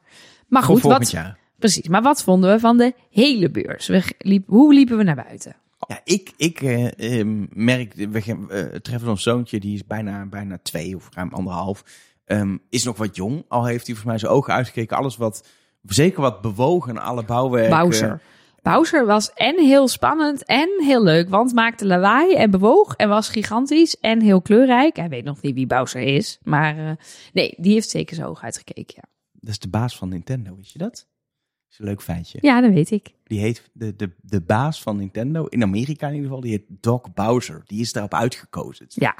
Maar 0.53 0.63
goed, 0.63 0.81
wat, 0.81 1.11
jaar. 1.11 1.37
precies. 1.59 1.87
Maar 1.87 2.01
wat 2.01 2.23
vonden 2.23 2.51
we 2.51 2.59
van 2.59 2.77
de 2.77 2.93
hele 3.09 3.49
beurs? 3.49 3.87
We 3.87 4.03
liep, 4.17 4.47
hoe 4.47 4.73
liepen 4.73 4.97
we 4.97 5.03
naar 5.03 5.15
buiten? 5.15 5.55
Ja, 5.87 5.99
ik, 6.03 6.33
ik 6.37 6.61
uh, 6.61 7.45
merk, 7.49 7.93
we 7.93 8.23
uh, 8.25 8.79
treffen 8.79 9.09
ons 9.09 9.23
zoontje, 9.23 9.59
die 9.59 9.75
is 9.75 9.85
bijna, 9.85 10.25
bijna 10.25 10.57
twee 10.63 10.95
of 10.95 11.09
ruim 11.13 11.33
anderhalf. 11.33 11.83
Um, 12.25 12.61
is 12.69 12.83
nog 12.83 12.97
wat 12.97 13.15
jong, 13.15 13.45
al 13.47 13.65
heeft 13.65 13.87
hij 13.87 13.95
voor 13.95 14.07
mij 14.07 14.17
zijn 14.17 14.31
ogen 14.31 14.53
uitgekeken. 14.53 14.97
Alles 14.97 15.17
wat, 15.17 15.47
zeker 15.83 16.21
wat 16.21 16.41
bewogen, 16.41 16.97
alle 16.97 17.23
bouwwerken. 17.23 17.79
Bowser. 17.79 18.21
Bowser 18.61 19.05
was 19.05 19.33
en 19.33 19.59
heel 19.59 19.87
spannend 19.87 20.45
en 20.45 20.69
heel 20.77 21.03
leuk, 21.03 21.29
want 21.29 21.53
maakte 21.53 21.85
lawaai 21.85 22.35
en 22.35 22.51
bewoog 22.51 22.95
en 22.95 23.09
was 23.09 23.29
gigantisch 23.29 23.99
en 23.99 24.21
heel 24.21 24.41
kleurrijk. 24.41 24.95
Hij 24.95 25.09
weet 25.09 25.23
nog 25.23 25.41
niet 25.41 25.55
wie 25.55 25.67
Bowser 25.67 26.01
is, 26.01 26.39
maar 26.43 26.77
uh, 26.77 26.91
nee, 27.33 27.53
die 27.57 27.73
heeft 27.73 27.89
zeker 27.89 28.15
zijn 28.15 28.27
ogen 28.27 28.43
uitgekeken, 28.43 28.93
ja. 28.95 29.11
Dat 29.43 29.51
is 29.51 29.59
de 29.59 29.69
baas 29.69 29.97
van 29.97 30.09
Nintendo, 30.09 30.55
wist 30.55 30.71
je 30.71 30.79
dat? 30.79 30.91
Dat 30.91 31.71
is 31.71 31.79
een 31.79 31.85
leuk 31.85 32.01
feitje. 32.01 32.37
Ja, 32.41 32.61
dat 32.61 32.73
weet 32.73 32.91
ik. 32.91 33.13
Die 33.23 33.39
heet 33.39 33.69
de, 33.73 33.95
de, 33.95 34.11
de 34.21 34.41
baas 34.41 34.81
van 34.81 34.97
Nintendo, 34.97 35.45
in 35.45 35.63
Amerika 35.63 36.07
in 36.07 36.13
ieder 36.13 36.27
geval, 36.27 36.43
die 36.43 36.51
heet 36.51 36.65
Doc 36.67 37.01
Bowser. 37.13 37.61
Die 37.65 37.81
is 37.81 37.93
daarop 37.93 38.13
uitgekozen. 38.13 38.85
Ja, 38.89 39.15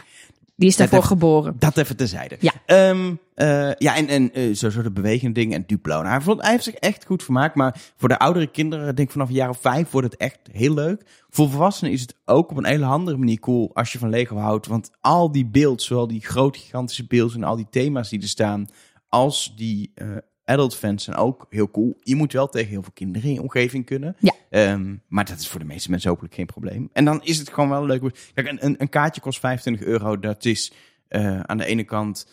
die 0.56 0.68
is 0.68 0.76
daarvoor 0.76 1.04
geboren. 1.04 1.56
Dat 1.60 1.78
even 1.78 1.96
terzijde. 1.96 2.38
Ja. 2.40 2.90
Um, 2.90 3.20
uh, 3.36 3.74
ja, 3.74 3.96
en, 3.96 4.08
en 4.08 4.40
uh, 4.40 4.56
zo 4.56 4.70
soort 4.70 4.94
bewegende 4.94 5.34
dingen 5.34 5.58
en 5.58 5.64
Duplo. 5.68 5.96
Nou, 5.96 6.08
hij, 6.08 6.22
vond, 6.22 6.42
hij 6.42 6.52
heeft 6.52 6.64
zich 6.64 6.74
echt 6.74 7.06
goed 7.06 7.24
vermaakt. 7.24 7.56
Maar 7.56 7.82
voor 7.96 8.10
de 8.10 8.20
oudere 8.20 8.48
kinderen, 8.48 8.86
denk 8.86 9.08
ik 9.08 9.12
vanaf 9.12 9.28
een 9.28 9.36
jaar 9.36 9.50
of 9.50 9.62
vijf, 9.62 9.92
wordt 9.92 10.12
het 10.12 10.20
echt 10.20 10.40
heel 10.52 10.74
leuk. 10.74 11.26
Voor 11.30 11.50
volwassenen 11.50 11.94
is 11.94 12.02
het 12.02 12.16
ook 12.26 12.52
op 12.52 12.58
een 12.58 12.66
hele 12.66 12.86
andere 12.86 13.18
manier 13.18 13.40
cool 13.40 13.72
als 13.74 13.92
je 13.92 14.00
van 14.00 14.10
Lego 14.10 14.36
houdt. 14.36 14.68
Want 14.68 14.92
al 15.02 15.32
die 15.32 15.46
beeld, 15.46 15.82
zowel 15.82 16.08
die 16.08 16.22
grote 16.22 16.60
gigantische 16.60 17.08
beelden 17.08 17.36
en 17.36 17.44
al 17.44 17.56
die 17.56 17.68
thema's 17.70 18.10
die 18.10 18.22
er 18.22 18.28
staan, 18.28 18.68
als 19.14 19.54
die 19.56 19.92
uh, 19.96 20.18
adult 20.44 20.76
fans 20.76 21.04
zijn 21.04 21.18
ook 21.18 21.48
heel 21.50 21.72
cool. 21.72 21.98
Je 22.00 22.16
moet 22.16 22.34
wel 22.34 22.50
tegen 22.50 22.70
heel 22.70 22.82
veel 22.82 22.92
kinderen 22.94 23.28
in 23.28 23.34
je 23.34 23.42
omgeving 23.42 23.86
kunnen. 23.86 24.16
Ja. 24.20 24.34
Um, 24.72 25.02
maar 25.08 25.26
dat 25.26 25.40
is 25.40 25.48
voor 25.48 25.60
de 25.60 25.66
meeste 25.66 25.90
mensen 25.90 26.10
hopelijk 26.10 26.34
geen 26.34 26.46
probleem. 26.46 26.90
En 26.94 27.06
dan 27.06 27.24
is 27.24 27.38
het 27.38 27.50
gewoon 27.50 27.70
wel 27.70 27.86
leuk. 27.86 28.32
Kijk, 28.34 28.48
een, 28.62 28.82
een 28.82 28.90
kaartje 28.90 29.22
kost 29.22 29.40
25 29.40 29.86
euro. 29.86 30.20
Dat 30.20 30.46
is 30.46 30.74
uh, 31.10 31.40
aan 31.40 31.58
de 31.58 31.66
ene 31.66 31.84
kant, 31.84 32.28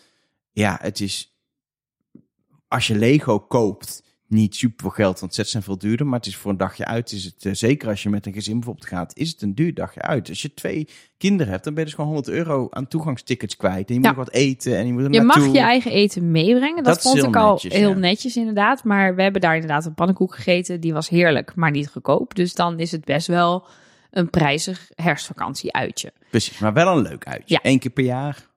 ja, 0.51 0.77
het 0.81 0.99
is 0.99 1.35
als 2.67 2.87
je 2.87 2.95
Lego 2.95 3.39
koopt, 3.39 4.03
niet 4.31 4.55
super 4.55 4.77
veel 4.81 4.89
geld, 4.89 5.19
want 5.19 5.33
sets 5.33 5.51
zijn 5.51 5.63
veel 5.63 5.77
duurder. 5.77 6.05
Maar 6.05 6.17
het 6.19 6.27
is 6.27 6.35
voor 6.35 6.51
een 6.51 6.57
dagje 6.57 6.85
uit. 6.85 7.11
Is 7.11 7.23
het, 7.23 7.45
eh, 7.45 7.53
zeker 7.53 7.89
als 7.89 8.03
je 8.03 8.09
met 8.09 8.25
een 8.25 8.33
gezin 8.33 8.53
bijvoorbeeld 8.53 8.87
gaat, 8.87 9.17
is 9.17 9.29
het 9.31 9.41
een 9.41 9.55
duur 9.55 9.73
dagje 9.73 10.01
uit. 10.01 10.29
Als 10.29 10.41
je 10.41 10.53
twee 10.53 10.87
kinderen 11.17 11.51
hebt, 11.51 11.63
dan 11.63 11.73
ben 11.73 11.83
je 11.83 11.89
dus 11.89 11.99
gewoon 11.99 12.13
100 12.13 12.35
euro 12.35 12.67
aan 12.69 12.87
toegangstickets 12.87 13.55
kwijt. 13.57 13.89
En 13.89 13.95
je 13.95 14.01
Ja. 14.01 14.07
moet 14.07 14.17
nog 14.17 14.25
wat 14.25 14.33
eten 14.35 14.77
en 14.77 14.85
je 14.85 14.93
moet 14.93 15.03
er 15.03 15.11
Je 15.13 15.21
naartoe. 15.21 15.45
mag 15.45 15.53
je 15.53 15.59
eigen 15.61 15.91
eten 15.91 16.31
meebrengen. 16.31 16.83
Dat, 16.83 17.01
vond 17.01 17.15
heel 17.15 17.27
ik 17.27 17.35
al 17.35 17.51
netjes, 17.51 17.73
heel 17.73 17.89
ja. 17.89 17.95
netjes 17.95 18.35
inderdaad. 18.37 18.83
Maar 18.83 19.15
we 19.15 19.21
hebben 19.21 19.41
daar 19.41 19.53
inderdaad 19.55 19.85
een 19.85 19.93
pannenkoek 19.93 20.35
gegeten. 20.35 20.79
Die 20.81 20.93
was 20.93 21.09
heerlijk, 21.09 21.55
maar 21.55 21.71
niet 21.71 21.89
goedkoop. 21.89 22.35
Dus 22.35 22.53
dan 22.53 22.79
is 22.79 22.91
het 22.91 23.05
best 23.05 23.27
wel 23.27 23.65
een 24.11 24.29
prijzig 24.29 24.89
herfstvakantie-uitje. 24.95 26.13
Precies, 26.29 26.59
maar 26.59 26.73
wel 26.73 26.97
een 26.97 27.01
leuk 27.03 27.25
uitje. 27.25 27.59
Ja. 27.61 27.69
Eén 27.71 27.79
keer 27.79 27.91
per 27.91 28.03
jaar. 28.03 28.49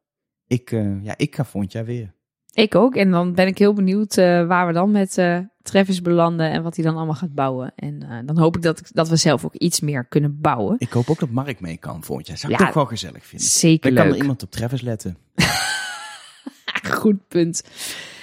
Ik, 0.47 0.70
eh, 0.72 1.05
ja, 1.05 1.14
ik 1.16 1.35
ga 1.35 1.45
volgend 1.45 1.72
jaar 1.72 1.85
weer. 1.85 2.12
Ik 2.53 2.75
ook. 2.75 2.95
En 2.97 3.11
dan 3.11 3.35
ben 3.35 3.47
ik 3.47 3.59
heel 3.59 3.72
benieuwd 3.72 4.16
eh, 4.16 4.47
waar 4.47 4.66
we 4.66 4.72
dan 4.72 4.91
met 4.91 5.18
Travis 5.65 6.03
belanden 6.03 6.51
en 6.51 6.62
wat 6.62 6.77
hij 6.77 6.85
dan 6.85 6.97
allemaal 6.97 7.15
gaat 7.15 7.35
bouwen. 7.35 7.73
En 7.77 8.03
eh, 8.03 8.19
dan 8.25 8.39
hoop 8.39 8.57
ik 8.57 8.62
dat, 8.62 8.79
ik 8.79 8.87
dat 8.93 9.09
we 9.09 9.17
zelf 9.17 9.45
ook 9.45 9.55
iets 9.55 9.81
meer 9.81 10.05
kunnen 10.05 10.41
bouwen. 10.41 10.77
Ik 10.79 10.93
hoop 10.93 11.11
ook 11.11 11.19
dat 11.19 11.31
Mark 11.31 11.61
mee 11.61 11.77
kan 11.77 12.03
volgend 12.05 12.27
jaar. 12.29 12.39
Zou 12.39 12.53
ik 12.53 12.59
Ja, 12.59 12.65
toch 12.65 12.75
wel 12.75 12.87
gezellig 12.87 13.27
vinden. 13.27 13.49
Zeker 13.49 13.95
Dan 13.95 14.05
kan 14.05 14.15
er 14.15 14.21
iemand 14.21 14.43
op 14.43 14.51
Travis 14.51 14.81
letten. 14.81 15.17
Goed 17.01 17.29
punt. 17.29 17.62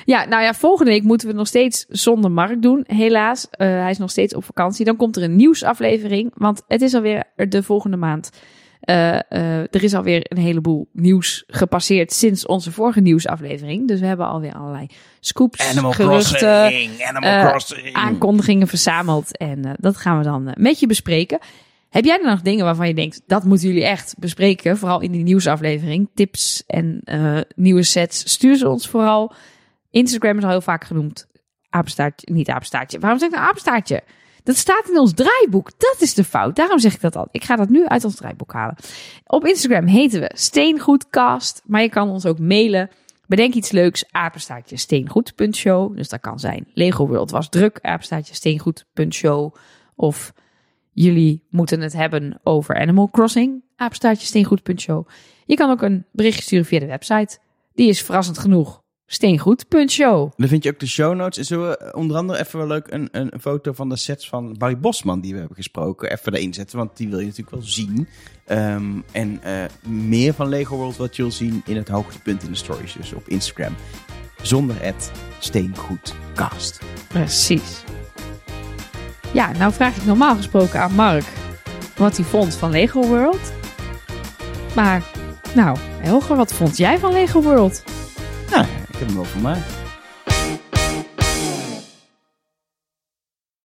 Ja, 0.05 0.25
nou 0.25 0.43
ja, 0.43 0.53
volgende 0.53 0.91
week 0.91 1.03
moeten 1.03 1.27
we 1.27 1.33
nog 1.33 1.47
steeds 1.47 1.85
zonder 1.89 2.31
Mark 2.31 2.61
doen. 2.61 2.83
Helaas, 2.87 3.47
Eh, 3.49 3.67
hij 3.67 3.89
is 3.89 3.97
nog 3.97 4.09
steeds 4.11 4.35
op 4.35 4.43
vakantie. 4.43 4.85
Dan 4.85 4.95
komt 4.95 5.15
er 5.15 5.23
een 5.23 5.35
nieuwsaflevering, 5.35 6.31
want 6.35 6.63
het 6.67 6.81
is 6.81 6.93
alweer 6.93 7.23
de 7.35 7.63
volgende 7.63 7.97
maand. 7.97 8.29
Eh, 8.81 9.13
eh, 9.29 9.59
er 9.59 9.83
is 9.83 9.93
alweer 9.93 10.25
een 10.31 10.37
heleboel 10.37 10.87
nieuws 10.93 11.43
gepasseerd 11.47 12.11
sinds 12.11 12.45
onze 12.45 12.71
vorige 12.71 12.99
nieuwsaflevering. 12.99 13.87
Dus 13.87 13.99
we 13.99 14.05
hebben 14.05 14.27
alweer 14.27 14.53
allerlei 14.53 14.87
scoops, 15.19 15.69
Animal 15.69 15.91
geruchten, 15.91 16.37
Crossing. 16.39 17.03
Animal 17.03 17.29
eh, 17.29 17.49
Crossing. 17.49 17.93
aankondigingen 17.93 18.67
verzameld. 18.67 19.37
En 19.37 19.75
dat 19.79 19.97
gaan 19.97 20.17
we 20.17 20.23
dan 20.23 20.53
met 20.57 20.79
je 20.79 20.87
bespreken. 20.87 21.39
Heb 21.89 22.05
jij 22.05 22.19
er 22.19 22.29
nog 22.29 22.41
dingen 22.41 22.65
waarvan 22.65 22.87
je 22.87 22.93
denkt, 22.93 23.21
dat 23.25 23.43
moeten 23.43 23.67
jullie 23.67 23.85
echt 23.85 24.15
bespreken? 24.17 24.77
Vooral 24.77 25.01
in 25.01 25.11
die 25.11 25.23
nieuwsaflevering. 25.23 26.09
Tips 26.13 26.63
en 26.67 27.03
nieuwe 27.55 27.83
sets. 27.83 28.31
Stuur 28.31 28.55
ze 28.55 28.69
ons 28.69 28.87
vooral. 28.87 29.33
Instagram 29.89 30.37
is 30.37 30.43
al 30.43 30.49
heel 30.49 30.61
vaak 30.61 30.83
genoemd. 30.83 31.27
Apenstaartje, 31.69 32.33
niet 32.33 32.49
apenstaartje. 32.49 32.99
Waarom 32.99 33.19
zeg 33.19 33.29
ik 33.29 33.35
nou 33.35 33.47
apenstaartje? 33.47 34.03
Dat 34.43 34.55
staat 34.55 34.89
in 34.89 34.99
ons 34.99 35.13
draaiboek. 35.13 35.71
Dat 35.77 35.95
is 35.99 36.13
de 36.13 36.23
fout. 36.23 36.55
Daarom 36.55 36.79
zeg 36.79 36.93
ik 36.93 37.01
dat 37.01 37.15
al. 37.15 37.27
Ik 37.31 37.43
ga 37.43 37.55
dat 37.55 37.69
nu 37.69 37.85
uit 37.85 38.03
ons 38.03 38.15
draaiboek 38.15 38.53
halen. 38.53 38.75
Op 39.25 39.45
Instagram 39.45 39.85
heten 39.85 40.19
we 40.19 40.31
Steengoedcast. 40.33 41.61
Maar 41.65 41.81
je 41.81 41.89
kan 41.89 42.09
ons 42.09 42.25
ook 42.25 42.39
mailen. 42.39 42.89
Bedenk 43.27 43.53
iets 43.53 43.71
leuks, 43.71 44.05
apenstaartje 44.11 44.77
steengoed.show. 44.77 45.95
Dus 45.95 46.09
dat 46.09 46.19
kan 46.19 46.39
zijn 46.39 46.67
Lego 46.73 47.07
World 47.07 47.31
was 47.31 47.49
druk, 47.49 47.79
apenstaartje 47.81 48.35
steengoed.show. 48.35 49.55
Of 49.95 50.33
jullie 50.91 51.43
moeten 51.49 51.81
het 51.81 51.93
hebben 51.93 52.39
over 52.43 52.79
Animal 52.79 53.09
Crossing, 53.09 53.63
apenstaartje 53.75 54.25
steengoed.show. 54.25 55.07
Je 55.45 55.55
kan 55.55 55.69
ook 55.69 55.81
een 55.81 56.05
berichtje 56.11 56.41
sturen 56.41 56.65
via 56.65 56.79
de 56.79 56.85
website. 56.85 57.39
Die 57.73 57.89
is 57.89 58.01
verrassend 58.01 58.37
genoeg 58.37 58.80
steengoed.show. 59.11 60.31
Dan 60.37 60.47
vind 60.47 60.63
je 60.63 60.71
ook 60.71 60.79
de 60.79 60.87
show 60.87 61.15
notes. 61.15 61.37
En 61.37 61.45
zullen 61.45 61.69
we 61.69 61.93
onder 61.93 62.17
andere 62.17 62.39
even 62.39 62.59
wel 62.59 62.67
leuk 62.67 62.87
een, 62.89 63.09
een, 63.11 63.31
foto 63.41 63.73
van 63.73 63.89
de 63.89 63.95
sets 63.95 64.29
van 64.29 64.55
Barry 64.57 64.77
Bosman 64.77 65.21
die 65.21 65.33
we 65.33 65.39
hebben 65.39 65.55
gesproken. 65.55 66.11
Even 66.11 66.33
erin 66.33 66.53
zetten, 66.53 66.77
want 66.77 66.97
die 66.97 67.09
wil 67.09 67.19
je 67.19 67.25
natuurlijk 67.25 67.55
wel 67.55 67.65
zien. 67.65 68.07
Ehm, 68.45 68.91
en 69.11 69.43
eh, 69.43 69.63
meer 69.87 70.33
van 70.33 70.49
Lego 70.49 70.75
World 70.75 70.97
wat 70.97 71.15
je 71.15 71.21
wil 71.21 71.31
zien 71.31 71.61
in 71.65 71.75
het 71.75 71.87
hoogtepunt 71.87 72.43
in 72.43 72.49
de 72.49 72.57
stories. 72.57 72.93
Dus 72.93 73.13
op 73.13 73.27
Instagram. 73.27 73.75
Zonder 74.41 74.75
het 74.83 75.11
steengoedcast. 75.39 76.79
Precies. 77.07 77.83
Ja, 79.33 79.51
nou 79.51 79.73
vraag 79.73 79.97
ik 79.97 80.05
normaal 80.05 80.35
gesproken 80.35 80.81
aan 80.81 80.93
Mark 80.93 81.25
wat 81.97 82.15
hij 82.15 82.25
vond 82.25 82.55
van 82.55 82.71
Lego 82.71 83.07
World. 83.07 83.53
Maar, 84.75 85.03
nou, 85.55 85.77
Helger, 85.81 86.35
wat 86.35 86.53
vond 86.53 86.77
jij 86.77 86.99
van 86.99 87.13
Lego 87.13 87.41
World? 87.41 87.83
Nou, 89.01 89.57
ik 89.57 89.80